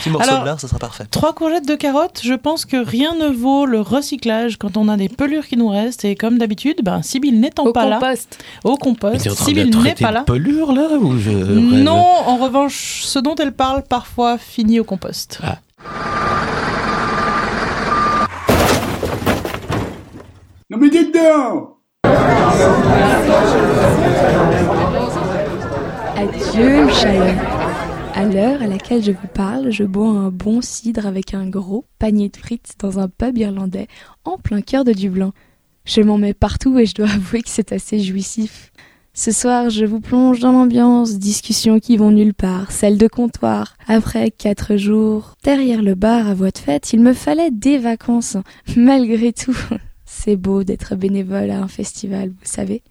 Petit 0.00 0.10
morceau 0.10 0.28
Alors- 0.28 0.40
de 0.42 0.46
lard, 0.46 0.60
ça 0.60 0.66
sera 0.68 0.78
parfait. 0.78 1.04
Trois 1.10 1.32
courgettes 1.32 1.66
de 1.68 1.74
carottes, 1.74 2.20
je 2.24 2.34
pense 2.34 2.64
que 2.64 2.76
rien 2.76 3.14
ne 3.14 3.28
vaut 3.28 3.66
le 3.66 3.80
recyclage 3.80 4.56
quand 4.56 4.76
on 4.76 4.88
a 4.88 4.96
des 4.96 5.08
pelures 5.08 5.46
qui 5.46 5.56
nous 5.56 5.68
restent. 5.68 6.04
Et 6.04 6.16
comme 6.16 6.38
d'habitude, 6.38 6.76
ben, 6.82 7.02
Sibyl 7.02 7.38
n'étant 7.38 7.64
Au 7.66 7.72
pas 7.72 7.84
compost. 7.98 8.38
là, 8.64 8.70
au 8.70 8.76
compost, 8.76 9.20
train 9.24 9.30
de 9.32 9.36
Sibyl 9.38 9.70
n'est 9.82 9.94
pas 9.94 10.10
là. 10.12 10.22
pelure, 10.22 10.72
là 10.72 10.88
ou 10.98 11.18
je 11.18 11.30
Non, 11.30 12.04
en 12.26 12.36
revanche, 12.36 13.00
ce 13.04 13.18
dont 13.18 13.34
elle 13.36 13.52
parle 13.52 13.82
parfois 13.82 14.38
finit 14.38 14.80
au 14.80 14.84
compost. 14.84 15.40
Ah. 15.44 15.58
Non 20.68 20.78
mais 20.78 20.90
dites 20.90 21.14
donc 21.14 21.76
Adieu, 26.16 26.88
Chaillot. 26.88 27.38
À 28.14 28.24
l'heure 28.24 28.60
à 28.60 28.66
laquelle 28.66 29.00
je 29.00 29.12
vous 29.12 29.28
parle, 29.32 29.70
je 29.70 29.84
bois 29.84 30.08
un 30.08 30.30
bon 30.30 30.60
cidre 30.60 31.06
avec 31.06 31.34
un 31.34 31.48
gros 31.48 31.84
panier 32.00 32.30
de 32.30 32.36
frites 32.36 32.74
dans 32.80 32.98
un 32.98 33.06
pub 33.06 33.38
irlandais 33.38 33.86
en 34.24 34.38
plein 34.38 34.60
cœur 34.60 34.82
de 34.82 34.92
Dublin. 34.92 35.32
Je 35.84 36.00
m'en 36.00 36.18
mets 36.18 36.34
partout 36.34 36.76
et 36.80 36.86
je 36.86 36.96
dois 36.96 37.10
avouer 37.14 37.42
que 37.42 37.48
c'est 37.48 37.70
assez 37.70 38.00
jouissif. 38.00 38.72
Ce 39.14 39.30
soir, 39.30 39.70
je 39.70 39.84
vous 39.84 40.00
plonge 40.00 40.40
dans 40.40 40.50
l'ambiance, 40.50 41.16
discussions 41.20 41.78
qui 41.78 41.96
vont 41.96 42.10
nulle 42.10 42.34
part, 42.34 42.72
celle 42.72 42.98
de 42.98 43.06
comptoir. 43.06 43.76
Après 43.86 44.32
quatre 44.32 44.76
jours 44.76 45.36
derrière 45.44 45.82
le 45.82 45.94
bar 45.94 46.26
à 46.26 46.34
voix 46.34 46.50
de 46.50 46.58
fête, 46.58 46.92
il 46.92 47.00
me 47.02 47.12
fallait 47.12 47.52
des 47.52 47.78
vacances. 47.78 48.36
Malgré 48.76 49.32
tout, 49.32 49.56
c'est 50.06 50.36
beau 50.36 50.64
d'être 50.64 50.94
bénévole 50.94 51.50
à 51.50 51.60
un 51.60 51.68
festival, 51.68 52.30
vous 52.30 52.36
savez. 52.44 52.82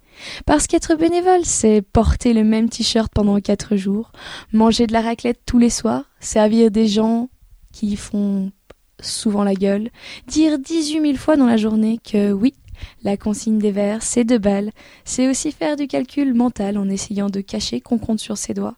Parce 0.46 0.68
qu'être 0.68 0.96
bénévole, 0.96 1.44
c'est 1.44 1.82
porter 1.82 2.34
le 2.34 2.44
même 2.44 2.70
t-shirt 2.70 3.12
pendant 3.14 3.40
quatre 3.40 3.76
jours, 3.76 4.12
manger 4.54 4.86
de 4.86 4.94
la 4.94 5.02
raclette 5.02 5.40
tous 5.46 5.58
les 5.58 5.70
soirs, 5.70 6.04
servir 6.20 6.72
des 6.72 6.88
gens 6.88 7.30
qui 7.72 7.96
font 7.96 8.52
souvent 9.02 9.44
la 9.44 9.56
gueule, 9.56 9.90
dire 10.28 10.60
18 10.60 11.02
000 11.02 11.14
fois 11.16 11.36
dans 11.38 11.48
la 11.48 11.58
journée 11.58 12.00
que 12.04 12.32
oui, 12.32 12.54
la 13.04 13.18
consigne 13.18 13.60
des 13.60 13.72
verres, 13.72 14.04
c'est 14.04 14.24
deux 14.24 14.38
balles, 14.38 14.72
c'est 15.04 15.30
aussi 15.30 15.52
faire 15.52 15.76
du 15.76 15.88
calcul 15.88 16.34
mental 16.34 16.78
en 16.78 16.90
essayant 16.90 17.30
de 17.30 17.42
cacher 17.42 17.82
qu'on 17.82 17.98
compte 17.98 18.20
sur 18.20 18.38
ses 18.38 18.54
doigts. 18.54 18.76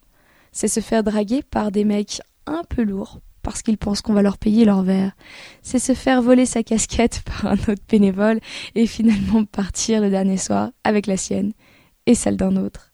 C'est 0.51 0.67
se 0.67 0.79
faire 0.79 1.03
draguer 1.03 1.43
par 1.43 1.71
des 1.71 1.85
mecs 1.85 2.21
un 2.45 2.63
peu 2.67 2.83
lourds 2.83 3.19
parce 3.47 3.61
qu'ils 3.61 3.77
pensent 3.77 4.01
qu'on 4.01 4.11
va 4.11 4.21
leur 4.21 4.37
payer 4.37 4.65
leur 4.65 4.81
verre. 4.81 5.13
C'est 5.61 5.79
se 5.79 5.93
faire 5.93 6.21
voler 6.21 6.45
sa 6.45 6.63
casquette 6.63 7.21
par 7.25 7.45
un 7.45 7.53
autre 7.53 7.81
bénévole 7.87 8.41
et 8.75 8.85
finalement 8.87 9.45
partir 9.45 10.01
le 10.01 10.09
dernier 10.09 10.35
soir 10.35 10.71
avec 10.83 11.07
la 11.07 11.15
sienne 11.15 11.53
et 12.07 12.13
celle 12.13 12.35
d'un 12.35 12.57
autre. 12.57 12.91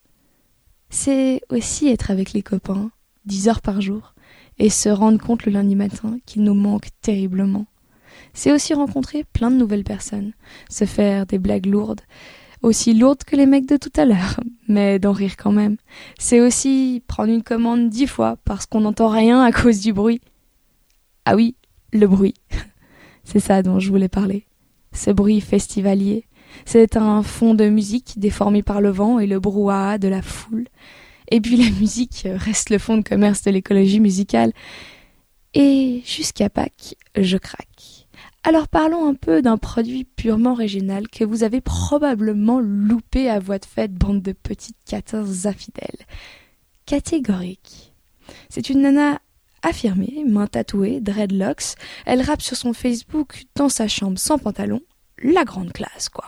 C'est 0.91 1.41
aussi 1.49 1.87
être 1.87 2.11
avec 2.11 2.33
les 2.33 2.43
copains, 2.43 2.91
dix 3.25 3.47
heures 3.47 3.61
par 3.61 3.81
jour, 3.81 4.13
et 4.59 4.69
se 4.69 4.89
rendre 4.89 5.17
compte 5.17 5.47
le 5.47 5.51
lundi 5.51 5.75
matin 5.75 6.19
qu'il 6.27 6.43
nous 6.43 6.53
manque 6.53 6.89
terriblement. 7.01 7.65
C'est 8.35 8.51
aussi 8.51 8.75
rencontrer 8.75 9.23
plein 9.23 9.49
de 9.49 9.57
nouvelles 9.57 9.83
personnes, 9.83 10.33
se 10.69 10.85
faire 10.85 11.25
des 11.25 11.39
blagues 11.39 11.65
lourdes, 11.65 12.01
aussi 12.61 12.93
lourdes 12.93 13.23
que 13.23 13.35
les 13.35 13.47
mecs 13.47 13.67
de 13.67 13.77
tout 13.77 13.91
à 13.95 14.05
l'heure, 14.05 14.39
mais 14.67 14.99
d'en 14.99 15.13
rire 15.13 15.35
quand 15.35 15.51
même. 15.51 15.77
C'est 16.19 16.41
aussi 16.41 17.01
prendre 17.07 17.33
une 17.33 17.41
commande 17.41 17.89
dix 17.89 18.05
fois 18.05 18.37
parce 18.45 18.67
qu'on 18.67 18.81
n'entend 18.81 19.09
rien 19.09 19.41
à 19.41 19.51
cause 19.51 19.79
du 19.79 19.93
bruit. 19.93 20.21
Ah 21.26 21.36
oui, 21.36 21.55
le 21.91 22.07
bruit. 22.07 22.36
C'est 23.24 23.39
ça 23.39 23.61
dont 23.63 23.80
je 23.80 23.89
voulais 23.89 24.09
parler. 24.09 24.45
Ce 24.91 25.09
bruit 25.09 25.41
festivalier. 25.41 26.26
C'est 26.65 26.97
un 26.97 27.24
fond 27.24 27.53
de 27.53 27.67
musique 27.67 28.13
déformé 28.17 28.61
par 28.61 28.82
le 28.82 28.89
vent 28.89 29.19
et 29.19 29.28
le 29.28 29.39
brouhaha 29.39 29.97
de 29.97 30.07
la 30.07 30.21
foule. 30.21 30.67
Et 31.32 31.41
puis 31.41 31.57
la 31.57 31.69
musique 31.80 32.28
reste 32.28 32.69
le 32.69 32.78
fond 32.78 32.97
de 32.97 33.07
commerce 33.07 33.43
de 33.43 33.51
l'écologie 33.51 33.99
musicale. 33.99 34.53
Et 35.53 36.01
jusqu'à 36.05 36.49
Pâques, 36.49 36.95
je 37.15 37.38
craque. 37.38 38.07
Alors 38.43 38.67
parlons 38.67 39.07
un 39.07 39.13
peu 39.13 39.41
d'un 39.41 39.57
produit 39.57 40.03
purement 40.03 40.53
régional 40.53 41.07
que 41.07 41.24
vous 41.24 41.43
avez 41.43 41.61
probablement 41.61 42.59
loupé 42.59 43.30
à 43.30 43.39
voix 43.39 43.57
de 43.57 43.65
fête, 43.65 43.93
bande 43.93 44.21
de 44.21 44.34
petites 44.34 44.78
catins 44.86 45.26
infidèles. 45.45 46.05
Catégorique. 46.86 47.93
C'est 48.49 48.69
une 48.69 48.82
nana 48.82 49.19
affirmée, 49.64 50.24
main 50.28 50.47
tatouée, 50.47 50.99
dreadlocks. 50.99 51.76
Elle 52.05 52.22
rappe 52.22 52.41
sur 52.41 52.55
son 52.55 52.74
Facebook 52.74 53.45
dans 53.55 53.70
sa 53.70 53.88
chambre 53.88 54.20
sans 54.20 54.38
pantalon. 54.38 54.82
La 55.22 55.43
grande 55.43 55.74
classe, 55.74 56.09
quoi. 56.09 56.26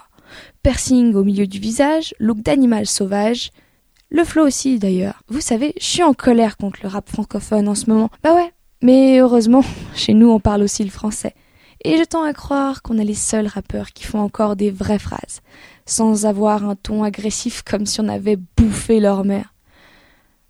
Piercing 0.64 1.14
au 1.14 1.24
milieu 1.24 1.48
du 1.48 1.60
visage, 1.60 2.16
look 2.20 2.42
d'animal 2.42 2.88
sauvage. 2.88 3.52
Le 4.10 4.24
flow 4.24 4.48
aussi, 4.48 4.80
d'ailleurs. 4.80 5.22
Vous 5.28 5.42
savez, 5.42 5.74
je 5.80 5.86
suis 5.86 6.04
en 6.04 6.14
colère 6.14 6.58
contre 6.58 6.80
le 6.84 6.90
rap 6.90 7.10
francophone 7.10 7.68
en 7.68 7.76
ce 7.76 7.90
moment. 7.90 8.10
Bah 8.24 8.34
ouais. 8.34 8.52
Mais 8.82 9.20
heureusement, 9.20 9.64
chez 9.96 10.14
nous, 10.14 10.30
on 10.30 10.40
parle 10.40 10.64
aussi 10.64 10.84
le 10.84 10.90
français. 10.90 11.34
Et 11.84 11.98
je 11.98 12.04
tends 12.04 12.24
à 12.24 12.34
croire 12.34 12.82
qu'on 12.82 12.98
est 12.98 13.04
les 13.04 13.14
seuls 13.14 13.48
rappeurs 13.48 13.92
qui 13.92 14.06
font 14.06 14.20
encore 14.20 14.56
des 14.56 14.72
vraies 14.72 15.00
phrases, 15.00 15.42
sans 15.86 16.26
avoir 16.26 16.68
un 16.68 16.76
ton 16.76 17.04
agressif 17.04 17.62
comme 17.64 17.86
si 17.86 18.02
on 18.02 18.08
avait 18.08 18.38
bouffé 18.58 19.00
leur 19.00 19.24
mère. 19.24 19.55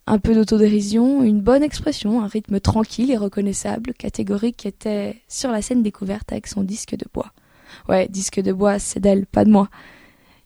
Un 0.08 0.20
peu 0.20 0.36
d'autodérision, 0.36 1.24
une 1.24 1.42
bonne 1.42 1.64
expression, 1.64 2.22
un 2.22 2.28
rythme 2.28 2.60
tranquille 2.60 3.10
et 3.10 3.18
reconnaissable, 3.18 3.94
catégorique 3.96 4.66
était 4.68 5.22
sur 5.28 5.52
la 5.52 5.64
scène 5.64 5.82
découverte 5.82 6.32
avec 6.32 6.46
son 6.46 6.62
disque 6.62 6.96
de 6.96 7.06
bois. 7.12 7.32
Ouais, 7.90 8.08
disque 8.08 8.40
de 8.40 8.54
bois, 8.54 8.78
c'est 8.78 9.00
d'elle, 9.00 9.26
pas 9.26 9.46
de 9.46 9.50
moi. 9.50 9.68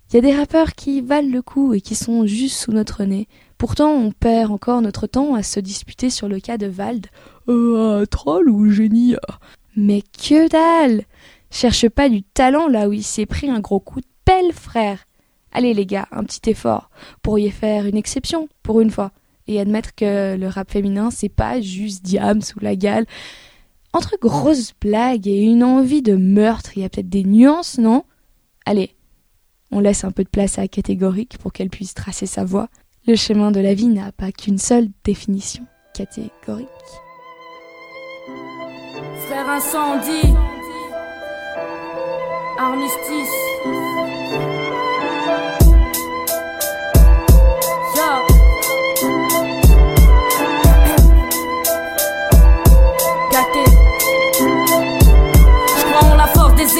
Il 0.09 0.15
y 0.15 0.19
a 0.19 0.21
des 0.21 0.35
rappeurs 0.35 0.73
qui 0.73 1.01
valent 1.01 1.29
le 1.29 1.41
coup 1.41 1.73
et 1.73 1.81
qui 1.81 1.93
sont 1.93 2.25
juste 2.25 2.57
sous 2.57 2.71
notre 2.71 3.03
nez. 3.03 3.27
Pourtant, 3.57 3.91
on 3.91 4.11
perd 4.11 4.49
encore 4.49 4.81
notre 4.81 5.07
temps 5.07 5.35
à 5.35 5.43
se 5.43 5.59
disputer 5.59 6.09
sur 6.09 6.29
le 6.29 6.39
cas 6.39 6.57
de 6.57 6.67
Vald. 6.67 7.07
Euh, 7.49 8.05
troll 8.05 8.49
ou 8.49 8.69
génie 8.69 9.15
Mais 9.75 10.01
que 10.01 10.47
dalle 10.47 11.03
Cherche 11.51 11.89
pas 11.89 12.09
du 12.09 12.23
talent 12.23 12.67
là 12.67 12.87
où 12.87 12.93
il 12.93 13.03
s'est 13.03 13.25
pris 13.25 13.49
un 13.49 13.59
gros 13.59 13.79
coup 13.79 13.99
de 13.99 14.07
pelle, 14.23 14.53
frère. 14.53 15.05
Allez 15.51 15.73
les 15.73 15.85
gars, 15.85 16.07
un 16.11 16.23
petit 16.23 16.49
effort. 16.49 16.89
Pourriez 17.21 17.51
faire 17.51 17.85
une 17.85 17.97
exception, 17.97 18.47
pour 18.63 18.81
une 18.81 18.91
fois, 18.91 19.11
et 19.49 19.59
admettre 19.59 19.95
que 19.95 20.37
le 20.37 20.47
rap 20.47 20.69
féminin, 20.71 21.09
c'est 21.09 21.27
pas 21.27 21.59
juste 21.59 22.03
Diams 22.05 22.41
ou 22.55 22.59
la 22.59 22.75
gale. 22.75 23.05
Entre 23.93 24.15
grosses 24.21 24.73
blagues 24.79 25.27
et 25.27 25.41
une 25.41 25.63
envie 25.63 26.03
de 26.03 26.15
meurtre, 26.15 26.71
il 26.75 26.83
y 26.83 26.85
a 26.85 26.89
peut-être 26.89 27.09
des 27.09 27.23
nuances, 27.23 27.79
non? 27.79 28.03
Allez, 28.67 28.95
on 29.71 29.79
laisse 29.79 30.03
un 30.03 30.11
peu 30.11 30.23
de 30.23 30.29
place 30.29 30.59
à 30.59 30.67
catégorique 30.67 31.39
pour 31.39 31.51
qu'elle 31.51 31.71
puisse 31.71 31.95
tracer 31.95 32.27
sa 32.27 32.45
voie. 32.45 32.69
Le 33.07 33.15
chemin 33.15 33.49
de 33.49 33.59
la 33.59 33.73
vie 33.73 33.87
n'a 33.87 34.11
pas 34.11 34.31
qu'une 34.31 34.59
seule 34.59 34.89
définition 35.03 35.65
catégorique. 35.95 36.67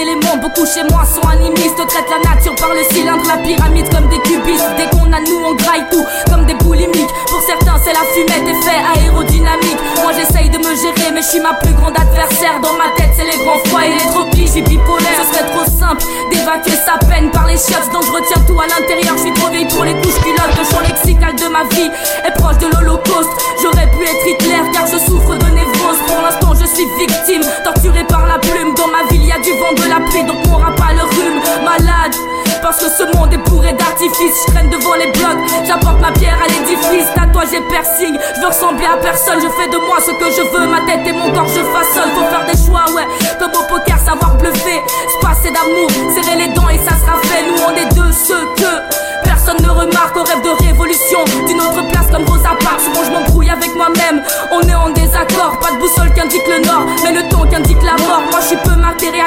Éléments. 0.02 0.38
Beaucoup 0.42 0.66
chez 0.66 0.84
moi 0.90 1.04
sont 1.04 1.28
animistes, 1.28 1.78
traitent 1.88 2.10
la 2.10 2.30
nature 2.30 2.56
par 2.56 2.74
le 2.74 2.84
cylindre, 2.92 3.24
la 3.28 3.38
pyramide 3.38 3.90
comme 3.94 4.08
des 4.08 4.20
cubistes. 4.20 4.70
Dès 4.78 4.88
qu'on 4.90 5.12
a 5.12 5.20
nous, 5.20 5.40
on 5.46 5.56
graille 5.56 5.86
tout 5.92 6.06
comme 6.30 6.46
des 6.46 6.54
boulimiques. 6.56 7.14
Pour 7.28 7.42
certains, 7.42 7.78
c'est 7.84 7.94
la 7.94 8.06
fumette, 8.14 8.48
effet 8.48 8.80
aérodynamique. 8.96 9.80
Moi, 10.02 10.12
j'essaye 10.14 10.50
de 10.50 10.58
me 10.58 10.76
gérer, 10.76 11.12
mais 11.14 11.22
je 11.22 11.28
suis 11.28 11.40
ma 11.40 11.54
plus 11.54 11.74
grande 11.74 11.98
adversaire. 12.00 12.60
Dans 12.62 12.74
ma 12.74 12.90
tête, 12.96 13.12
c'est 13.16 13.26
les 13.26 13.44
grands 13.44 13.60
froids 13.66 13.86
et 13.86 13.94
les 13.94 14.12
tropiques, 14.12 14.48
je 14.48 14.52
suis 14.54 14.62
bipolaire. 14.62 15.20
Ce 15.20 15.34
serait 15.34 15.48
trop 15.52 15.66
simple 15.66 16.04
d'évacuer 16.32 16.78
sa 16.86 16.98
peine 17.08 17.30
par 17.32 17.48
les 17.48 17.58
chiottes, 17.58 17.92
donc 17.92 18.04
je 18.06 18.12
retiens 18.12 18.42
tout 18.48 18.60
à 18.60 18.68
l'intérieur. 18.68 19.16
Je 19.18 19.24
suis 19.24 19.34
trop 19.34 19.50
vieille 19.50 19.68
pour 19.68 19.84
les 19.84 19.96
couches 20.02 20.22
culottes. 20.24 20.56
Le 20.58 20.64
champ 20.64 20.82
lexical 20.88 21.36
de 21.36 21.48
ma 21.48 21.64
vie 21.76 21.92
est 22.26 22.34
proche 22.40 22.58
de 22.58 22.68
l'Holocauste. 22.68 23.34
J'aurais 23.62 23.90
pu 23.92 24.04
être 24.04 24.28
Hitler 24.28 24.64
car 24.74 24.86
je 24.88 24.98
souffre 24.98 25.36
de 25.36 25.46
névrose. 25.56 25.79
Pour 26.10 26.22
l'instant, 26.22 26.54
je 26.60 26.66
suis 26.66 26.86
victime, 27.00 27.42
torturée 27.64 28.04
par 28.06 28.26
la 28.28 28.38
plume. 28.40 28.74
Dans 28.76 28.88
ma 28.88 29.08
ville, 29.10 29.24
y 29.24 29.32
a 29.32 29.40
du 29.40 29.52
vent, 29.52 29.74
de 29.74 29.90
la 29.90 30.06
pluie, 30.10 30.24
donc 30.24 30.38
on 30.50 30.56
aura 30.56 30.76
pas 30.76 30.92
le 30.94 31.04
rhume. 31.16 31.40
Malade. 31.64 32.16
Parce 32.62 32.84
que 32.84 32.90
ce 32.92 33.04
monde 33.16 33.34
est 33.34 33.50
bourré 33.50 33.72
d'artifices, 33.74 34.46
je 34.46 34.52
traîne 34.52 34.70
devant 34.70 34.96
les 34.96 35.08
blocs, 35.12 35.40
j'apporte 35.66 36.00
ma 36.02 36.12
pierre 36.12 36.38
à 36.44 36.48
l'édifice, 36.48 37.08
tatouage 37.16 37.54
et 37.54 37.62
piercing, 37.72 38.18
je 38.36 38.42
veux 38.42 38.48
ressembler 38.48 38.86
à 38.86 38.98
personne, 38.98 39.40
je 39.42 39.48
fais 39.56 39.70
de 39.70 39.78
moi 39.78 39.98
ce 40.04 40.12
que 40.12 40.30
je 40.30 40.44
veux, 40.52 40.68
ma 40.68 40.82
tête 40.82 41.08
et 41.08 41.14
mon 41.14 41.32
corps 41.32 41.48
je 41.48 41.64
façonne, 41.72 41.79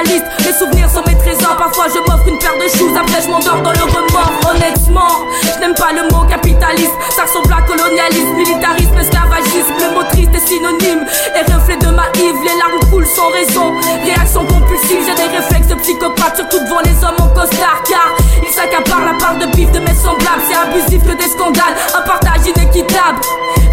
peu 0.02 0.10
matérialiste, 0.10 0.24
les 0.44 0.52
souvenirs 0.52 0.88
sont 0.90 1.02
mes 1.06 1.16
trésors, 1.16 1.56
parfois 1.56 1.86
je 1.88 1.98
m'offre 1.98 2.28
une 2.28 2.38
paire 2.38 2.56
de 2.56 2.68
shoes, 2.76 2.96
après 2.96 3.22
je 3.22 3.28
m'endors 3.28 3.62
dans 3.62 3.72
le 3.72 3.84
remords. 3.84 4.32
Honnêtement, 4.50 5.26
je 5.42 5.60
n'aime 5.60 5.74
pas 5.74 5.92
le 5.92 6.02
mot 6.10 6.24
capitaliste. 6.28 6.92
Ça 7.10 7.22
ressemble 7.24 7.52
à 7.52 7.62
colonialisme, 7.62 8.34
militarisme, 8.36 8.98
esclavagisme. 8.98 9.74
Le 9.80 9.94
mot 9.94 10.02
triste 10.10 10.34
est 10.34 10.46
synonyme 10.46 11.04
et 11.34 11.52
reflet 11.52 11.76
de 11.76 11.88
ma 11.88 12.06
hive 12.16 12.36
Les 12.44 12.56
larmes 12.58 12.80
coulent 12.90 13.06
sans 13.06 13.30
raison, 13.30 13.74
réaction 14.04 14.44
compulsive. 14.46 15.04
J'ai 15.06 15.14
des 15.14 15.30
réflexes 15.36 15.68
de 15.68 15.74
psychopathe, 15.76 16.36
surtout 16.36 16.60
devant 16.64 16.80
les 16.80 16.96
hommes 17.04 17.20
en 17.20 17.28
costard. 17.28 17.82
Car 17.88 18.16
ils 18.42 18.52
s'accaparent 18.52 19.04
la 19.04 19.18
part 19.18 19.36
de 19.38 19.46
bif 19.56 19.70
de 19.72 19.80
mes 19.80 19.94
semblables. 19.94 20.42
C'est 20.48 20.56
abusif 20.56 21.02
que 21.02 21.16
des 21.16 21.30
scandales, 21.30 21.76
un 21.94 22.02
partage 22.02 22.46
inéquitable. 22.46 23.20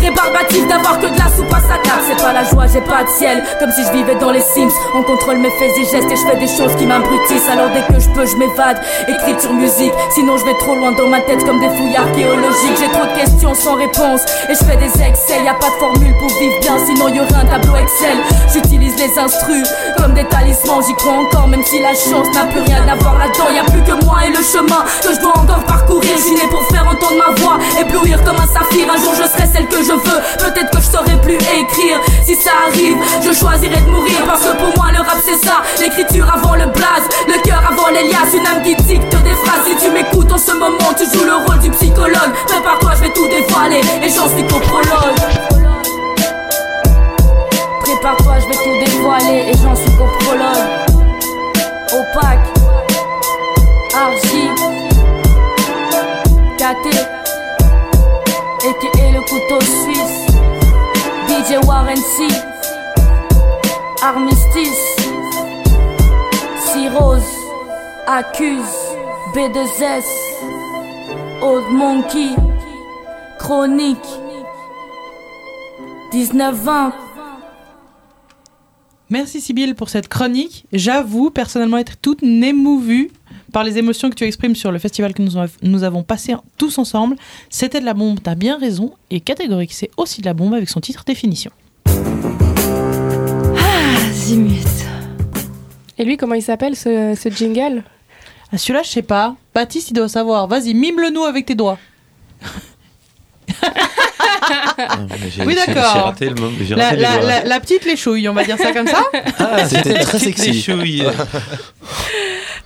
Rébarbatif 0.02 0.68
d'avoir 0.68 1.00
que 1.00 1.08
de 1.08 1.18
la 1.18 1.28
soupe 1.36 1.54
à 1.54 1.60
C'est 2.10 2.24
pas 2.24 2.34
la 2.34 2.44
joie, 2.44 2.66
j'ai 2.66 2.82
pas 2.82 3.04
de 3.04 3.10
ciel. 3.10 3.44
Comme 3.60 3.70
si 3.72 3.84
je 3.86 3.92
vivais 3.92 4.16
dans 4.16 4.32
les 4.32 4.42
Sims. 4.42 4.74
On 4.96 5.04
contrôle 5.04 5.38
mes 5.38 5.52
faits 5.52 5.78
et 5.78 5.86
gestes 5.86 6.10
et 6.10 6.16
je 6.16 6.26
fais 6.26 6.38
des 6.38 6.48
choses 6.48 6.76
qui 6.76 6.88
m'abrutissent. 6.88 7.48
Alors 7.52 7.70
dès 7.70 7.86
que 7.86 8.00
je 8.00 8.10
peux 8.10 8.26
je 8.26 8.36
m'évade. 8.36 8.82
Écriture 9.08 9.54
musique. 9.54 9.94
Sinon 10.16 10.38
je 10.38 10.46
vais 10.46 10.58
trop 10.58 10.74
loin 10.74 10.92
dans 10.94 11.06
ma 11.06 11.22
tête 11.22 11.46
comme 11.46 11.60
des 11.60 11.70
fouilles 11.70 11.96
archéologiques. 11.96 12.78
J'ai 12.80 12.90
trop 12.90 13.06
de 13.06 13.14
questions 13.14 13.54
sans 13.54 13.76
réponse 13.76 14.22
Et 14.50 14.56
je 14.56 14.64
fais 14.66 14.78
des 14.78 14.90
excès, 15.04 15.44
y 15.44 15.48
a 15.48 15.54
pas 15.54 15.70
de 15.70 15.80
formule 15.80 16.14
pour 16.18 16.30
vivre 16.40 16.60
bien 16.62 16.78
Sinon 16.84 17.10
y 17.10 17.20
aurait 17.20 17.42
un 17.42 17.46
tableau 17.46 17.76
Excel. 17.76 18.18
J'utilise 18.52 18.98
les 18.98 19.20
instrus 19.20 19.68
comme 19.98 20.14
des 20.14 20.26
talismans. 20.26 20.82
J'y 20.82 20.94
crois 20.96 21.14
encore 21.14 21.48
même 21.48 21.64
si 21.64 21.80
la 21.80 21.94
chance 21.94 22.28
n'a 22.34 22.46
plus 22.46 22.62
rien 22.62 22.88
à 22.90 22.96
voir 22.96 23.20
là-dedans. 23.20 23.54
Y 23.54 23.60
a 23.60 23.66
plus 23.66 23.84
que 23.84 24.04
moi 24.04 24.18
et 24.26 24.32
le 24.32 24.42
chemin 24.42 24.82
que 25.04 25.14
je 25.14 25.20
dois 25.22 25.38
encore 25.38 25.64
parcourir. 25.66 26.18
Suis 26.18 26.34
né 26.34 26.48
pour 26.50 26.66
faire 26.70 26.88
entendre 26.88 27.22
ma 27.22 27.36
voix. 27.40 27.60
Éblouir 27.80 28.18
comme 28.24 28.38
un 28.38 28.48
saphir. 28.48 28.88
Un 28.90 28.98
jour 28.98 29.14
je 29.14 29.30
serai 29.30 29.46
celle 29.46 29.68
que 29.68 29.84
je 29.84 29.94
veux. 29.94 30.22
Peut-être 30.40 30.72
que 30.72 30.82
je 30.82 30.90
saurais 30.90 31.22
plus 31.22 31.36
écrire 31.36 31.99
Si 32.24 32.36
ça 32.36 32.52
arrive, 32.68 32.98
je 33.22 33.32
choisirai 33.34 33.82
de 33.82 33.90
mourir 33.90 34.24
Parce 34.26 34.42
que 34.42 34.56
pour 34.58 34.76
moi 34.78 34.92
le 34.92 35.00
rap 35.00 35.18
c'est 35.24 35.38
ça. 35.46 35.62
L'écriture 35.80 36.28
avant 36.34 36.56
le 36.56 36.66
blaze 36.68 37.08
Le 37.28 37.42
cœur 37.42 37.62
avant 37.70 37.90
l'Elias. 37.90 38.34
Une 38.34 38.46
âme 38.46 38.64
qui 38.64 38.76
dicte 38.76 39.16
des 39.24 39.36
phrases. 39.44 39.66
Si 39.66 39.76
tu 39.86 39.92
m'écoutes 39.92 40.32
en 40.32 40.38
ce 40.38 40.52
moment 40.54 40.94
Tu 40.98 41.06
joues 41.06 41.26
le 41.26 41.36
rôle 41.46 41.60
du 41.60 41.70
psychologue. 41.72 42.34
Prépare-toi, 42.48 42.92
je 42.96 43.02
vais 43.02 43.14
tout 43.14 43.28
dévoiler 43.28 43.82
Et 44.04 44.10
j'en 44.10 44.28
suis 44.28 44.44
qu'au 44.44 44.60
prologue. 44.60 45.20
Prépare-toi, 47.82 48.34
je 48.40 48.48
vais 48.48 48.64
tout 48.64 48.86
dévoiler 48.86 49.52
Et 49.52 49.58
j'en 49.58 49.76
suis 49.76 49.92
qu'au 49.98 50.08
prologue. 50.20 50.90
Opaque 51.92 52.48
Argy 53.96 54.50
KT 56.58 57.20
et 58.62 59.12
le 59.12 59.22
couteau 59.22 59.60
suisse 59.62 60.19
DJ 61.50 61.58
Warren 61.66 61.98
C 61.98 62.28
Armistice 64.04 64.98
Rose 66.96 67.24
Accuse 68.06 68.62
B2S 69.34 70.06
Old 71.42 71.66
Monkey 71.72 72.36
Chronique 73.40 73.98
19-20 76.14 76.92
Merci 79.10 79.42
Sybille 79.42 79.74
pour 79.74 79.90
cette 79.90 80.08
chronique. 80.08 80.68
J'avoue 80.72 81.32
personnellement 81.32 81.80
être 81.80 81.98
toute 82.00 82.22
émouvue 82.22 83.10
par 83.52 83.64
les 83.64 83.78
émotions 83.78 84.10
que 84.10 84.16
tu 84.16 84.26
exprimes 84.26 84.56
sur 84.56 84.72
le 84.72 84.80
festival 84.80 85.14
que 85.14 85.22
nous, 85.22 85.38
av- 85.38 85.52
nous 85.62 85.84
avons 85.84 86.04
passé 86.04 86.36
tous 86.58 86.78
ensemble. 86.78 87.16
C'était 87.50 87.80
de 87.80 87.86
la 87.86 87.94
bombe, 87.94 88.20
t'as 88.22 88.36
bien 88.36 88.58
raison. 88.58 88.94
Et 89.10 89.20
catégorique, 89.20 89.74
c'est 89.74 89.92
aussi 89.98 90.22
de 90.22 90.26
la 90.26 90.34
bombe 90.34 90.54
avec 90.54 90.70
son 90.70 90.80
titre 90.82 91.04
définition. 91.06 91.52
Ah, 91.88 91.92
zimut. 94.14 94.66
Et 95.98 96.06
lui, 96.06 96.18
comment 96.18 96.36
il 96.36 96.44
s'appelle 96.44 96.76
ce, 96.76 97.18
ce 97.22 97.30
jingle? 97.30 97.84
Ah, 98.52 98.58
celui-là, 98.58 98.84
je 98.84 98.90
sais 98.90 99.02
pas. 99.02 99.36
Baptiste, 99.54 99.92
il 99.92 99.94
doit 99.94 100.10
savoir. 100.10 100.48
Vas-y, 100.48 100.74
mime-le 100.74 101.10
nous 101.12 101.24
avec 101.24 101.46
tes 101.46 101.56
doigts. 101.56 101.78
J'ai- 105.36 105.42
Oui, 105.46 105.56
d'accord. 105.56 105.92
J'ai 105.94 106.00
raté 106.00 106.30
le 106.30 106.36
moment. 106.36 106.56
j'ai 106.62 106.76
La, 106.76 106.96
la- 106.96 107.22
la- 107.22 107.44
la 107.44 107.60
petite 107.60 107.86
léchouille, 107.86 108.28
on 108.30 108.34
va 108.34 108.44
dire 108.44 108.58
ça 108.58 108.72
comme 108.72 108.88
ça 108.88 109.04
Ah, 109.38 109.68
C'était 109.68 110.00
très 110.00 110.20
sexy. 110.20 110.66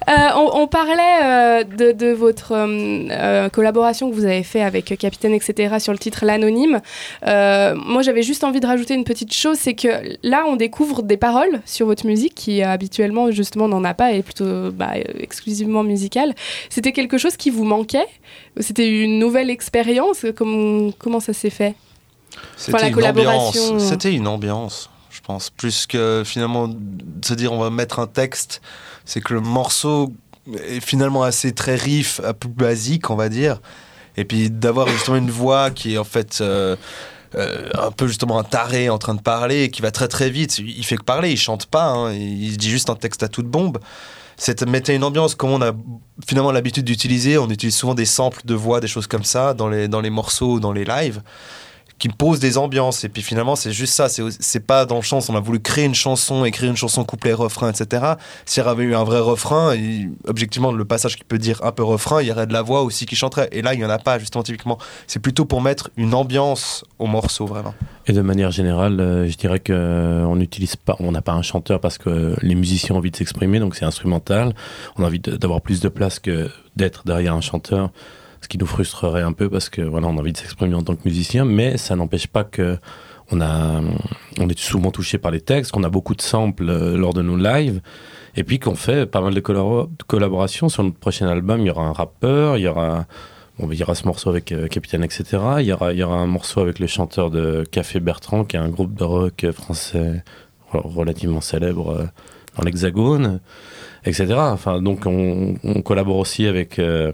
Euh, 0.09 0.11
on, 0.35 0.61
on 0.61 0.67
parlait 0.67 1.19
euh, 1.23 1.63
de, 1.63 1.91
de 1.91 2.11
votre 2.11 2.53
euh, 2.53 3.49
collaboration 3.49 4.09
que 4.09 4.15
vous 4.15 4.25
avez 4.25 4.43
fait 4.43 4.61
avec 4.61 4.85
Capitaine, 4.97 5.33
etc., 5.33 5.75
sur 5.79 5.93
le 5.93 5.99
titre 5.99 6.25
L'Anonyme. 6.25 6.81
Moi, 7.23 8.01
j'avais 8.01 8.23
juste 8.23 8.43
envie 8.43 8.59
de 8.59 8.67
rajouter 8.67 8.93
une 8.93 9.03
petite 9.03 9.33
chose, 9.33 9.57
c'est 9.57 9.73
que 9.73 9.87
là, 10.23 10.45
on 10.47 10.55
découvre 10.55 11.03
des 11.03 11.17
paroles 11.17 11.61
sur 11.65 11.85
votre 11.85 12.05
musique 12.05 12.35
qui 12.35 12.61
habituellement, 12.61 13.31
justement, 13.31 13.67
n'en 13.67 13.83
a 13.83 13.93
pas 13.93 14.13
et 14.13 14.17
est 14.17 14.23
plutôt 14.23 14.71
bah, 14.71 14.91
exclusivement 15.19 15.83
musicale. 15.83 16.33
C'était 16.69 16.91
quelque 16.91 17.17
chose 17.17 17.37
qui 17.37 17.49
vous 17.49 17.63
manquait? 17.63 18.07
C'était 18.59 18.87
une 18.87 19.19
nouvelle 19.19 19.49
expérience? 19.49 20.25
Comment, 20.35 20.91
comment 20.97 21.19
ça 21.19 21.33
s'est 21.33 21.49
fait? 21.49 21.75
C'était 22.57 22.89
une 22.89 23.05
ambiance. 23.05 23.73
C'était 23.79 24.13
une 24.13 24.27
ambiance, 24.27 24.89
je 25.09 25.21
pense. 25.21 25.49
Plus 25.49 25.85
que 25.85 26.23
finalement 26.25 26.67
de 26.67 27.25
se 27.25 27.33
dire 27.33 27.53
on 27.53 27.59
va 27.59 27.69
mettre 27.69 27.99
un 27.99 28.07
texte, 28.07 28.61
c'est 29.05 29.21
que 29.21 29.33
le 29.33 29.41
morceau 29.41 30.13
est 30.67 30.79
finalement 30.79 31.23
assez 31.23 31.53
très 31.53 31.75
riff, 31.75 32.21
peu 32.39 32.49
basique, 32.49 33.09
on 33.09 33.15
va 33.15 33.29
dire. 33.29 33.61
Et 34.17 34.25
puis 34.25 34.49
d'avoir 34.49 34.87
justement 34.87 35.17
une 35.17 35.31
voix 35.31 35.71
qui 35.71 35.95
est 35.95 35.97
en 35.97 36.03
fait 36.03 36.39
euh, 36.41 36.75
euh, 37.35 37.69
un 37.73 37.91
peu 37.91 38.07
justement 38.07 38.37
un 38.37 38.43
taré 38.43 38.89
en 38.89 38.97
train 38.97 39.15
de 39.15 39.21
parler, 39.21 39.69
qui 39.69 39.81
va 39.81 39.91
très 39.91 40.07
très 40.07 40.29
vite. 40.29 40.59
Il 40.59 40.85
fait 40.85 40.97
que 40.97 41.03
parler, 41.03 41.31
il 41.31 41.37
chante 41.37 41.65
pas, 41.65 41.87
hein, 41.87 42.13
il 42.13 42.57
dit 42.57 42.69
juste 42.69 42.89
un 42.89 42.95
texte 42.95 43.23
à 43.23 43.27
toute 43.27 43.47
bombe. 43.47 43.79
C'était 44.35 44.65
mettait 44.65 44.95
une 44.95 45.03
ambiance 45.03 45.35
comme 45.35 45.51
on 45.51 45.61
a 45.61 45.71
finalement 46.27 46.51
l'habitude 46.51 46.85
d'utiliser. 46.85 47.37
On 47.37 47.49
utilise 47.49 47.75
souvent 47.75 47.93
des 47.93 48.05
samples 48.05 48.41
de 48.45 48.55
voix, 48.55 48.79
des 48.79 48.87
choses 48.87 49.07
comme 49.07 49.23
ça 49.23 49.53
dans 49.53 49.69
les, 49.69 49.87
dans 49.87 50.01
les 50.01 50.09
morceaux, 50.09 50.59
dans 50.59 50.71
les 50.71 50.85
lives 50.85 51.21
qui 52.03 52.09
posent 52.09 52.41
des 52.41 52.57
ambiances. 52.57 53.05
Et 53.05 53.09
puis 53.09 53.21
finalement, 53.21 53.55
c'est 53.55 53.71
juste 53.71 53.93
ça. 53.93 54.09
C'est, 54.09 54.59
pas 54.59 54.85
dans 54.85 54.97
le 54.97 55.01
chant. 55.01 55.19
On 55.29 55.37
a 55.37 55.39
voulu 55.39 55.61
créer 55.61 55.85
une 55.85 55.95
chanson, 55.95 56.43
écrire 56.43 56.69
une 56.69 56.75
chanson 56.75 57.05
couplet, 57.05 57.31
refrain, 57.31 57.71
etc. 57.71 58.15
S'il 58.45 58.61
y 58.61 58.67
avait 58.67 58.83
eu 58.83 58.93
un 58.93 59.05
vrai 59.05 59.21
refrain, 59.21 59.73
objectivement, 60.27 60.73
le 60.73 60.83
passage 60.83 61.15
qui 61.15 61.23
peut 61.23 61.37
dire 61.37 61.63
un 61.63 61.71
peu 61.71 61.81
refrain, 61.81 62.21
il 62.21 62.27
y 62.27 62.31
aurait 62.33 62.45
de 62.45 62.51
la 62.51 62.61
voix 62.61 62.81
aussi 62.81 63.05
qui 63.05 63.15
chanterait. 63.15 63.47
Et 63.53 63.61
là, 63.61 63.73
il 63.73 63.79
y 63.79 63.85
en 63.85 63.89
a 63.89 63.99
pas, 63.99 64.19
justement, 64.19 64.43
typiquement. 64.43 64.77
C'est 65.07 65.21
plutôt 65.21 65.45
pour 65.45 65.61
mettre 65.61 65.91
une 65.95 66.13
ambiance 66.13 66.83
au 66.99 67.05
morceau, 67.05 67.45
vraiment. 67.45 67.73
Et 68.05 68.11
de 68.11 68.21
manière 68.21 68.51
générale, 68.51 68.99
euh, 68.99 69.29
je 69.29 69.37
dirais 69.37 69.61
que 69.61 69.71
euh, 69.71 70.35
n'utilise 70.35 70.75
pas, 70.75 70.97
on 70.99 71.13
n'a 71.13 71.21
pas 71.21 71.31
un 71.31 71.41
chanteur 71.41 71.79
parce 71.79 71.97
que 71.97 72.35
les 72.41 72.55
musiciens 72.55 72.95
ont 72.95 72.97
envie 72.97 73.11
de 73.11 73.15
s'exprimer, 73.15 73.59
donc 73.59 73.75
c'est 73.75 73.85
instrumental. 73.85 74.53
On 74.97 75.03
a 75.03 75.05
envie 75.05 75.19
d'avoir 75.19 75.61
plus 75.61 75.79
de 75.79 75.87
place 75.87 76.19
que 76.19 76.49
d'être 76.75 77.03
derrière 77.05 77.33
un 77.33 77.39
chanteur, 77.39 77.91
qui 78.53 78.59
nous 78.59 78.67
frustrerait 78.67 79.23
un 79.23 79.33
peu 79.33 79.49
parce 79.49 79.67
que 79.69 79.81
voilà, 79.81 80.05
on 80.07 80.15
a 80.15 80.19
envie 80.19 80.31
de 80.31 80.37
s'exprimer 80.37 80.75
en 80.75 80.83
tant 80.83 80.95
que 80.95 81.01
musicien, 81.05 81.43
mais 81.43 81.75
ça 81.77 81.95
n'empêche 81.95 82.27
pas 82.27 82.43
que 82.43 82.77
on 83.31 83.41
a, 83.41 83.81
on 84.39 84.47
est 84.47 84.59
souvent 84.59 84.91
touché 84.91 85.17
par 85.17 85.31
les 85.31 85.41
textes, 85.41 85.71
qu'on 85.71 85.81
a 85.83 85.89
beaucoup 85.89 86.13
de 86.13 86.21
samples 86.21 86.69
euh, 86.69 86.95
lors 86.95 87.15
de 87.15 87.23
nos 87.23 87.35
lives, 87.35 87.81
et 88.35 88.43
puis 88.43 88.59
qu'on 88.59 88.75
fait 88.75 89.07
pas 89.07 89.21
mal 89.21 89.33
de, 89.33 89.39
collabo- 89.39 89.87
de 89.97 90.03
collaborations 90.05 90.69
sur 90.69 90.83
notre 90.83 90.99
prochain 90.99 91.27
album. 91.27 91.61
Il 91.61 91.65
y 91.67 91.69
aura 91.71 91.83
un 91.87 91.93
rappeur, 91.93 92.57
il 92.57 92.61
y 92.61 92.67
aura 92.67 93.05
Bon, 93.57 93.67
il 93.71 93.77
y 93.79 93.83
aura 93.83 93.95
ce 93.95 94.05
morceau 94.05 94.29
avec 94.29 94.51
euh, 94.51 94.67
Capitaine, 94.67 95.03
etc. 95.03 95.23
Il 95.59 95.65
y, 95.65 95.71
aura, 95.73 95.93
il 95.93 95.99
y 95.99 96.03
aura 96.03 96.17
un 96.17 96.27
morceau 96.27 96.59
avec 96.61 96.77
le 96.79 96.85
chanteur 96.87 97.31
de 97.31 97.63
Café 97.71 97.99
Bertrand, 97.99 98.45
qui 98.45 98.55
est 98.55 98.59
un 98.59 98.69
groupe 98.69 98.93
de 98.95 99.03
rock 99.03 99.45
français 99.51 100.23
re- 100.71 100.81
relativement 100.95 101.41
célèbre. 101.41 101.89
euh, 101.91 102.05
dans 102.57 102.63
l'Hexagone, 102.65 103.39
etc. 104.05 104.33
Enfin, 104.37 104.81
donc 104.81 105.05
on, 105.05 105.55
on 105.63 105.81
collabore 105.81 106.17
aussi 106.17 106.47
avec 106.47 106.79
euh, 106.79 107.11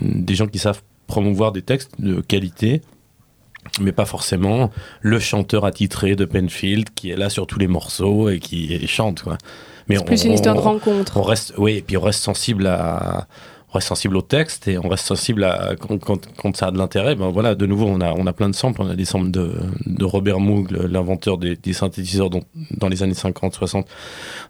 des 0.00 0.34
gens 0.34 0.46
qui 0.46 0.58
savent 0.58 0.82
promouvoir 1.06 1.52
des 1.52 1.62
textes 1.62 2.00
de 2.00 2.20
qualité, 2.20 2.80
mais 3.80 3.92
pas 3.92 4.06
forcément 4.06 4.70
le 5.00 5.18
chanteur 5.18 5.64
attitré 5.64 6.16
de 6.16 6.24
Penfield 6.24 6.88
qui 6.94 7.10
est 7.10 7.16
là 7.16 7.28
sur 7.28 7.46
tous 7.46 7.58
les 7.58 7.68
morceaux 7.68 8.30
et 8.30 8.38
qui 8.38 8.86
chante. 8.86 9.22
Quoi. 9.22 9.36
Mais 9.88 9.96
C'est 9.96 10.04
plus 10.04 10.24
une 10.24 10.32
histoire 10.32 10.54
de 10.54 10.60
rencontre. 10.60 11.16
On 11.16 11.22
reste, 11.22 11.54
oui, 11.58 11.76
et 11.76 11.82
puis 11.82 11.96
on 11.96 12.00
reste 12.00 12.22
sensible 12.22 12.66
à, 12.66 13.26
on 13.72 13.78
reste 13.78 13.88
sensible 13.88 14.16
au 14.18 14.22
texte 14.22 14.68
et 14.68 14.76
on 14.76 14.86
reste 14.86 15.06
sensible 15.06 15.44
à 15.44 15.74
quand, 15.76 16.56
ça 16.56 16.66
a 16.66 16.70
de 16.70 16.76
l'intérêt. 16.76 17.14
Ben 17.14 17.30
voilà, 17.30 17.54
de 17.54 17.64
nouveau, 17.64 17.86
on 17.86 18.02
a, 18.02 18.12
on 18.12 18.26
a 18.26 18.34
plein 18.34 18.50
de 18.50 18.54
samples. 18.54 18.82
On 18.82 18.88
a 18.88 18.94
des 18.94 19.06
samples 19.06 19.30
de, 19.30 19.54
de 19.86 20.04
Robert 20.04 20.40
Moog, 20.40 20.70
l'inventeur 20.70 21.38
des, 21.38 21.56
synthétiseurs 21.72 22.28
dont, 22.28 22.42
dans 22.72 22.88
les 22.88 23.02
années 23.02 23.14
50-60, 23.14 23.84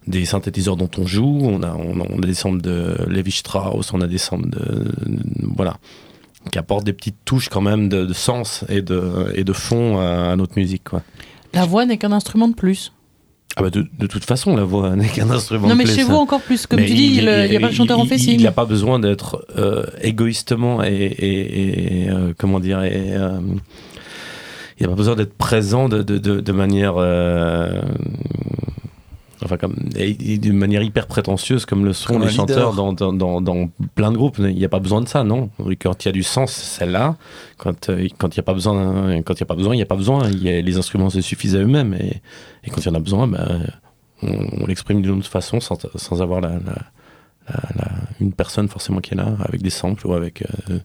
des 0.07 0.25
synthétiseurs 0.25 0.75
dont 0.75 0.89
on 0.97 1.05
joue. 1.05 1.39
On 1.41 1.63
a, 1.63 1.73
on 1.73 2.21
a, 2.21 2.25
des 2.25 2.33
samples 2.33 2.61
de 2.61 2.97
Levi 3.07 3.31
Strauss, 3.31 3.93
on 3.93 4.01
a 4.01 4.07
des 4.07 4.17
samples 4.17 4.49
voilà, 5.55 5.77
qui 6.51 6.59
apportent 6.59 6.85
des 6.85 6.93
petites 6.93 7.23
touches 7.23 7.47
quand 7.47 7.61
même 7.61 7.87
de, 7.87 8.11
sens 8.11 8.65
et 8.67 8.81
de, 8.81 9.31
et 9.35 9.45
de 9.45 9.53
fond 9.53 9.99
à, 9.99 10.35
notre 10.35 10.57
musique. 10.57 10.89
La 11.53 11.65
voix 11.65 11.85
n'est 11.85 11.97
qu'un 11.97 12.11
instrument 12.11 12.49
de 12.49 12.55
plus. 12.55 12.91
Ah 13.55 13.61
bah 13.61 13.69
de, 13.69 13.85
de 13.99 14.07
toute 14.07 14.25
façon, 14.25 14.55
la 14.55 14.63
voix 14.63 14.95
n'est 14.95 15.07
qu'un 15.07 15.29
instrument. 15.29 15.67
Non, 15.67 15.75
mais 15.75 15.85
chez 15.85 16.03
vous 16.03 16.15
encore 16.15 16.41
plus. 16.41 16.65
Comme 16.65 16.79
Mais 16.79 16.87
tu 16.87 16.93
dis, 16.95 17.05
il 17.17 17.23
n'y 17.23 17.55
a 17.55 17.59
pas 17.59 17.67
de 17.69 17.73
chanteur 17.73 17.99
en 17.99 18.03
il- 18.03 18.09
facing. 18.09 18.39
Il 18.39 18.43
n'a 18.43 18.51
pas 18.51 18.65
besoin 18.65 18.97
d'être 18.99 19.45
euh, 19.57 19.83
égoïstement 20.01 20.83
et, 20.83 20.87
et- 20.89 22.03
et, 22.05 22.09
euh, 22.09 22.33
comment 22.37 22.59
dire 22.59 22.81
et, 22.83 23.13
euh, 23.15 23.37
il 24.79 24.83
n'a 24.83 24.89
pas 24.89 24.95
besoin 24.95 25.15
d'être 25.15 25.35
présent 25.35 25.87
de, 25.87 26.01
de, 26.01 26.17
de, 26.17 26.39
de 26.39 26.51
manière 26.51 26.95
euh, 26.97 27.79
enfin 29.43 29.57
comme 29.57 29.75
d'une 29.93 30.57
manière 30.57 30.81
hyper 30.83 31.07
prétentieuse 31.07 31.65
comme 31.65 31.85
le 31.85 31.93
sont 31.93 32.13
Comme 32.13 32.23
les 32.23 32.29
chanteurs 32.29 32.73
dans, 32.73 32.93
dans, 32.93 33.13
dans, 33.13 33.41
dans 33.41 33.69
plein 33.95 34.11
de 34.11 34.17
groupes. 34.17 34.37
Il 34.39 34.55
n'y 34.55 34.65
a 34.65 34.69
pas 34.69 34.79
besoin 34.79 35.01
de 35.01 35.07
ça, 35.07 35.23
non? 35.23 35.49
Quand 35.81 36.03
il 36.03 36.07
y 36.07 36.09
a 36.09 36.11
du 36.11 36.23
sens, 36.23 36.51
c'est 36.51 36.85
là. 36.85 37.15
Quand 37.57 37.89
euh, 37.89 38.07
quand 38.17 38.35
il 38.35 38.39
n'y 38.39 38.41
a 38.41 38.43
pas 38.43 38.53
besoin, 38.53 39.21
quand 39.23 39.33
il 39.35 39.39
y 39.39 39.43
a 39.43 39.45
pas 39.45 39.55
besoin, 39.55 39.73
il 39.73 39.77
n'y 39.77 39.83
a 39.83 39.87
pas 39.87 39.95
besoin. 39.95 40.29
Il 40.29 40.43
y 40.43 40.49
a- 40.49 40.61
les 40.61 40.77
instruments 40.77 41.09
se 41.09 41.21
suffisent 41.21 41.55
à 41.55 41.59
eux-mêmes 41.59 41.93
et, 41.93 42.21
et 42.63 42.69
quand 42.69 42.81
il 42.81 42.85
y 42.87 42.89
en 42.89 42.95
a 42.95 42.99
besoin, 42.99 43.27
ben, 43.27 43.67
on, 44.21 44.61
on 44.61 44.65
l'exprime 44.67 45.01
d'une 45.01 45.17
autre 45.19 45.27
façon 45.29 45.59
sans, 45.59 45.77
sans 45.95 46.21
avoir 46.21 46.41
la, 46.41 46.49
la- 46.51 46.59
la- 47.49 47.69
la- 47.75 47.91
une 48.21 48.31
personne 48.33 48.67
forcément 48.69 48.99
qui 49.01 49.13
est 49.13 49.17
là 49.17 49.35
avec 49.39 49.61
des 49.61 49.69
samples 49.69 50.07
ou 50.07 50.13
avec 50.13 50.43
euh, 50.69 50.79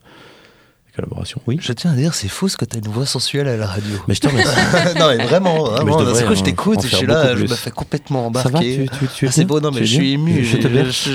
Oui. 1.46 1.59
Je 1.61 1.72
tiens 1.72 1.92
à 1.92 1.94
dire, 1.94 2.14
c'est 2.14 2.28
fou 2.28 2.49
ce 2.49 2.57
que 2.57 2.64
t'as 2.64 2.78
une 2.78 2.88
voix 2.92 3.07
sensuelle 3.07 3.49
à 3.49 3.57
la 3.57 3.66
radio. 3.66 3.96
Mais 4.09 4.14
je 4.14 4.20
te 4.20 4.28
remercie. 4.28 4.57
non, 4.99 5.09
mais 5.09 5.24
vraiment, 5.24 5.64
Mais 5.64 5.68
je 5.68 5.82
vraiment 5.82 5.96
devrais 6.01 6.14
c'est 6.14 6.26
que 6.26 6.34
je 6.34 6.40
en- 6.40 6.44
t'écoute, 6.44 6.78
je 6.86 6.96
suis 6.96 7.07
là, 7.07 7.36
je 7.36 7.42
me 7.42 7.49
fais 7.49 7.70
complètement 7.70 8.32
Ça 8.34 8.49
va, 8.49 8.59
embarquer. 8.59 8.88
tu- 8.92 8.99
tu- 8.99 9.07
tu 9.14 9.24
es 9.24 9.28
Ah, 9.28 9.32
c'est 9.32 9.44
beau, 9.44 9.61
non, 9.61 9.70
mais 9.70 9.80
Tu 9.80 9.86
je 9.86 9.94
suis 9.94 10.12
ému. 10.12 10.44
Je 10.44 10.57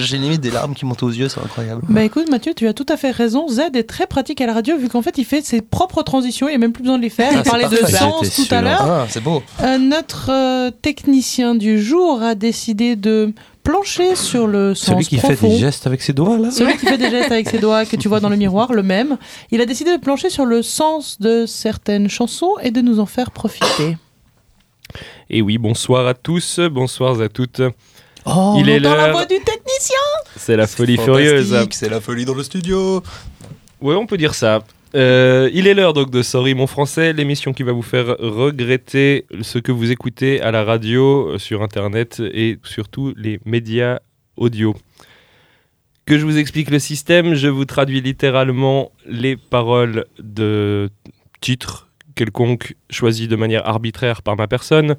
j'ai- 0.01 0.17
limite 0.17 0.41
des 0.41 0.51
larmes 0.51 0.73
qui 0.73 0.85
montent 0.85 1.03
aux 1.03 1.09
yeux, 1.09 1.27
c'est 1.29 1.39
incroyable. 1.41 1.81
Bah 1.89 2.03
écoute 2.03 2.29
Mathieu, 2.29 2.53
tu 2.55 2.67
as 2.67 2.73
tout 2.73 2.85
à 2.89 2.97
fait 2.97 3.11
raison. 3.11 3.47
Z 3.49 3.59
est 3.73 3.83
très 3.89 4.07
pratique 4.07 4.39
à 4.41 4.45
la 4.45 4.53
radio 4.53 4.77
vu 4.77 4.87
qu'en 4.89 5.01
fait 5.01 5.17
il 5.17 5.25
fait 5.25 5.41
ses 5.43 5.61
propres 5.61 6.03
transitions, 6.03 6.47
il 6.47 6.51
n'y 6.51 6.55
a 6.55 6.59
même 6.59 6.71
plus 6.73 6.83
besoin 6.83 6.97
de 6.97 7.03
les 7.03 7.09
faire. 7.09 7.31
Ah, 7.33 7.41
il 7.43 7.49
parlait 7.49 7.67
de 7.67 7.75
sens 7.87 8.29
tout 8.35 8.53
à 8.55 8.61
l'heure. 8.61 8.81
Ah, 8.81 9.05
c'est 9.09 9.21
beau. 9.23 9.43
Euh, 9.61 9.77
notre 9.77 10.29
euh, 10.31 10.71
technicien 10.81 11.55
du 11.55 11.81
jour 11.81 12.21
a 12.21 12.35
décidé 12.35 12.95
de 12.95 13.33
plancher 13.63 14.15
sur 14.15 14.45
le 14.47 14.75
sens 14.75 14.89
Celui 14.95 15.05
qui 15.05 15.17
fait 15.17 15.35
profond. 15.35 15.49
des 15.49 15.57
gestes 15.57 15.87
avec 15.87 16.01
ses 16.01 16.13
doigts 16.13 16.37
là. 16.37 16.51
Celui 16.51 16.77
qui 16.77 16.85
fait 16.85 16.97
des 16.97 17.09
gestes 17.09 17.31
avec 17.31 17.47
ses 17.49 17.59
doigts 17.59 17.85
que 17.85 17.95
tu 17.95 18.07
vois 18.07 18.19
dans 18.19 18.29
le 18.29 18.35
miroir, 18.35 18.73
le 18.73 18.83
même. 18.83 19.17
Il 19.51 19.61
a 19.61 19.65
décidé 19.65 19.91
de 19.95 20.01
plancher 20.01 20.29
sur 20.29 20.45
le 20.45 20.61
sens 20.61 21.19
de 21.19 21.45
certaines 21.45 22.09
chansons 22.09 22.53
et 22.61 22.71
de 22.71 22.81
nous 22.81 22.99
en 22.99 23.05
faire 23.05 23.31
profiter. 23.31 23.97
Et 25.29 25.41
oui, 25.41 25.57
bonsoir 25.57 26.05
à 26.07 26.13
tous, 26.13 26.59
bonsoir 26.71 27.19
à 27.21 27.29
toutes. 27.29 27.61
Oh, 28.25 28.55
Il 28.57 28.65
on 28.65 28.67
est 28.67 28.79
entend 28.79 28.95
la 28.95 29.11
voix 29.11 29.25
du 29.25 29.35
technicien 29.39 29.97
C'est 30.37 30.55
la 30.55 30.67
folie 30.67 30.97
furieuse. 30.97 31.55
C'est 31.71 31.89
la 31.89 31.99
folie 31.99 32.25
dans 32.25 32.35
le 32.35 32.43
studio. 32.43 33.01
Ouais, 33.81 33.95
on 33.95 34.05
peut 34.05 34.17
dire 34.17 34.33
ça. 34.35 34.61
Euh, 34.95 35.49
il 35.53 35.67
est 35.67 35.73
l'heure 35.73 35.93
donc 35.93 36.11
de 36.11 36.21
Sorry 36.21 36.53
mon 36.53 36.67
français, 36.67 37.13
l'émission 37.13 37.51
qui 37.51 37.63
va 37.63 37.71
vous 37.71 37.81
faire 37.81 38.15
regretter 38.19 39.25
ce 39.41 39.57
que 39.57 39.71
vous 39.71 39.89
écoutez 39.91 40.39
à 40.39 40.51
la 40.51 40.63
radio, 40.63 41.29
euh, 41.29 41.37
sur 41.39 41.63
internet 41.63 42.21
et 42.31 42.59
surtout 42.63 43.13
les 43.17 43.39
médias 43.45 43.99
audio. 44.37 44.75
Que 46.05 46.19
je 46.19 46.25
vous 46.25 46.37
explique 46.37 46.69
le 46.69 46.77
système, 46.77 47.33
je 47.33 47.47
vous 47.47 47.65
traduis 47.65 48.01
littéralement 48.01 48.91
les 49.07 49.35
paroles 49.35 50.05
de 50.19 50.89
titres 51.41 51.89
quelconques 52.13 52.75
choisis 52.91 53.27
de 53.27 53.35
manière 53.35 53.67
arbitraire 53.67 54.21
par 54.21 54.35
ma 54.35 54.47
personne. 54.47 54.95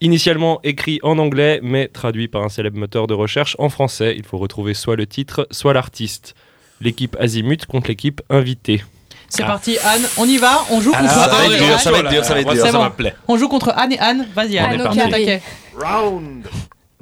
Initialement 0.00 0.60
écrit 0.62 1.00
en 1.02 1.18
anglais, 1.18 1.60
mais 1.62 1.88
traduit 1.88 2.28
par 2.28 2.44
un 2.44 2.48
célèbre 2.48 2.78
moteur 2.78 3.06
de 3.06 3.14
recherche 3.14 3.56
en 3.58 3.68
français. 3.68 4.14
Il 4.16 4.24
faut 4.24 4.38
retrouver 4.38 4.72
soit 4.72 4.96
le 4.96 5.06
titre, 5.06 5.46
soit 5.50 5.74
l'artiste. 5.74 6.34
L'équipe 6.80 7.16
Azimut 7.18 7.66
contre 7.66 7.88
l'équipe 7.88 8.22
invitée. 8.30 8.80
C'est 9.28 9.44
parti, 9.44 9.76
Anne, 9.84 10.02
on 10.16 10.24
y 10.26 10.38
va, 10.38 10.60
on 10.70 10.80
joue 10.80 10.92
Ah, 10.94 11.00
contre 11.00 11.12
ça 11.12 11.28
va 11.28 11.36
Anne 11.40 11.56
dur, 11.58 11.78
ça 11.80 11.90
va 11.92 11.98
être 11.98 12.08
dur, 12.10 12.24
ça 12.24 12.34
va 12.34 12.40
être 12.40 12.52
dur. 12.52 12.64
Ça 12.66 12.72
bon. 12.72 12.78
m'appelait. 12.78 13.14
On 13.28 13.36
joue 13.36 13.48
contre 13.48 13.72
Anne 13.76 13.92
et 13.92 13.98
Anne. 13.98 14.26
Vas-y, 14.34 14.58
Anne, 14.58 14.80
Anne 14.80 15.14
est. 15.14 15.42
Round 15.76 16.46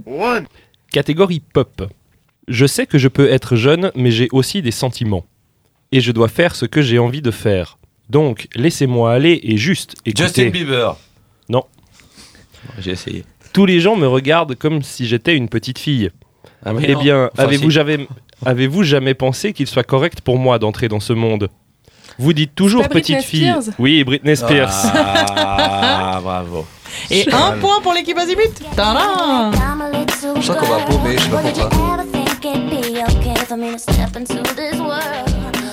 one. 0.04 0.46
Catégorie 0.90 1.40
pop. 1.40 1.88
Je 2.48 2.66
sais 2.66 2.86
que 2.86 2.98
je 2.98 3.08
peux 3.08 3.30
être 3.30 3.56
jeune, 3.56 3.90
mais 3.94 4.10
j'ai 4.10 4.28
aussi 4.32 4.60
des 4.62 4.70
sentiments. 4.70 5.24
Et 5.92 6.00
je 6.00 6.10
dois 6.12 6.28
faire 6.28 6.54
ce 6.56 6.66
que 6.66 6.82
j'ai 6.82 6.98
envie 6.98 7.22
de 7.22 7.30
faire. 7.30 7.78
Donc, 8.10 8.48
laissez-moi 8.54 9.12
aller 9.12 9.40
et 9.42 9.56
juste 9.56 9.94
Justin 10.04 10.24
écouter. 10.26 10.50
Bieber. 10.50 10.96
Non. 11.48 11.64
J'ai 12.78 12.92
essayé. 12.92 13.24
Tous 13.52 13.66
les 13.66 13.80
gens 13.80 13.96
me 13.96 14.06
regardent 14.06 14.54
comme 14.56 14.82
si 14.82 15.06
j'étais 15.06 15.36
une 15.36 15.48
petite 15.48 15.78
fille. 15.78 16.10
Ah, 16.64 16.72
mais 16.72 16.82
Eh 16.88 16.92
non. 16.94 17.00
bien, 17.02 17.30
Enfin, 17.32 17.44
avez-vous 17.44 17.70
si. 17.70 17.74
jamais, 17.74 18.06
avez-vous 18.44 18.82
jamais 18.82 19.14
pensé 19.14 19.52
qu'il 19.52 19.66
soit 19.66 19.84
correct 19.84 20.20
pour 20.20 20.38
moi 20.38 20.58
d'entrer 20.58 20.88
dans 20.88 21.00
ce 21.00 21.12
monde? 21.12 21.48
Vous 22.18 22.32
dites 22.32 22.54
toujours 22.54 22.82
pas 22.84 22.88
petite 22.88 23.22
fille. 23.22 23.46
Spears 23.60 23.74
Oui, 23.78 24.02
Britney 24.04 24.36
Spears. 24.36 24.72
Ah, 24.94 26.20
bravo. 26.22 26.66
Et 27.10 27.26
un 27.32 27.52
point 27.58 27.80
pour 27.82 27.92
l'équipe 27.92 28.16
Azimut. 28.18 28.50
Tadam 28.74 29.52
Je 30.36 30.40
sens 30.42 30.56
qu'on 30.56 30.66
va 30.66 30.78
paumer, 30.84 31.16
je 31.18 31.22
sais 31.24 31.28
pas 31.30 31.38
pourquoi. 31.42 31.96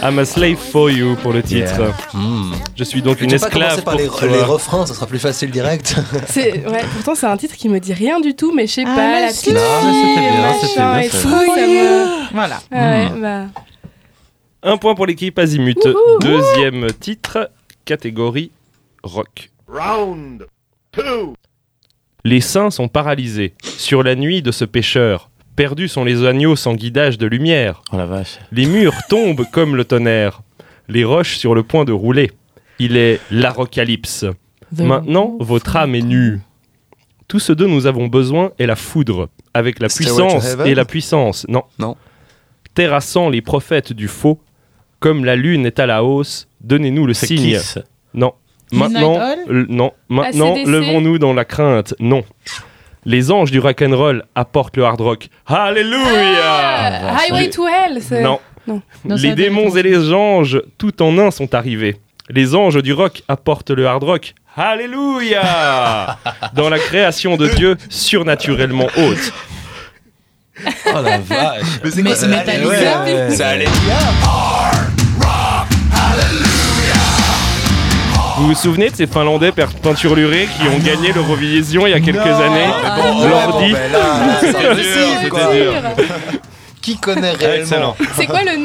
I'm 0.05 0.19
a 0.19 0.25
slave 0.25 0.57
for 0.57 0.89
you 0.91 1.15
pour 1.21 1.31
le 1.31 1.41
titre. 1.41 1.79
Yeah. 1.79 1.93
Hmm. 2.13 2.51
Je 2.75 2.83
suis 2.83 3.01
donc 3.01 3.17
Tu 3.17 3.23
une 3.23 3.29
pas 3.29 3.35
esclave 3.37 3.81
commencer 3.81 3.81
par 3.83 3.95
les, 3.95 4.07
toi. 4.07 4.27
les 4.27 4.43
refrains, 4.43 4.85
ça 4.85 4.93
sera 4.93 5.05
plus 5.05 5.19
facile 5.19 5.49
direct. 5.49 5.95
Ouais, 6.35 6.61
pourtant 6.95 7.15
c'est 7.15 7.25
un 7.25 7.37
titre 7.37 7.55
qui 7.55 7.69
me 7.69 7.79
dit 7.79 7.93
rien 7.93 8.19
du 8.19 8.35
tout, 8.35 8.51
mais 8.53 8.67
je 8.67 8.73
sais 8.73 8.83
Ah, 8.85 8.95
pas, 8.95 9.21
la 9.21 9.27
petite 9.27 9.53
Non, 9.53 9.61
mais 9.85 9.91
fille, 9.93 10.09
c'était 10.13 10.31
bien, 10.31 11.43
c'était 11.53 11.67
bien. 11.71 12.07
Voilà. 12.33 12.59
Ouais, 12.71 13.09
Hmm. 13.09 13.21
bah. 13.21 13.61
Un 14.66 14.78
point 14.78 14.95
pour 14.95 15.05
l'équipe 15.05 15.38
Azimut. 15.39 15.78
Wouhou. 15.84 16.20
Deuxième 16.22 16.88
titre, 16.93 17.51
catégorie 17.84 18.51
rock. 19.03 19.51
Round 19.68 20.47
two. 20.93 21.34
Les 22.24 22.39
saints 22.39 22.72
sont 22.72 22.88
paralysés. 22.88 23.55
Sur 23.61 24.03
la 24.03 24.16
nuit 24.16 24.41
de 24.41 24.51
ce 24.51 24.64
pêcheur, 24.64 25.30
perdus 25.57 25.89
sont 25.89 26.05
les 26.05 26.26
agneaux 26.26 26.55
sans 26.55 26.76
guidage 26.76 27.18
de 27.18 27.28
lumière. 27.28 27.82
Oh 27.91 27.97
la 27.97 28.05
vache. 28.05 28.39
Les 28.53 28.66
murs 28.66 28.95
tombent 29.09 29.45
comme 29.51 29.76
le 29.76 29.84
tonnerre. 29.84 30.41
Les 30.88 31.03
roches 31.03 31.36
sur 31.36 31.55
le 31.55 31.64
point 31.64 31.84
de 31.84 31.91
rouler. 31.91 32.32
Il 32.80 32.95
est 32.95 33.20
l'arocalypse. 33.32 34.26
Maintenant, 34.78 35.36
votre 35.41 35.76
âme 35.76 35.93
est 35.93 36.01
nue. 36.01 36.39
Tout 37.28 37.39
ce 37.39 37.51
dont 37.51 37.68
nous 37.68 37.86
avons 37.86 38.07
besoin 38.07 38.51
est 38.59 38.66
la 38.66 38.76
foudre, 38.76 39.30
avec 39.53 39.80
la 39.80 39.89
puissance 39.89 40.55
et 40.66 40.74
la 40.74 40.86
puissance. 40.86 41.45
Non. 41.49 41.64
Non. 41.80 41.97
Terrassant 42.74 43.30
les 43.30 43.41
prophètes 43.41 43.93
du 43.93 44.07
faux, 44.07 44.39
comme 45.03 45.25
la 45.25 45.35
lune 45.35 45.65
est 45.65 45.79
à 45.79 45.85
la 45.85 46.01
hausse, 46.01 46.47
donnez-nous 46.61 47.05
le 47.05 47.13
signe. 47.13 47.37
Kiss. 47.57 47.77
Non. 48.13 48.31
Maintenant, 48.71 49.19
l- 49.49 49.65
non. 49.67 49.91
Maintenant, 50.07 50.53
ACDC? 50.55 50.67
levons-nous 50.71 51.19
dans 51.19 51.33
la 51.33 51.43
crainte. 51.43 51.93
Non. 51.99 52.23
Les 53.05 53.29
anges 53.31 53.51
du 53.51 53.59
rock'n'roll 53.59 54.23
apportent 54.33 54.77
le 54.77 54.85
hard 54.85 55.01
rock. 55.01 55.27
Alléluia 55.45 56.05
Euh, 56.05 57.09
Highway 57.19 57.49
to 57.49 57.67
Hell, 57.67 58.01
c'est... 58.01 58.21
Non. 58.21 58.39
Non. 58.65 58.81
Non, 59.03 59.17
ça 59.17 59.23
les 59.23 59.31
a 59.31 59.35
démons 59.35 59.75
et 59.75 59.83
les 59.83 60.13
anges, 60.13 60.61
tout 60.77 61.01
en 61.03 61.17
un, 61.17 61.29
sont 61.31 61.53
arrivés. 61.53 61.97
Les 62.29 62.55
anges 62.55 62.81
du 62.81 62.93
rock 62.93 63.23
apportent 63.27 63.71
le 63.71 63.85
hard 63.85 64.03
rock. 64.05 64.33
Alléluia 64.55 66.17
Dans 66.53 66.69
la 66.69 66.79
création 66.79 67.35
de 67.35 67.49
Dieu 67.49 67.75
surnaturellement 67.89 68.87
haute. 68.97 69.33
Oh 70.85 71.01
la 71.03 71.17
vache. 71.17 71.61
Mais 71.83 71.89
c'est 71.91 71.95
Mais- 72.03 72.09
quoi 72.11 72.15
ça 72.15 72.27
Metallica 72.27 72.67
Ouais, 72.69 73.13
ouais. 73.27 73.31
Ça 73.31 73.49
allait. 73.49 73.65
Vous 78.38 78.47
vous 78.47 78.55
souvenez 78.55 78.89
de 78.89 78.95
ces 78.95 79.05
Finlandais 79.07 79.51
peinturlurés 79.51 80.47
qui 80.59 80.68
ont 80.68 80.80
gagné 80.80 81.14
l'Eurovision 81.14 81.86
il 81.86 81.91
y 81.91 81.93
a 81.93 81.99
quelques 81.99 82.26
Non, 82.26 82.41
années 82.41 82.68
bon, 82.97 83.22
ouais, 83.22 83.30
Lordi. 83.30 83.72
bon, 83.72 85.38
ben. 85.38 85.95
Qui 86.82 86.97
connaît 86.97 87.32
réellement. 87.32 87.95
C'est 88.16 88.26
quoi 88.26 88.41
le 88.43 88.57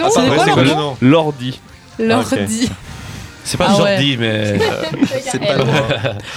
nom 0.75 0.97
Lordi. 1.01 1.61
L'ordi. 1.99 2.71
C'est 3.45 3.57
pas 3.57 3.67
Ah 3.69 3.83
ouais. 3.83 3.91
Jordi, 3.97 4.17
mais. 4.19 4.59
C'est 5.23 5.39
pas 5.39 5.57
loin. 5.57 5.67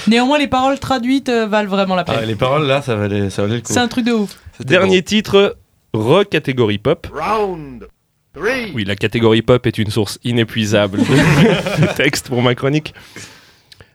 Néanmoins, 0.07 0.37
les 0.37 0.47
paroles 0.47 0.79
traduites 0.79 1.29
euh, 1.29 1.47
valent 1.47 1.69
vraiment 1.69 1.95
la 1.95 2.03
peine. 2.03 2.15
Ah, 2.21 2.25
les 2.25 2.35
paroles 2.35 2.67
là, 2.67 2.81
ça 2.81 2.95
valait, 2.95 3.29
ça 3.29 3.41
valait 3.41 3.55
le 3.55 3.61
coup. 3.61 3.73
C'est 3.73 3.79
un 3.79 3.87
truc 3.87 4.05
de 4.05 4.11
ouf. 4.13 4.29
Dernier 4.59 5.01
titre, 5.03 5.57
re 5.93 6.23
catégorie 6.29 6.77
pop. 6.77 7.07
Round. 7.13 7.87
Oui, 8.35 8.85
la 8.85 8.95
catégorie 8.95 9.41
pop 9.41 9.65
est 9.67 9.77
une 9.77 9.89
source 9.89 10.19
inépuisable 10.23 10.99
de, 10.99 11.95
textes 11.95 12.29
pour 12.29 12.41
ma 12.41 12.55
chronique. 12.55 12.93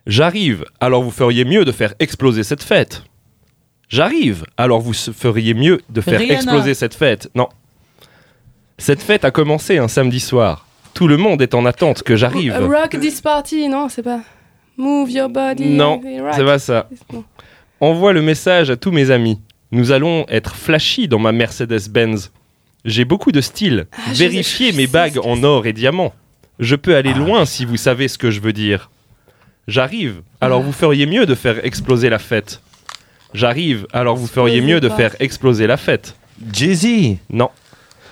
J'arrive, 0.07 0.65
alors 0.81 1.03
vous 1.03 1.11
feriez 1.11 1.45
mieux 1.45 1.65
de 1.65 1.73
faire 1.73 1.95
exploser 1.99 2.43
cette 2.43 2.63
fête. 2.63 3.03
J'arrive, 3.89 4.45
alors 4.57 4.81
vous 4.81 4.93
feriez 4.93 5.55
mieux 5.55 5.81
de 5.89 6.01
faire 6.01 6.19
Rihanna. 6.19 6.35
exploser 6.35 6.75
cette 6.75 6.95
fête. 6.95 7.31
Non. 7.35 7.49
Cette 8.79 9.03
fête 9.03 9.25
a 9.25 9.31
commencé 9.31 9.79
un 9.79 9.89
samedi 9.89 10.21
soir. 10.21 10.67
Tout 10.93 11.09
le 11.09 11.17
monde 11.17 11.41
est 11.41 11.55
en 11.55 11.65
attente 11.65 12.03
que 12.03 12.17
j'arrive. 12.17 12.57
Rock 12.57 12.99
this 13.01 13.21
party, 13.21 13.69
non, 13.69 13.89
c'est 13.89 14.03
pas. 14.03 14.21
Move 14.77 15.11
your 15.11 15.29
body. 15.29 15.69
Non, 15.71 15.97
rock. 15.97 16.35
c'est 16.35 16.45
pas 16.45 16.59
ça. 16.59 16.89
Envoie 17.81 18.13
le 18.13 18.23
message 18.23 18.71
à 18.71 18.77
tous 18.77 18.91
mes 18.91 19.11
amis. 19.11 19.41
Nous 19.73 19.93
allons 19.93 20.27
être 20.29 20.57
flashy 20.57 21.09
dans 21.09 21.19
ma 21.19 21.33
Mercedes-Benz. 21.33 22.31
J'ai 22.87 23.05
beaucoup 23.05 23.33
de 23.33 23.41
style. 23.43 23.87
Ah, 23.93 24.13
Vérifiez 24.15 24.73
mes 24.73 24.87
bagues 24.87 25.19
en 25.23 25.43
or 25.43 25.67
et 25.67 25.73
diamants. 25.75 26.15
Je 26.59 26.75
peux 26.77 26.97
aller 26.97 27.13
loin 27.13 27.45
si 27.45 27.65
vous 27.67 27.77
savez 27.77 28.09
ce 28.09 28.17
que 28.17 28.31
je 28.31 28.41
veux 28.41 28.55
dire. 28.55 28.91
J'arrive, 29.69 30.23
alors 30.41 30.61
Ah. 30.61 30.65
vous 30.65 30.73
feriez 30.73 31.05
mieux 31.07 31.27
de 31.27 31.35
faire 31.35 31.65
exploser 31.67 32.09
la 32.09 32.19
fête. 32.19 32.63
J'arrive, 33.35 33.87
alors 33.93 34.17
vous 34.17 34.29
feriez 34.29 34.61
mieux 34.61 34.81
de 34.81 34.89
faire 34.89 35.15
exploser 35.21 35.67
la 35.67 35.77
fête. 35.77 36.17
Jay-Z 36.53 37.17
Non. 37.31 37.51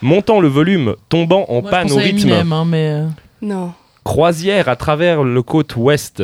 Montant 0.03 0.41
le 0.41 0.49
volume, 0.49 0.97
tombant 1.09 1.47
en 1.49 1.63
Moi, 1.63 1.71
panne 1.71 1.93
au 1.93 1.97
rythme. 1.97 2.19
Eminem, 2.29 2.53
hein, 2.53 2.65
mais. 2.67 2.89
euh, 2.91 3.07
Non. 3.41 3.73
Croisière 4.03 4.69
à 4.69 4.77
travers 4.77 5.23
le 5.23 5.43
côte 5.43 5.77
ouest. 5.77 6.23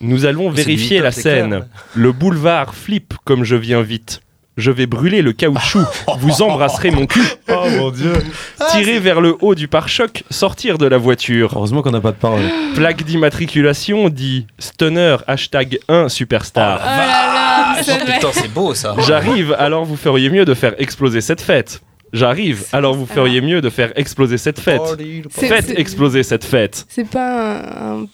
Nous 0.00 0.26
allons 0.26 0.50
vérifier 0.50 1.00
la 1.00 1.10
clair, 1.10 1.22
scène. 1.22 1.54
ouais. 1.54 1.62
Le 1.96 2.12
boulevard 2.12 2.74
flippe 2.74 3.14
comme 3.24 3.42
je 3.42 3.56
viens 3.56 3.82
vite. 3.82 4.20
Je 4.58 4.70
vais 4.72 4.86
brûler 4.86 5.22
le 5.22 5.32
caoutchouc. 5.32 5.86
Vous 6.18 6.42
embrasserez 6.42 6.90
mon 6.90 7.06
cul. 7.06 7.22
Oh 7.48 7.64
mon 7.78 7.90
dieu 7.90 8.12
Tirer 8.72 8.98
vers 8.98 9.20
le 9.20 9.36
haut 9.40 9.54
du 9.54 9.68
pare-choc, 9.68 10.24
sortir 10.30 10.78
de 10.78 10.86
la 10.86 10.98
voiture. 10.98 11.52
Heureusement 11.54 11.80
qu'on 11.80 11.92
n'a 11.92 12.00
pas 12.00 12.10
de 12.10 12.16
parole. 12.16 12.42
Plaque 12.74 13.04
d'immatriculation 13.04 14.08
dit 14.08 14.46
Stunner 14.58 15.16
hashtag 15.28 15.78
1 15.88 16.08
superstar. 16.08 16.80
Oh 16.82 16.86
là 16.86 17.06
là, 17.76 17.82
c'est 17.84 17.98
vrai. 17.98 18.14
Putain, 18.14 18.28
c'est 18.32 18.52
beau 18.52 18.74
ça. 18.74 18.96
J'arrive, 19.06 19.54
alors 19.58 19.84
vous 19.84 19.96
feriez 19.96 20.28
mieux 20.28 20.44
de 20.44 20.54
faire 20.54 20.74
exploser 20.78 21.20
cette 21.20 21.40
fête. 21.40 21.80
J'arrive, 22.12 22.64
alors 22.72 22.94
vous 22.94 23.04
feriez 23.06 23.40
mieux 23.42 23.60
de 23.60 23.68
faire 23.70 23.92
exploser 23.96 24.38
cette 24.38 24.58
fête. 24.58 24.80
C'est- 25.30 25.46
Faites 25.46 25.66
c'est- 25.66 25.78
exploser 25.78 26.22
cette 26.22 26.44
fête. 26.44 26.84
C'est 26.88 27.06
pas 27.08 27.58
un. 27.58 27.98
un- 28.00 28.02
un- 28.02 28.06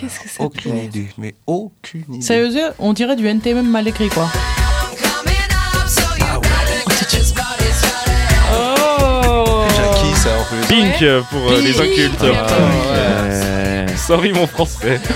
Qu'est-ce 0.00 0.20
que 0.20 0.28
ça 0.28 0.38
peut 0.38 0.44
Aucune 0.44 0.78
idée, 0.78 1.08
mais 1.18 1.34
aucune 1.46 2.04
idée. 2.08 2.20
Sérieusement, 2.24 2.60
on 2.78 2.92
dirait 2.92 3.16
du 3.16 3.26
NTM 3.26 3.68
mal 3.68 3.86
écrit, 3.88 4.08
quoi. 4.08 4.30
Pink 10.68 11.02
euh, 11.02 11.22
pour 11.30 11.50
euh, 11.50 11.60
les 11.60 11.80
incultes. 11.80 12.22
Euh, 12.22 13.86
Sorry 13.96 14.32
mon 14.32 14.46
français. 14.46 15.00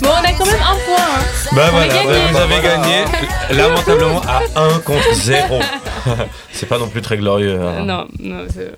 Bon, 0.00 0.10
on 0.10 0.24
a 0.24 0.32
quand 0.32 0.46
même 0.46 0.54
un 0.54 0.76
point. 0.86 0.96
hein. 0.96 1.22
Bah 1.52 1.62
On 1.64 1.66
a 1.66 1.70
voilà, 1.70 1.88
gagné. 1.94 2.08
ouais, 2.08 2.18
vous 2.30 2.36
avez 2.36 2.62
gagné 2.62 3.04
lamentablement 3.50 4.20
à 4.22 4.42
1 4.54 4.78
contre 4.78 5.12
0. 5.12 5.58
c'est 6.52 6.66
pas 6.66 6.78
non 6.78 6.88
plus 6.88 7.02
très 7.02 7.16
glorieux. 7.18 7.60
hein. 7.60 7.84
Non, 7.84 8.06
non. 8.20 8.46
c'est- 8.54 8.72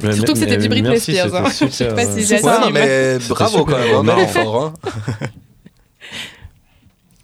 Mais- 0.00 0.12
Surtout 0.12 0.34
que 0.34 0.38
mais- 0.38 0.44
c'était 0.46 0.56
du 0.58 0.68
Britney 0.68 0.90
merci, 0.90 1.12
Spears, 1.16 1.34
hein. 1.34 1.50
c'était 1.50 1.66
Je 1.66 1.72
sais 1.72 1.84
super, 1.90 1.94
pas 1.96 2.02
euh, 2.02 2.14
si 2.14 2.20
Ouais, 2.20 2.24
j'assume. 2.40 2.60
non, 2.62 2.70
mais 2.70 3.18
bravo 3.28 3.58
super 3.58 3.74
quand 3.74 3.82
même, 3.82 3.94
hein, 3.96 3.98
bel 3.98 4.06
marrant. 4.06 4.22
effort. 4.22 4.64
hein. 4.64 4.74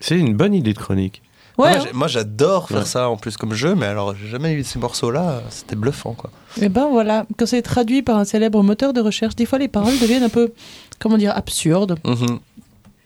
C'est 0.01 0.17
une 0.19 0.35
bonne 0.35 0.53
idée 0.55 0.73
de 0.73 0.79
chronique. 0.79 1.23
Ouais. 1.59 1.79
Moi, 1.95 2.07
j'adore 2.07 2.69
faire 2.69 2.79
Ouais. 2.81 2.85
ça 2.85 3.09
en 3.09 3.17
plus 3.17 3.37
comme 3.39 3.55
jeu, 3.55 3.75
mais 3.75 3.87
alors 3.87 4.15
j'ai 4.15 4.29
jamais 4.29 4.53
eu 4.53 4.63
ces 4.63 4.79
morceaux-là, 4.79 5.43
c'était 5.51 5.75
bluffant 5.77 6.13
quoi. 6.13 6.31
Et 6.61 6.69
ben 6.69 6.89
voilà, 6.91 7.25
quand 7.39 7.47
c'est 7.47 7.63
traduit 7.63 8.03
par 8.03 8.19
un 8.19 8.25
célèbre 8.27 8.63
moteur 8.63 8.93
de 8.93 9.01
recherche, 9.01 9.35
des 9.37 9.47
fois 9.47 9.59
les 9.59 9.69
paroles 9.69 9.99
deviennent 9.99 10.23
un 10.23 10.29
peu, 10.29 10.53
comment 10.99 11.17
dire, 11.17 11.33
absurdes. 11.35 11.99
Mhm. 12.05 12.39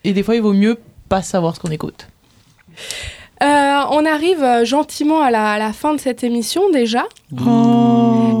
Et 0.03 0.13
des 0.13 0.23
fois, 0.23 0.35
il 0.35 0.41
vaut 0.41 0.53
mieux 0.53 0.77
pas 1.09 1.21
savoir 1.21 1.55
ce 1.55 1.61
qu'on 1.61 1.71
écoute. 1.71 2.07
Euh, 3.41 3.81
on 3.89 4.05
arrive 4.05 4.43
euh, 4.43 4.65
gentiment 4.65 5.21
à 5.21 5.31
la, 5.31 5.53
à 5.53 5.57
la 5.59 5.73
fin 5.73 5.93
de 5.93 5.99
cette 5.99 6.23
émission 6.23 6.69
déjà. 6.71 7.05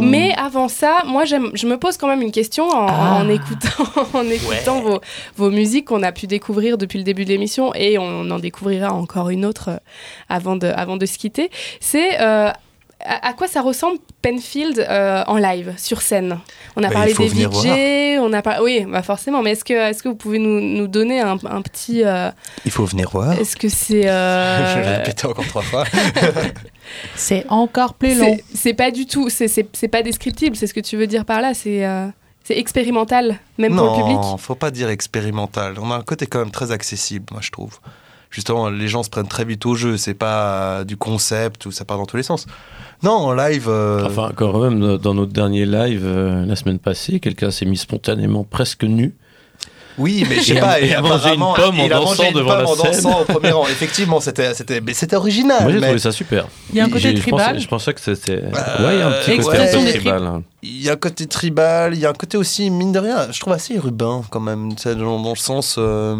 Mais 0.01 0.33
avant 0.37 0.67
ça, 0.67 1.03
moi 1.05 1.25
je 1.25 1.35
me 1.67 1.75
pose 1.77 1.97
quand 1.97 2.07
même 2.07 2.21
une 2.21 2.31
question 2.31 2.67
en, 2.69 2.87
Ah. 2.87 3.21
en 3.21 3.29
écoutant, 3.29 3.83
en 4.13 4.25
écoutant 4.29 4.81
vos, 4.81 4.99
vos 5.37 5.49
musiques 5.49 5.85
qu'on 5.85 6.03
a 6.03 6.11
pu 6.11 6.27
découvrir 6.27 6.77
depuis 6.77 6.97
le 6.97 7.03
début 7.03 7.23
de 7.25 7.29
l'émission 7.29 7.73
et 7.75 7.97
on 7.97 8.29
en 8.29 8.39
découvrira 8.39 8.91
encore 8.93 9.29
une 9.29 9.45
autre 9.45 9.69
euh, 9.69 9.77
avant 10.29 10.55
de, 10.55 10.67
avant 10.67 10.97
de 10.97 11.05
se 11.05 11.17
quitter. 11.17 11.49
C'est 11.79 12.19
euh, 12.21 12.49
à, 13.05 13.27
à 13.29 13.33
quoi 13.33 13.47
ça 13.47 13.61
ressemble 13.61 13.97
Penfield 14.21 14.79
euh, 14.79 15.23
en 15.27 15.37
live, 15.37 15.73
sur 15.77 16.01
scène? 16.01 16.39
On 16.75 16.83
a 16.83 16.87
Bah, 16.87 16.93
parlé 16.93 17.13
des 17.13 17.27
VJ, 17.27 18.19
on 18.19 18.31
a 18.33 18.41
par- 18.41 18.61
oui, 18.61 18.85
bah 18.87 19.01
forcément, 19.01 19.41
mais 19.41 19.51
est-ce 19.51 19.63
que, 19.63 19.73
est 19.73 20.01
que 20.01 20.07
vous 20.09 20.15
pouvez 20.15 20.39
nous, 20.39 20.59
nous 20.61 20.87
donner 20.87 21.19
un, 21.21 21.37
un 21.45 21.61
petit... 21.61 22.03
euh, 22.03 22.29
Il 22.65 22.71
faut 22.71 22.85
venir 22.85 23.09
voir. 23.11 23.33
est-ce 23.33 23.55
que 23.55 23.69
c'est... 23.69 24.07
euh, 24.07 24.75
Je 24.75 24.79
vais 24.81 24.97
répéter 24.97 25.25
encore 25.27 25.47
trois 25.47 25.61
fois. 25.63 25.83
C'est 27.15 27.45
encore 27.49 27.93
plus 27.93 28.17
long. 28.17 28.37
C'est- 28.53 28.73
pas 28.73 28.91
du 28.91 29.05
tout, 29.05 29.29
c'est- 29.29 29.47
c'est 29.47 29.67
c'est 29.73 29.87
pas 29.87 30.01
descriptible, 30.01 30.55
c'est 30.55 30.67
ce 30.67 30.73
que 30.73 30.79
tu 30.79 30.97
veux 30.97 31.07
dire 31.07 31.25
par 31.25 31.41
là, 31.41 31.53
c'est 31.53 31.85
euh, 31.85 32.07
c'est 32.43 32.57
expérimental, 32.57 33.37
même 33.57 33.75
pour 33.75 33.85
le 33.85 33.97
public? 34.01 34.15
Non, 34.17 34.37
faut 34.37 34.55
pas 34.55 34.71
dire 34.71 34.89
expérimental. 34.89 35.75
On 35.79 35.91
a 35.91 35.95
un 35.95 36.01
côté 36.01 36.25
quand 36.25 36.39
même 36.39 36.51
très 36.51 36.71
accessible, 36.71 37.25
moi 37.31 37.39
je 37.41 37.51
trouve. 37.51 37.79
Justement, 38.31 38.69
les 38.69 38.87
gens 38.87 39.03
se 39.03 39.09
prennent 39.09 39.27
très 39.27 39.45
vite 39.45 39.65
au 39.65 39.75
jeu. 39.75 39.97
C'est 39.97 40.13
pas 40.13 40.79
euh, 40.79 40.83
du 40.85 40.97
concept 40.97 41.65
ou 41.65 41.71
ça 41.71 41.85
part 41.85 41.97
dans 41.97 42.05
tous 42.05 42.17
les 42.17 42.23
sens. 42.23 42.47
Non, 43.03 43.11
en 43.11 43.33
live. 43.33 43.65
euh, 43.67 44.05
Enfin, 44.05 44.31
quand 44.35 44.57
même, 44.59 44.97
dans 44.97 45.13
notre 45.13 45.33
dernier 45.33 45.65
live 45.65 46.03
euh, 46.05 46.45
la 46.45 46.55
semaine 46.55 46.79
passée, 46.79 47.19
quelqu'un 47.19 47.51
s'est 47.51 47.65
mis 47.65 47.77
spontanément 47.77 48.43
presque 48.43 48.83
nu. 48.85 49.13
Oui, 49.97 50.25
mais 50.29 50.37
je 50.37 50.53
sais 50.53 50.59
pas. 50.59 50.79
et 50.79 50.93
a 50.93 51.01
mangé 51.01 51.33
une 51.33 51.39
pomme 51.39 51.79
en 51.79 51.85
il 51.85 51.91
a 51.91 51.97
dansant 51.97 52.09
mangé 52.23 52.29
une 52.29 52.33
devant 52.37 52.49
pomme 52.51 52.63
la 52.63 52.69
en 52.69 52.75
scène. 52.75 52.91
dansant 52.93 53.21
au 53.21 53.25
premier 53.25 53.51
rang. 53.51 53.67
Effectivement, 53.67 54.21
c'était, 54.21 54.53
c'était, 54.53 54.79
mais 54.79 54.93
c'était 54.93 55.17
original. 55.17 55.63
Moi, 55.63 55.71
j'ai 55.73 55.79
mais 55.79 55.87
trouvé 55.87 55.99
ça 55.99 56.13
super. 56.13 56.47
Il 56.69 56.77
y 56.77 56.79
a 56.79 56.85
un 56.85 56.89
côté 56.89 57.13
tribal. 57.13 57.59
Je 57.59 57.67
pensais 57.67 57.93
que 57.93 57.99
c'était. 57.99 58.41
Euh, 58.41 58.87
ouais, 58.87 58.95
il 58.95 58.99
y 58.99 59.01
a 59.01 59.07
un 59.07 59.11
petit 59.11 59.25
côté 59.25 59.33
expression 59.35 59.79
un 59.79 59.83
peu 59.83 59.91
des 59.91 59.97
tribal. 59.99 60.41
Il 60.63 60.81
y 60.81 60.89
a 60.89 60.93
un 60.93 60.95
côté 60.95 61.25
tribal, 61.27 61.93
il 61.93 61.99
y 61.99 62.05
a 62.05 62.09
un 62.09 62.13
côté 62.13 62.37
aussi, 62.37 62.69
mine 62.69 62.93
de 62.93 62.99
rien, 62.99 63.27
je 63.31 63.39
trouve 63.41 63.51
assez 63.51 63.73
urbain 63.75 64.21
quand 64.29 64.39
même, 64.39 64.69
dans, 64.73 65.19
dans 65.21 65.29
le 65.31 65.35
sens. 65.35 65.75
euh, 65.77 66.15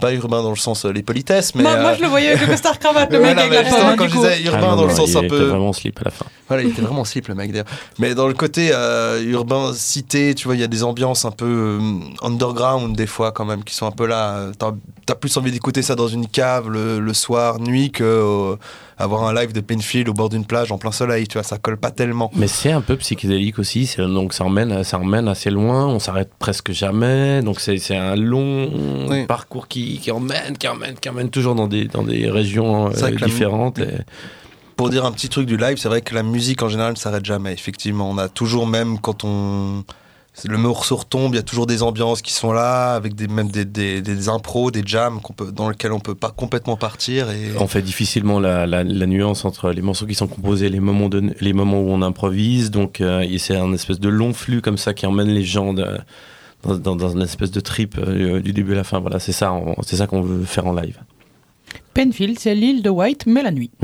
pas 0.00 0.12
urbain 0.12 0.42
dans 0.42 0.50
le 0.50 0.56
sens 0.56 0.84
euh, 0.84 0.92
les 0.92 1.02
politesses, 1.02 1.54
mais. 1.54 1.62
moi, 1.62 1.76
moi, 1.76 1.90
euh, 1.90 1.96
je 1.96 2.02
le 2.02 2.08
voyais 2.08 2.28
avec 2.30 2.40
le 2.40 2.46
costard 2.48 2.78
cravate, 2.78 3.10
le 3.12 3.18
voilà, 3.18 3.34
mec 3.48 3.52
avec 3.52 3.64
mais 3.64 3.70
la 3.78 3.84
pomme. 3.84 3.96
quand 3.96 4.04
du 4.04 4.10
je 4.10 4.16
coup. 4.16 4.22
disais 4.22 4.42
urbain 4.42 4.58
Ah, 4.62 4.70
non, 4.70 4.76
dans 4.76 4.82
le 4.84 4.88
non, 4.90 4.96
sens 4.96 5.10
il 5.10 5.16
un 5.16 5.20
était 5.20 5.28
peu. 5.28 5.44
vraiment 5.44 5.72
slip 5.72 5.98
à 6.00 6.04
la 6.06 6.10
fin. 6.10 6.26
Voilà, 6.48 6.62
il 6.64 6.70
était 6.70 6.82
vraiment 6.82 7.04
slip 7.04 7.28
le 7.28 7.34
mec 7.34 7.52
d'ailleurs. 7.52 7.66
Mais 7.98 8.14
dans 8.14 8.26
le 8.26 8.34
côté 8.34 8.70
euh, 8.72 9.22
urbain 9.22 9.72
cité, 9.74 10.34
tu 10.34 10.46
vois, 10.48 10.56
il 10.56 10.60
y 10.60 10.64
a 10.64 10.68
des 10.68 10.82
ambiances 10.82 11.24
un 11.24 11.30
peu 11.30 11.46
euh, 11.80 11.80
underground 12.22 12.96
des 12.96 13.06
fois 13.06 13.30
quand 13.32 13.44
même 13.44 13.62
qui 13.64 13.74
sont 13.74 13.86
un 13.86 13.90
peu 13.92 14.06
là. 14.06 14.46
T'as 14.58 14.72
as 15.10 15.14
plus 15.14 15.36
envie 15.36 15.50
d'écouter 15.52 15.82
ça 15.82 15.94
dans 15.96 16.08
une 16.08 16.26
cave 16.28 16.68
le, 16.70 17.00
le 17.00 17.14
soir, 17.14 17.58
nuit, 17.60 17.90
que 17.90 18.04
euh, 18.04 18.56
avoir 19.00 19.24
un 19.24 19.34
live 19.34 19.52
de 19.52 19.60
Penfield 19.60 20.08
au 20.08 20.12
bord 20.12 20.28
d'une 20.28 20.44
plage 20.44 20.70
en 20.72 20.78
plein 20.78 20.92
soleil. 20.92 21.26
Tu 21.26 21.34
vois, 21.34 21.42
ça 21.42 21.58
colle 21.58 21.76
pas 21.78 21.90
tellement. 21.90 22.30
Mais 22.36 22.46
c'est 22.46 22.70
un 22.72 22.80
peu 22.80 22.96
psychédélique 22.96 23.58
aussi, 23.58 23.90
donc 23.98 24.32
ça 24.34 24.44
emmène, 24.44 24.84
ça 24.84 24.98
emmène 24.98 25.26
assez 25.28 25.50
loin, 25.50 25.86
on 25.86 25.98
s'arrête 25.98 26.30
presque 26.38 26.72
jamais, 26.72 27.42
donc 27.42 27.60
c'est 27.60 27.96
un 27.96 28.16
long 28.16 28.70
Oui. 29.08 29.26
parcours 29.26 29.68
qui, 29.68 29.98
qui 29.98 30.10
emmène, 30.10 30.56
qui 30.58 30.68
emmène, 30.68 30.94
qui 30.94 31.08
emmène 31.08 31.30
toujours 31.30 31.54
dans 31.54 31.66
des, 31.68 31.86
dans 31.86 32.02
des 32.02 32.30
régions 32.30 32.88
euh, 32.88 32.90
la 33.00 33.10
différentes. 33.26 33.78
et- 33.78 33.98
Pour 34.76 34.88
dire 34.90 35.04
un 35.04 35.12
petit 35.12 35.28
truc 35.28 35.46
du 35.46 35.56
live, 35.56 35.76
c'est 35.78 35.88
vrai 35.88 36.00
que 36.00 36.14
la 36.14 36.22
musique 36.22 36.62
en 36.62 36.68
général 36.68 36.92
ne 36.92 36.98
s'arrête 36.98 37.24
jamais. 37.24 37.52
Effectivement, 37.52 38.08
on 38.10 38.16
a 38.18 38.28
toujours 38.28 38.66
même 38.66 38.98
quand 38.98 39.24
on 39.24 39.84
le 40.44 40.58
morceau 40.58 40.96
retombe, 40.96 41.34
il 41.34 41.36
y 41.36 41.40
a 41.40 41.42
toujours 41.42 41.66
des 41.66 41.82
ambiances 41.82 42.22
qui 42.22 42.32
sont 42.32 42.52
là, 42.52 42.94
avec 42.94 43.14
même 43.28 43.50
des, 43.50 43.64
des, 43.64 44.00
des 44.00 44.28
impros, 44.28 44.70
des 44.70 44.82
jams 44.86 45.20
peut, 45.36 45.52
dans 45.52 45.68
lesquels 45.68 45.92
on 45.92 46.00
peut 46.00 46.14
pas 46.14 46.30
complètement 46.30 46.76
partir. 46.76 47.30
Et... 47.30 47.50
On 47.58 47.66
fait 47.66 47.82
difficilement 47.82 48.40
la, 48.40 48.66
la- 48.66 48.84
nuance 49.06 49.44
entre 49.44 49.70
les 49.70 49.82
morceaux 49.82 50.06
qui 50.06 50.14
sont 50.14 50.28
composés 50.28 50.66
et 50.66 50.70
les 50.70 50.80
moments, 50.80 51.08
de, 51.08 51.34
les 51.40 51.52
moments 51.52 51.80
où 51.80 51.90
on 51.90 52.00
improvise. 52.00 52.70
Donc, 52.70 53.00
euh, 53.00 53.22
c'est 53.38 53.56
un 53.56 53.72
espèce 53.72 54.00
de 54.00 54.08
long 54.08 54.32
flux 54.32 54.62
comme 54.62 54.78
ça 54.78 54.94
qui 54.94 55.04
emmène 55.04 55.28
les 55.28 55.44
gens 55.44 55.74
dans, 55.74 56.96
dans- 56.96 57.10
une 57.10 57.22
espèce 57.22 57.50
de 57.50 57.60
trip 57.60 57.96
euh, 57.98 58.40
du 58.40 58.52
début 58.52 58.72
à 58.72 58.76
la 58.76 58.84
fin. 58.84 59.00
Voilà, 59.00 59.18
c'est 59.18 59.32
ça, 59.32 59.52
c'est 59.84 59.96
ça 59.96 60.06
qu'on 60.06 60.22
veut 60.22 60.44
faire 60.44 60.66
en 60.66 60.74
live. 60.74 60.96
Penfield, 61.94 62.38
c'est 62.38 62.54
l'île 62.54 62.82
de 62.82 62.90
White, 62.90 63.24
mais 63.26 63.42
la 63.42 63.50
nuit. 63.50 63.70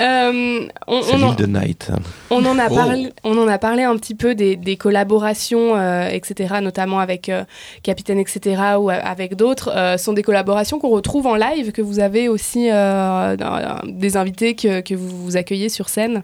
Euh, 0.00 0.66
on, 0.86 1.00
en, 1.22 1.28
l'île 1.28 1.36
de 1.36 1.46
Night. 1.46 1.90
on 2.30 2.44
en 2.44 2.58
a 2.58 2.66
Oh. 2.70 2.74
parlé, 2.74 3.12
on 3.24 3.38
en 3.38 3.48
a 3.48 3.58
parlé 3.58 3.82
un 3.84 3.96
petit 3.96 4.14
peu 4.14 4.34
des, 4.34 4.56
des 4.56 4.76
collaborations, 4.76 5.76
euh, 5.76 6.08
etc., 6.08 6.56
notamment 6.62 6.98
avec 6.98 7.28
euh, 7.28 7.44
Capitaine, 7.82 8.18
etc., 8.18 8.60
ou 8.78 8.90
avec 8.90 9.36
d'autres. 9.36 9.70
Euh, 9.74 9.96
sont 9.96 10.12
des 10.12 10.22
collaborations 10.22 10.78
qu'on 10.78 10.90
retrouve 10.90 11.26
en 11.26 11.34
live, 11.36 11.72
que 11.72 11.82
vous 11.82 12.00
avez 12.00 12.28
aussi 12.28 12.68
euh, 12.70 13.36
dans- 13.36 13.80
des 13.86 14.16
invités 14.16 14.54
que, 14.54 14.80
que 14.80 14.94
vous, 14.94 15.08
vous 15.24 15.36
accueillez 15.36 15.68
sur 15.68 15.88
scène. 15.88 16.22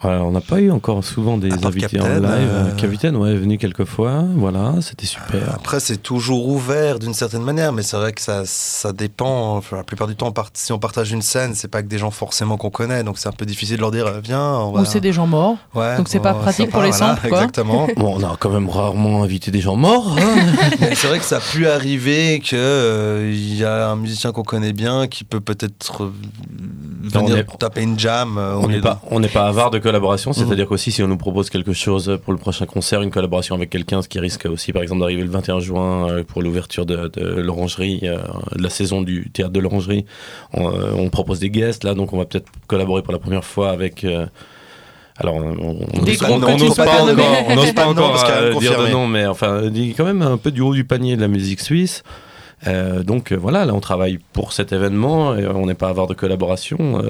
Alors, 0.00 0.28
on 0.28 0.30
n'a 0.30 0.40
pas 0.40 0.60
eu 0.60 0.70
encore 0.70 1.02
souvent 1.02 1.38
des 1.38 1.50
invités 1.66 1.98
en 2.00 2.04
Captain, 2.04 2.20
live. 2.20 2.48
euh, 2.52 2.70
Capitaine, 2.76 3.16
ouais, 3.16 3.32
est 3.32 3.36
venu 3.36 3.58
quelques 3.58 3.84
fois. 3.84 4.22
Voilà, 4.36 4.74
c'était 4.80 5.06
super. 5.06 5.52
Après, 5.52 5.80
c'est 5.80 5.96
toujours 5.96 6.46
ouvert 6.46 7.00
d'une 7.00 7.14
certaine 7.14 7.42
manière, 7.42 7.72
mais 7.72 7.82
c'est 7.82 7.96
vrai 7.96 8.12
que 8.12 8.20
ça, 8.20 8.42
ça 8.44 8.92
dépend. 8.92 9.56
Enfin, 9.56 9.78
la 9.78 9.82
plupart 9.82 10.06
du 10.06 10.14
temps, 10.14 10.28
on 10.28 10.32
part- 10.32 10.50
si 10.54 10.72
on 10.72 10.78
partage 10.78 11.10
une 11.10 11.20
scène, 11.22 11.54
c'est 11.56 11.66
pas 11.66 11.82
que 11.82 11.88
des 11.88 11.98
gens 11.98 12.12
forcément 12.12 12.56
qu'on 12.56 12.70
connaît, 12.70 13.02
donc 13.02 13.18
c'est 13.18 13.28
un 13.28 13.32
peu 13.32 13.44
difficile 13.44 13.74
de 13.78 13.80
leur 13.80 13.90
dire 13.90 14.06
euh, 14.06 14.20
viens. 14.22 14.40
On 14.60 14.70
va... 14.70 14.82
Ou 14.82 14.84
c'est 14.84 15.00
des 15.00 15.12
gens 15.12 15.26
morts. 15.26 15.56
Ouais, 15.74 15.96
donc 15.96 16.06
c'est 16.08 16.20
pas 16.20 16.34
pratique 16.34 16.70
pour 16.70 16.82
les 16.82 16.90
voilà, 16.90 17.06
samples, 17.16 17.28
quoi. 17.28 17.38
Exactement. 17.38 17.88
Bon, 17.96 18.14
on 18.18 18.22
a 18.22 18.36
quand 18.38 18.50
même 18.50 18.68
rarement 18.68 19.24
invité 19.24 19.50
des 19.50 19.60
gens 19.60 19.74
morts. 19.74 20.16
hein. 20.16 20.76
C'est 20.94 21.08
vrai 21.08 21.18
que 21.18 21.24
ça 21.24 21.38
a 21.38 21.40
pu 21.40 21.66
arriver 21.66 22.38
qu'il 22.40 23.56
y 23.56 23.64
a 23.64 23.88
un 23.90 23.96
musicien 23.96 24.30
qu'on 24.30 24.44
connaît 24.44 24.72
bien 24.72 25.08
qui 25.08 25.24
peut 25.24 25.40
peut-être 25.40 26.04
euh, 26.04 26.12
on 27.14 27.18
venir 27.20 27.38
est- 27.38 27.58
taper 27.58 27.82
une 27.82 27.98
jam. 27.98 28.36
euh, 28.38 28.54
On 28.62 28.68
n'est 28.68 28.80
pas, 28.80 29.00
on 29.10 29.18
n'est 29.20 29.28
pas 29.28 29.48
avare 29.48 29.70
de 29.70 29.78
collaboration, 29.88 30.30
Mhm. 30.30 30.36
c'est-à-dire 30.36 30.66
qu'aussi 30.68 30.90
si 30.92 31.02
on 31.02 31.08
nous 31.08 31.16
propose 31.16 31.50
quelque 31.50 31.72
chose 31.72 32.18
pour 32.24 32.32
le 32.32 32.38
prochain 32.38 32.66
concert, 32.66 33.00
une 33.02 33.10
collaboration 33.10 33.54
avec 33.54 33.70
quelqu'un, 33.70 34.02
ce 34.02 34.08
qui 34.08 34.18
risque 34.20 34.46
aussi 34.46 34.72
par 34.72 34.82
exemple 34.82 35.00
d'arriver 35.00 35.22
le 35.22 35.30
21 35.30 35.60
juin 35.60 36.08
euh, 36.10 36.24
pour 36.24 36.42
l'ouverture 36.42 36.84
de, 36.86 37.08
de 37.08 37.24
l'orangerie, 37.40 38.00
euh, 38.04 38.18
de 38.56 38.62
la 38.62 38.70
saison 38.70 39.02
du 39.02 39.30
théâtre 39.30 39.52
de 39.52 39.60
l'orangerie, 39.60 40.04
on, 40.52 40.68
euh, 40.68 40.92
on 40.96 41.08
propose 41.10 41.38
des 41.40 41.50
guests 41.50 41.84
là, 41.84 41.94
donc 41.94 42.12
on 42.12 42.18
va 42.18 42.24
peut-être 42.26 42.48
collaborer 42.66 43.02
pour 43.02 43.12
la 43.12 43.18
première 43.18 43.44
fois 43.44 43.70
avec... 43.70 44.04
euh, 44.04 44.26
alors, 45.20 45.34
on 45.34 45.42
n'ose 46.04 46.16
pas 46.18 46.30
encore, 46.30 46.50
on 46.54 46.58
n'ose 47.56 47.72
Pas 47.74 47.86
encore 47.88 48.12
parce 48.12 48.22
qu'il 48.24 48.32
y 48.34 48.36
a 48.36 48.40
euh, 48.40 48.50
rien 48.56 48.60
dire 48.70 48.80
de 48.86 48.88
nom, 48.92 49.08
mais 49.08 49.26
enfin, 49.26 49.66
dit 49.68 49.92
quand 49.96 50.04
même 50.04 50.22
un 50.22 50.36
peu 50.36 50.52
du 50.52 50.60
haut 50.60 50.74
du 50.74 50.84
panier 50.84 51.16
de 51.16 51.20
la 51.20 51.26
musique 51.26 51.58
suisse. 51.60 52.04
Euh, 52.68 53.02
donc 53.02 53.32
euh, 53.32 53.36
voilà, 53.36 53.64
là 53.64 53.74
on 53.74 53.80
travaille 53.80 54.18
pour 54.32 54.52
cet 54.52 54.72
événement 54.72 55.36
et 55.36 55.44
on 55.48 55.66
n'est 55.66 55.74
pas 55.74 55.88
avare 55.88 56.06
de 56.06 56.14
collaboration. 56.14 57.02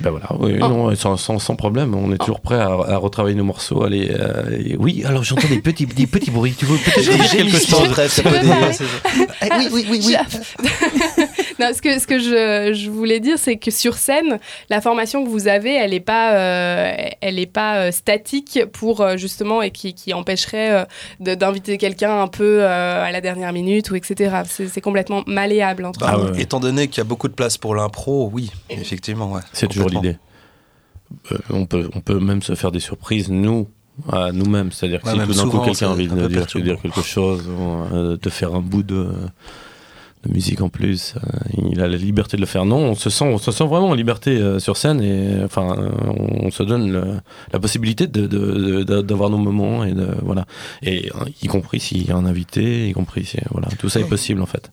Ben 0.00 0.10
voilà, 0.10 0.26
oui, 0.38 0.58
Oh. 0.60 0.68
non, 0.68 0.94
sans, 0.94 1.16
sans, 1.16 1.38
sans 1.38 1.56
problème, 1.56 1.94
on 1.94 2.12
est 2.12 2.18
toujours 2.18 2.40
prêt 2.40 2.56
à, 2.56 2.66
à 2.68 2.96
retravailler 2.98 3.34
nos 3.36 3.44
morceaux. 3.44 3.82
Allez, 3.84 4.10
euh, 4.10 4.58
et 4.64 4.76
oui, 4.78 5.02
alors 5.04 5.22
j'entends 5.24 5.48
des 5.48 5.60
petits, 5.60 5.86
des 5.86 6.06
petits 6.06 6.30
bruits. 6.30 6.54
Tu 6.58 6.64
veux 6.66 6.76
peut-être 6.76 7.30
quelque 7.32 7.58
chose 7.58 7.88
bref, 7.88 8.12
ça 8.12 8.22
peut 8.22 8.30
oui, 9.58 9.68
oui, 9.72 9.86
oui, 9.90 10.00
oui. 10.06 10.16
non, 11.60 11.70
ce 11.74 11.82
que, 11.82 11.98
ce 11.98 12.06
que 12.06 12.18
je, 12.18 12.72
je 12.74 12.90
voulais 12.90 13.20
dire, 13.20 13.38
c'est 13.38 13.56
que 13.56 13.70
sur 13.70 13.94
scène, 13.94 14.38
la 14.70 14.80
formation 14.80 15.24
que 15.24 15.28
vous 15.28 15.48
avez, 15.48 15.74
elle 15.74 15.90
n'est 15.90 16.00
pas, 16.00 16.34
euh, 16.34 16.92
elle 17.20 17.38
est 17.38 17.46
pas 17.46 17.76
euh, 17.78 17.90
statique 17.90 18.60
pour 18.72 19.00
euh, 19.00 19.16
justement 19.16 19.62
et 19.62 19.70
qui, 19.70 19.94
qui 19.94 20.12
empêcherait 20.14 20.86
euh, 21.20 21.34
d'inviter 21.36 21.78
quelqu'un 21.78 22.20
un 22.20 22.28
peu 22.28 22.58
euh, 22.62 23.04
à 23.04 23.10
la 23.12 23.20
dernière 23.20 23.52
minute 23.52 23.90
ou 23.90 23.96
etc. 23.96 24.42
C'est 24.44 24.80
complètement 24.80 25.22
malléable 25.26 25.84
entre 25.84 26.00
Bah, 26.00 26.12
Ah 26.12 26.18
ouais. 26.20 26.40
Étant 26.40 26.60
donné 26.60 26.88
qu'il 26.88 26.98
y 26.98 27.00
a 27.00 27.04
beaucoup 27.04 27.28
de 27.28 27.34
place 27.34 27.58
pour 27.58 27.74
l'impro, 27.74 28.30
oui, 28.32 28.50
effectivement. 28.70 29.32
Ouais, 29.32 29.40
C'est 29.52 29.68
toujours 29.68 29.88
l'idée. 29.88 30.16
Euh, 31.32 31.38
on, 31.50 31.66
peut, 31.66 31.88
on 31.94 32.00
peut 32.00 32.18
même 32.18 32.42
se 32.42 32.54
faire 32.54 32.72
des 32.72 32.80
surprises, 32.80 33.28
nous, 33.30 33.68
à 34.12 34.32
nous-mêmes. 34.32 34.72
C'est-à-dire 34.72 35.00
que 35.00 35.06
Ouais, 35.08 35.14
si 35.14 35.26
tout 35.26 35.34
d'un 35.34 35.48
coup 35.48 35.58
quelqu'un 35.60 35.86
a 35.86 35.90
envie 35.90 36.08
de 36.08 36.26
dire, 36.26 36.46
dire 36.46 36.80
quelque 36.82 37.02
chose, 37.02 37.46
ou, 37.48 37.94
euh, 37.94 38.16
de 38.20 38.30
faire 38.30 38.54
un 38.54 38.60
bout 38.60 38.82
de, 38.82 39.08
musique 40.28 40.60
en 40.60 40.68
plus, 40.68 41.14
euh, 41.16 41.38
il 41.70 41.80
a 41.80 41.88
la 41.88 41.96
liberté 41.96 42.36
de 42.36 42.42
le 42.42 42.46
faire. 42.46 42.64
Non, 42.64 42.78
on 42.78 42.94
se 42.94 43.10
sent, 43.10 43.24
on 43.24 43.38
se 43.38 43.50
sent 43.52 43.64
vraiment 43.66 43.88
en 43.90 43.94
liberté 43.94 44.30
euh, 44.38 44.58
sur 44.58 44.76
scène 44.76 45.00
et 45.02 45.44
enfin, 45.44 45.76
euh, 45.78 45.90
on, 46.42 46.50
se 46.50 46.62
donne 46.62 46.90
le- 46.92 47.20
la 47.52 47.58
possibilité 47.60 48.06
d'avoir 48.06 49.30
nos 49.30 49.38
moments 49.38 49.84
et 49.84 49.92
de 49.92 50.08
voilà. 50.22 50.46
Et 50.82 51.10
euh, 51.14 51.24
y 51.42 51.46
compris 51.46 51.80
s'il 51.80 52.06
y 52.06 52.10
a 52.10 52.16
un 52.16 52.26
invité, 52.26 52.88
y 52.88 52.92
compris 52.92 53.24
si 53.24 53.38
voilà, 53.50 53.68
tout 53.78 53.88
ça 53.88 54.00
est 54.00 54.08
possible 54.08 54.42
en 54.42 54.46
fait. 54.46 54.70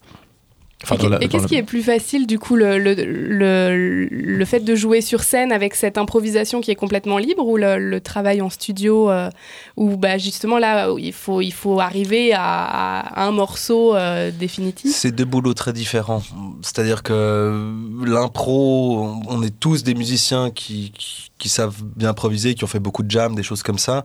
Enfin, 0.84 0.96
Et, 1.22 1.28
qu'est-ce 1.30 1.48
qui 1.48 1.56
est 1.56 1.64
plus 1.64 1.82
facile, 1.82 2.28
du 2.28 2.38
coup, 2.40 2.56
le, 2.58 2.78
le, 2.78 2.94
le, 2.94 4.08
le 4.12 4.46
fait 4.46 4.60
de 4.60 4.76
jouer 4.76 5.00
sur 5.02 5.24
scène 5.24 5.52
avec 5.52 5.76
cette 5.76 5.98
improvisation 5.98 6.60
qui 6.62 6.72
est 6.72 6.76
complètement 6.76 7.18
libre 7.18 7.48
ou 7.48 7.56
le, 7.58 7.78
le 7.80 8.02
travail 8.02 8.42
en 8.42 8.50
studio 8.50 9.10
euh, 9.10 9.30
où 9.78 9.96
bah, 9.96 10.18
justement 10.18 10.58
là, 10.60 10.90
il 11.00 11.14
faut, 11.14 11.42
il 11.42 11.54
faut 11.54 11.80
arriver 11.80 12.34
à, 12.34 13.00
à 13.00 13.26
un 13.26 13.32
morceau 13.32 13.96
euh, 13.96 14.30
définitif? 14.38 14.92
C'est 14.94 15.12
deux 15.12 15.26
boulots 15.26 15.54
très 15.54 15.72
différents. 15.74 16.22
C'est-à-dire 16.62 17.02
que 17.02 17.72
l'impro, 18.06 19.00
on- 19.04 19.22
on 19.30 19.44
est 19.44 19.58
tous 19.58 19.84
des 19.84 19.94
musiciens 19.96 20.52
qui, 20.52 20.92
qui, 20.98 21.32
qui 21.38 21.50
savent 21.50 21.82
bien 21.96 22.10
improviser, 22.10 22.56
qui 22.56 22.64
ont 22.64 22.68
fait 22.68 22.80
beaucoup 22.80 23.04
de 23.04 23.12
jam, 23.12 23.36
des 23.36 23.44
choses 23.44 23.64
comme 23.64 23.78
ça. 23.80 24.04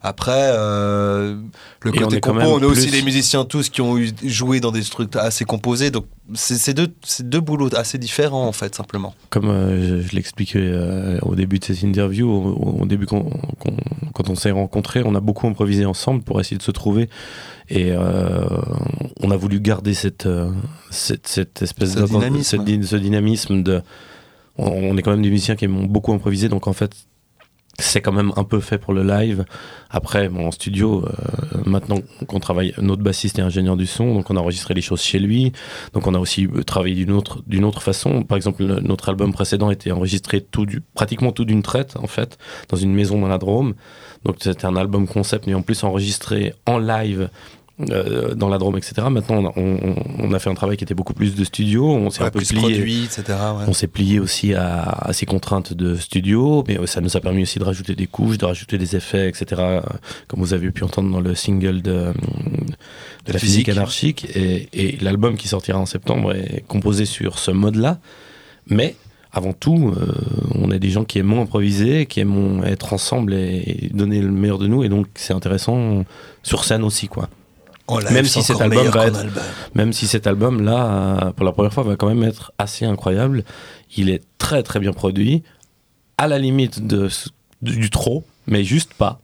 Après, 0.00 0.50
euh, 0.52 1.36
le 1.80 1.90
on 1.90 2.04
côté 2.04 2.20
quand 2.20 2.34
compo, 2.34 2.46
on 2.46 2.60
est 2.60 2.64
aussi 2.64 2.90
des 2.90 3.02
musiciens 3.02 3.44
tous 3.44 3.68
qui 3.68 3.80
ont 3.80 3.96
eu, 3.98 4.10
joué 4.24 4.58
dans 4.58 4.72
des 4.72 4.82
trucs 4.82 5.14
assez 5.14 5.44
composés. 5.44 5.90
Donc, 5.90 6.06
c'est 6.34 6.74
deux, 6.74 7.40
boulots 7.40 7.74
assez 7.76 7.98
différents, 7.98 8.46
en 8.46 8.52
fait, 8.52 8.74
simplement. 8.74 9.14
Comme 9.30 9.48
euh, 9.48 10.00
je, 10.02 10.08
je 10.08 10.16
l'expliquais 10.16 10.58
euh, 10.60 11.18
au 11.22 11.36
début 11.36 11.60
de 11.60 11.64
cette 11.64 11.82
interview, 11.82 12.28
au, 12.28 12.80
au 12.82 12.86
début 12.86 13.06
quand 13.06 13.22
on 14.28 14.34
s'est 14.34 14.50
rencontrés, 14.50 15.02
on 15.04 15.14
a 15.14 15.20
beaucoup 15.20 15.46
improvisé 15.46 15.84
ensemble 15.84 16.22
pour 16.22 16.40
essayer 16.40 16.58
de 16.58 16.62
se 16.62 16.72
trouver. 16.72 17.08
Et 17.68 17.92
euh, 17.92 18.44
on 19.20 19.30
a 19.30 19.36
voulu 19.36 19.60
garder 19.60 19.94
cette, 19.94 20.28
cette, 20.90 21.28
cette 21.28 21.62
espèce 21.62 21.92
Ce 21.92 22.00
de 22.00 22.06
dynamisme. 22.06 22.64
cette 22.64 22.84
ce 22.84 22.96
dynamisme 22.96 23.62
de. 23.62 23.82
On, 24.56 24.66
on 24.66 24.96
est 24.96 25.02
quand 25.02 25.12
même 25.12 25.22
des 25.22 25.30
musiciens 25.30 25.54
qui 25.54 25.66
aiment 25.66 25.86
beaucoup 25.86 26.12
improviser, 26.12 26.48
donc 26.48 26.66
en 26.66 26.72
fait, 26.72 26.90
c'est 27.80 28.00
quand 28.00 28.12
même 28.12 28.32
un 28.36 28.44
peu 28.44 28.58
fait 28.60 28.78
pour 28.78 28.92
le 28.92 29.04
live. 29.04 29.44
Après, 29.90 30.28
bon, 30.28 30.46
en 30.48 30.50
studio, 30.50 31.04
euh, 31.06 31.58
maintenant 31.64 31.98
qu'on 32.26 32.40
travaille, 32.40 32.74
notre 32.80 33.02
bassiste 33.02 33.38
est 33.38 33.42
ingénieur 33.42 33.76
du 33.76 33.86
son, 33.86 34.14
donc 34.14 34.30
on 34.30 34.36
a 34.36 34.40
enregistré 34.40 34.74
les 34.74 34.80
choses 34.80 35.00
chez 35.00 35.18
lui. 35.20 35.52
Donc 35.92 36.06
on 36.06 36.14
a 36.14 36.18
aussi 36.18 36.46
euh, 36.46 36.64
travaillé 36.64 36.94
d'une 36.96 37.12
autre, 37.12 37.42
d'une 37.46 37.64
autre 37.64 37.80
façon. 37.82 38.22
Par 38.24 38.36
exemple, 38.36 38.64
le- 38.64 38.80
notre 38.80 39.08
album 39.08 39.32
précédent 39.32 39.70
était 39.70 39.92
enregistré 39.92 40.40
tout 40.40 40.66
du, 40.66 40.80
pratiquement 40.80 41.30
tout 41.30 41.44
d'une 41.44 41.62
traite, 41.62 41.96
en 41.96 42.08
fait, 42.08 42.36
dans 42.68 42.76
une 42.76 42.92
maison 42.92 43.20
dans 43.20 43.28
la 43.28 43.38
Drôme. 43.38 43.74
Donc 44.24 44.36
c'était 44.40 44.66
un 44.66 44.74
album 44.76 45.06
concept, 45.06 45.46
mais 45.46 45.54
en 45.54 45.62
plus 45.62 45.84
enregistré 45.84 46.54
en 46.66 46.78
live. 46.78 47.30
Euh, 47.90 48.34
dans 48.34 48.48
la 48.48 48.58
Drôme, 48.58 48.76
etc. 48.76 49.06
Maintenant, 49.10 49.36
on 49.36 49.46
a, 49.46 49.52
on- 49.56 49.94
on 50.18 50.32
a 50.32 50.38
fait 50.38 50.50
un 50.50 50.54
travail 50.54 50.76
qui 50.76 50.84
était 50.84 50.94
beaucoup 50.94 51.14
plus 51.14 51.34
de 51.36 51.44
studio. 51.44 51.86
On 51.88 52.10
s'est 52.10 52.20
Ouais, 52.22 52.26
un 52.26 52.30
peu 52.30 52.40
plié. 52.40 52.60
produit, 52.60 53.04
etc. 53.04 53.22
ouais. 53.28 53.64
On 53.68 53.72
s'est 53.72 53.86
plié 53.86 54.18
aussi 54.20 54.54
à, 54.54 54.82
à 54.82 55.12
ces 55.12 55.26
contraintes 55.26 55.72
de 55.74 55.94
studio, 55.94 56.64
mais 56.66 56.78
euh, 56.78 56.86
ça 56.86 57.00
nous 57.00 57.16
a 57.16 57.20
permis 57.20 57.42
aussi 57.42 57.58
de 57.58 57.64
rajouter 57.64 57.94
des 57.94 58.06
couches, 58.06 58.38
de 58.38 58.46
rajouter 58.46 58.78
des 58.78 58.96
effets, 58.96 59.28
etc. 59.28 59.46
euh, 59.60 59.80
Comme 60.26 60.40
vous 60.40 60.54
avez 60.54 60.70
pu 60.70 60.82
entendre 60.84 61.10
dans 61.10 61.20
le 61.20 61.34
single 61.34 61.82
de, 61.82 62.12
de 63.26 63.32
la 63.32 63.38
physique 63.38 63.66
Physique. 63.66 63.68
anarchique. 63.68 64.26
Et, 64.34 64.68
et 64.72 64.98
l'album 65.00 65.36
qui 65.36 65.46
sortira 65.48 65.78
en 65.78 65.86
septembre 65.86 66.34
est 66.34 66.64
composé 66.66 67.04
sur 67.04 67.38
ce 67.38 67.50
mode-là. 67.50 67.98
Mais 68.66 68.96
avant 69.32 69.52
tout, 69.52 69.94
euh, 69.96 70.12
on 70.54 70.70
est 70.70 70.78
des 70.78 70.90
gens 70.90 71.04
qui 71.04 71.18
aiment 71.18 71.38
improviser, 71.38 72.06
qui 72.06 72.20
aiment 72.20 72.62
être 72.64 72.92
ensemble 72.92 73.34
et, 73.34 73.84
et 73.84 73.90
donner 73.94 74.20
le 74.20 74.30
meilleur 74.32 74.58
de 74.58 74.66
nous. 74.66 74.82
Et 74.84 74.88
donc 74.88 75.06
c'est 75.14 75.32
intéressant 75.34 76.04
sur 76.42 76.64
scène 76.64 76.82
aussi, 76.82 77.08
quoi. 77.08 77.28
Live, 77.88 78.12
Même 78.12 78.24
si 78.26 78.42
cet 78.42 78.60
album 78.60 78.86
va 78.88 79.06
être- 79.06 79.18
album. 79.20 79.42
Même 79.74 79.92
si 79.92 80.06
cet 80.06 80.26
album-là, 80.26 81.26
euh, 81.28 81.32
pour 81.32 81.44
la 81.46 81.52
première 81.52 81.72
fois, 81.72 81.82
va 81.84 81.96
quand 81.96 82.08
même 82.08 82.22
être 82.22 82.52
assez 82.58 82.84
incroyable. 82.84 83.44
Il 83.96 84.10
est 84.10 84.22
très 84.38 84.62
très 84.62 84.78
bien 84.80 84.92
produit, 84.92 85.42
à 86.18 86.26
la 86.28 86.38
limite 86.38 86.86
de, 86.86 87.08
du, 87.62 87.88
trop, 87.90 88.24
mais 88.46 88.64
juste 88.64 88.92
pas. 88.94 89.20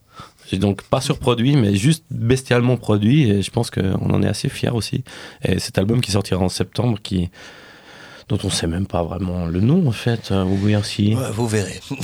Et 0.53 0.59
donc 0.59 0.83
pas 0.83 1.01
surproduit, 1.01 1.57
mais 1.57 1.75
juste 1.75 2.05
bestialement 2.11 2.77
produit. 2.77 3.29
Et 3.31 3.43
je 3.43 3.51
pense 3.51 3.71
qu'on 3.71 4.11
en 4.11 4.23
est 4.23 4.29
assez 4.29 4.49
fiers 4.49 4.71
aussi. 4.71 5.05
Et 5.43 5.59
cet 5.59 5.77
album 5.79 6.01
qui 6.01 6.13
sortira 6.13 6.43
en 6.43 6.49
septembre, 6.49 6.99
qui 7.03 7.31
dont 8.29 8.39
on 8.43 8.51
sait 8.51 8.67
même 8.67 8.87
pas 8.87 9.03
vraiment 9.03 9.47
le 9.47 9.61
nom 9.61 9.87
en 9.87 9.93
fait, 9.93 10.31
euh. 10.31 10.45
Ouais, 10.45 11.31
vous 11.33 11.47
verrez. 11.47 11.81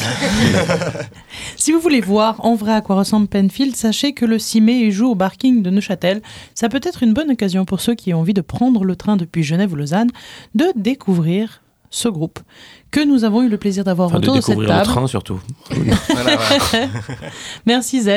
Si 1.57 1.73
vous 1.73 1.81
voulez 1.81 2.01
voir 2.01 2.45
en 2.45 2.55
vrai 2.55 2.73
à 2.73 2.81
quoi 2.81 2.97
ressemble 2.97 3.29
Penfield, 3.29 3.77
sachez 3.77 4.12
que 4.12 4.25
le 4.25 4.39
6 4.39 4.61
mai, 4.61 4.79
il 4.81 4.93
joue 4.93 5.11
au 5.11 5.14
Barking 5.14 5.62
de 5.62 5.71
Neuchâtel. 5.71 6.23
Ça 6.55 6.68
peut 6.68 6.81
être 6.83 7.03
une 7.03 7.12
bonne 7.12 7.31
occasion 7.31 7.64
pour 7.64 7.81
ceux 7.81 7.95
qui 7.95 8.14
ont 8.14 8.21
envie 8.21 8.35
de 8.35 8.41
prendre 8.41 8.85
le 8.85 8.97
train 8.97 9.16
depuis 9.16 9.43
Genève 9.43 9.73
ou 9.73 9.77
Lausanne 9.77 10.11
de 10.55 10.66
découvrir 10.77 11.62
ce 11.91 12.09
groupe 12.09 12.39
que 12.91 13.05
nous 13.05 13.24
avons 13.24 13.43
eu 13.43 13.49
le 13.49 13.57
plaisir 13.57 13.84
d'avoir 13.84 14.09
Enfin, 14.09 14.18
de 14.18 14.24
autour 14.24 14.36
de, 14.36 14.41
cette 14.41 14.51
découvrir 14.51 14.78
le 14.78 14.84
table. 14.84 14.93
train 14.93 15.07
surtout. 15.07 15.41
Voilà, 15.70 16.36
voilà. 16.36 16.86
Merci 17.66 18.03
Z, 18.03 18.11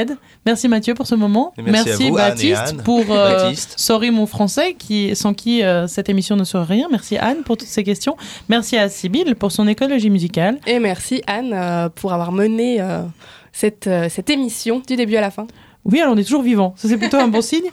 merci 0.46 0.68
Mathieu 0.68 0.94
pour 0.94 1.06
ce 1.08 1.16
moment, 1.16 1.54
Et 1.58 1.62
merci 1.64 1.90
à 1.90 1.96
vous, 1.96 2.04
Anne 2.04 2.10
et 2.10 2.30
Baptiste 2.30 2.58
Anne. 2.70 2.84
pour 2.84 3.06
euh, 3.10 3.38
Baptiste. 3.38 3.76
Sorry 3.78 4.12
mon 4.12 4.26
français 4.26 4.76
qui 4.78 5.16
sans 5.16 5.34
qui 5.34 5.64
euh, 5.64 5.88
cette 5.88 6.10
émission 6.10 6.36
ne 6.36 6.44
serait 6.44 6.66
rien. 6.76 6.88
Merci 6.90 7.18
Anne 7.18 7.44
pour 7.44 7.58
toutes 7.58 7.68
ces 7.68 7.84
questions. 7.84 8.16
Merci 8.50 8.78
à 8.78 8.90
Sybille 8.90 9.36
pour 9.36 9.52
son 9.52 9.68
écologie 9.68 10.10
musicale. 10.10 10.58
Et 10.66 10.80
merci 10.80 11.22
Anne 11.28 11.52
euh, 11.54 11.90
pour 11.90 12.14
avoir 12.14 12.32
mené 12.32 12.82
euh, 12.82 13.04
cette, 13.52 13.88
euh, 13.88 14.08
cette 14.10 14.30
émission 14.30 14.82
du 14.88 14.96
début 14.96 15.16
à 15.16 15.22
la 15.22 15.32
fin. 15.32 15.48
Oui, 15.86 16.00
alors 16.00 16.14
on 16.14 16.18
est 16.18 16.24
toujours 16.24 16.44
vivant. 16.44 16.74
Ça, 16.78 16.88
c'est 16.88 16.98
plutôt 16.98 17.18
un 17.18 17.28
bon 17.28 17.42
signe. 17.52 17.66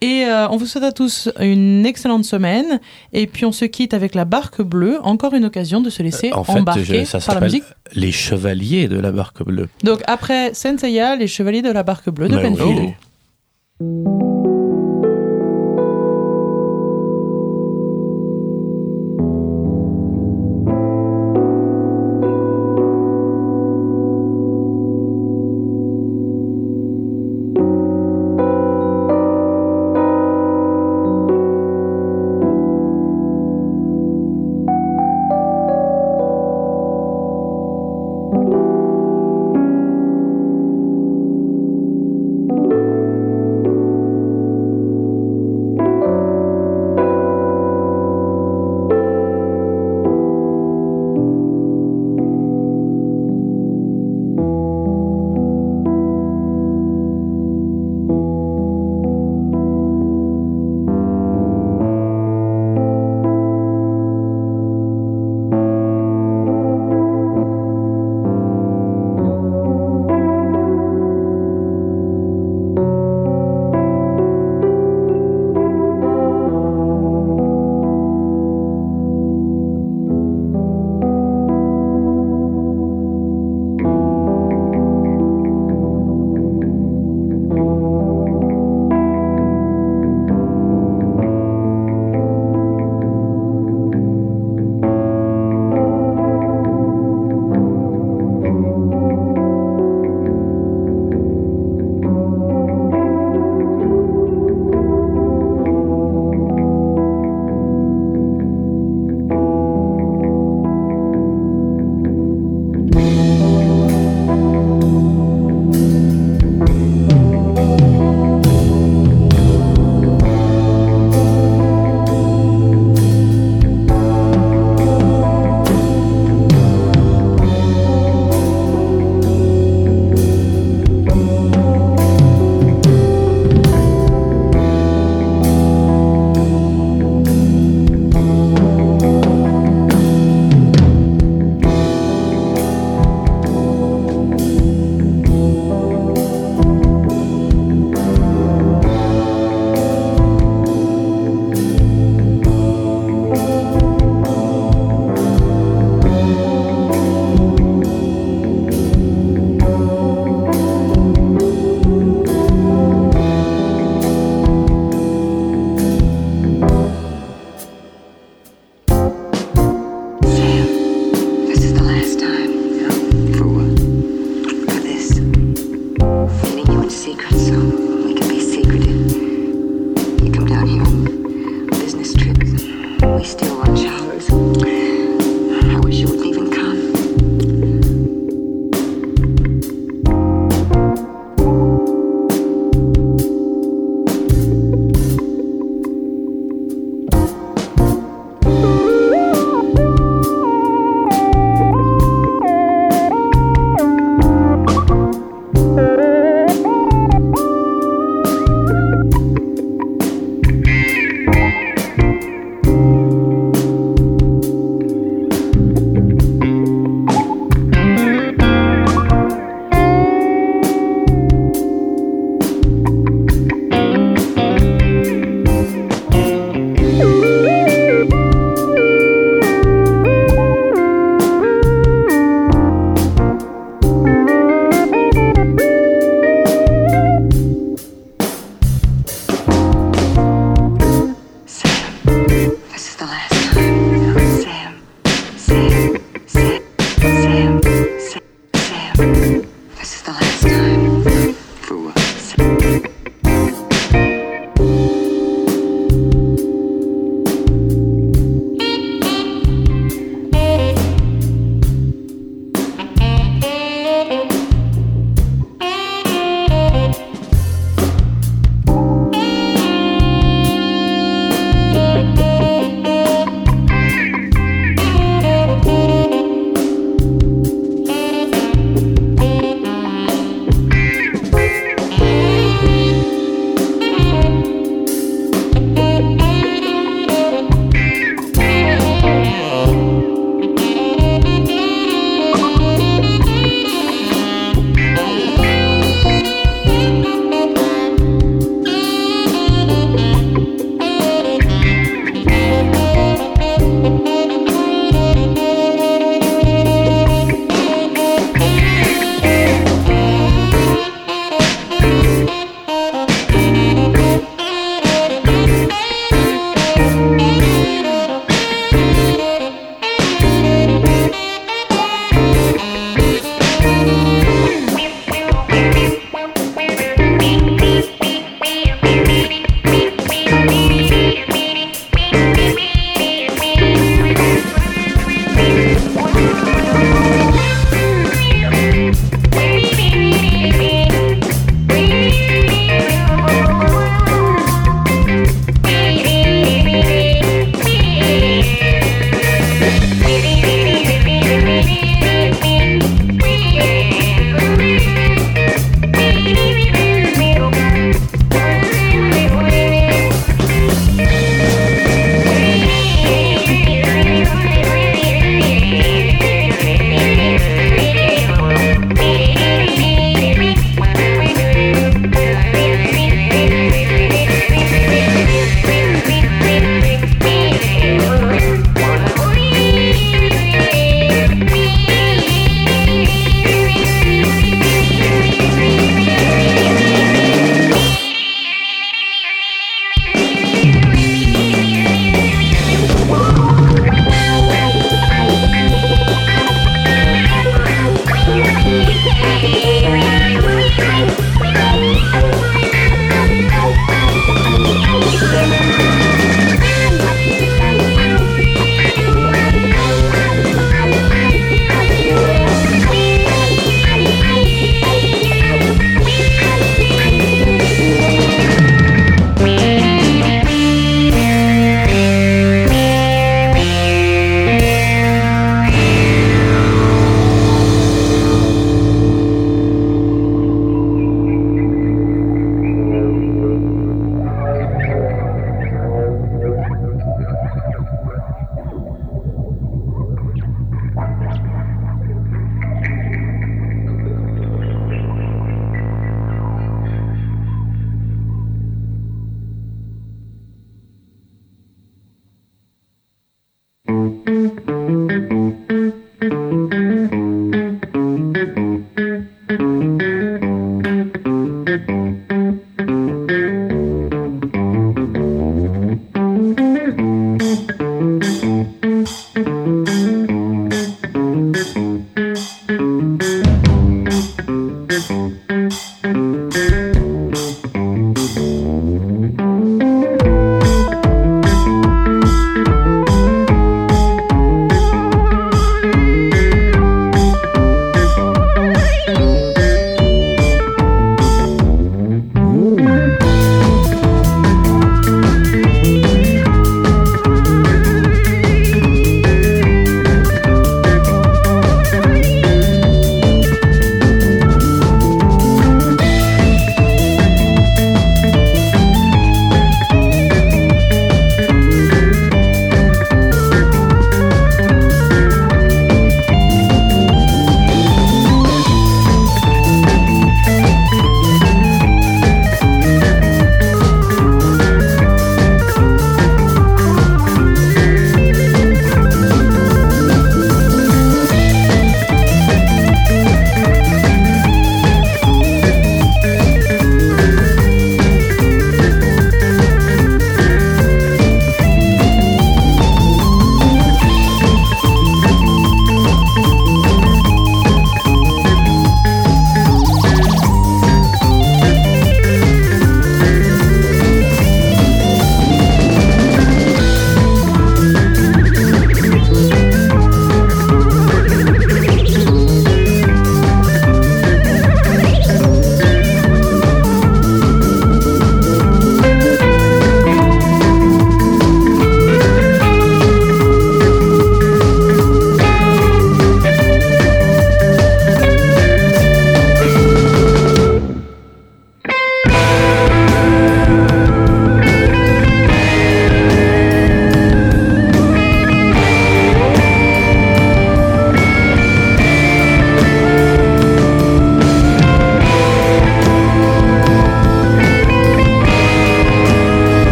Et 0.00 0.24
euh, 0.24 0.48
on 0.50 0.56
vous 0.56 0.66
souhaite 0.66 0.84
à 0.84 0.92
tous 0.92 1.28
une 1.40 1.84
excellente 1.84 2.24
semaine. 2.24 2.80
Et 3.12 3.26
puis, 3.26 3.44
on 3.44 3.52
se 3.52 3.64
quitte 3.64 3.92
avec 3.94 4.14
la 4.14 4.24
barque 4.24 4.62
bleue. 4.62 4.98
Encore 5.02 5.34
une 5.34 5.44
occasion 5.44 5.80
de 5.80 5.90
se 5.90 6.02
laisser 6.02 6.32
En 6.32 6.44
fait, 6.44 6.52
embarquer 6.60 6.84
je- 7.00 7.04
ça 7.04 7.18
par 7.18 7.34
la 7.36 7.40
musique. 7.40 7.64
Les 7.94 8.12
Chevaliers 8.12 8.86
de 8.88 8.98
la 8.98 9.10
Barque 9.12 9.42
Bleue. 9.44 9.68
Donc, 9.82 10.00
après 10.06 10.54
Senseiya, 10.54 11.16
les 11.16 11.26
chevaliers 11.26 11.62
de 11.62 11.70
la 11.72 11.82
barque 11.82 12.08
bleue 12.10 12.28
de. 12.28 12.36
Penfield. 12.36 12.94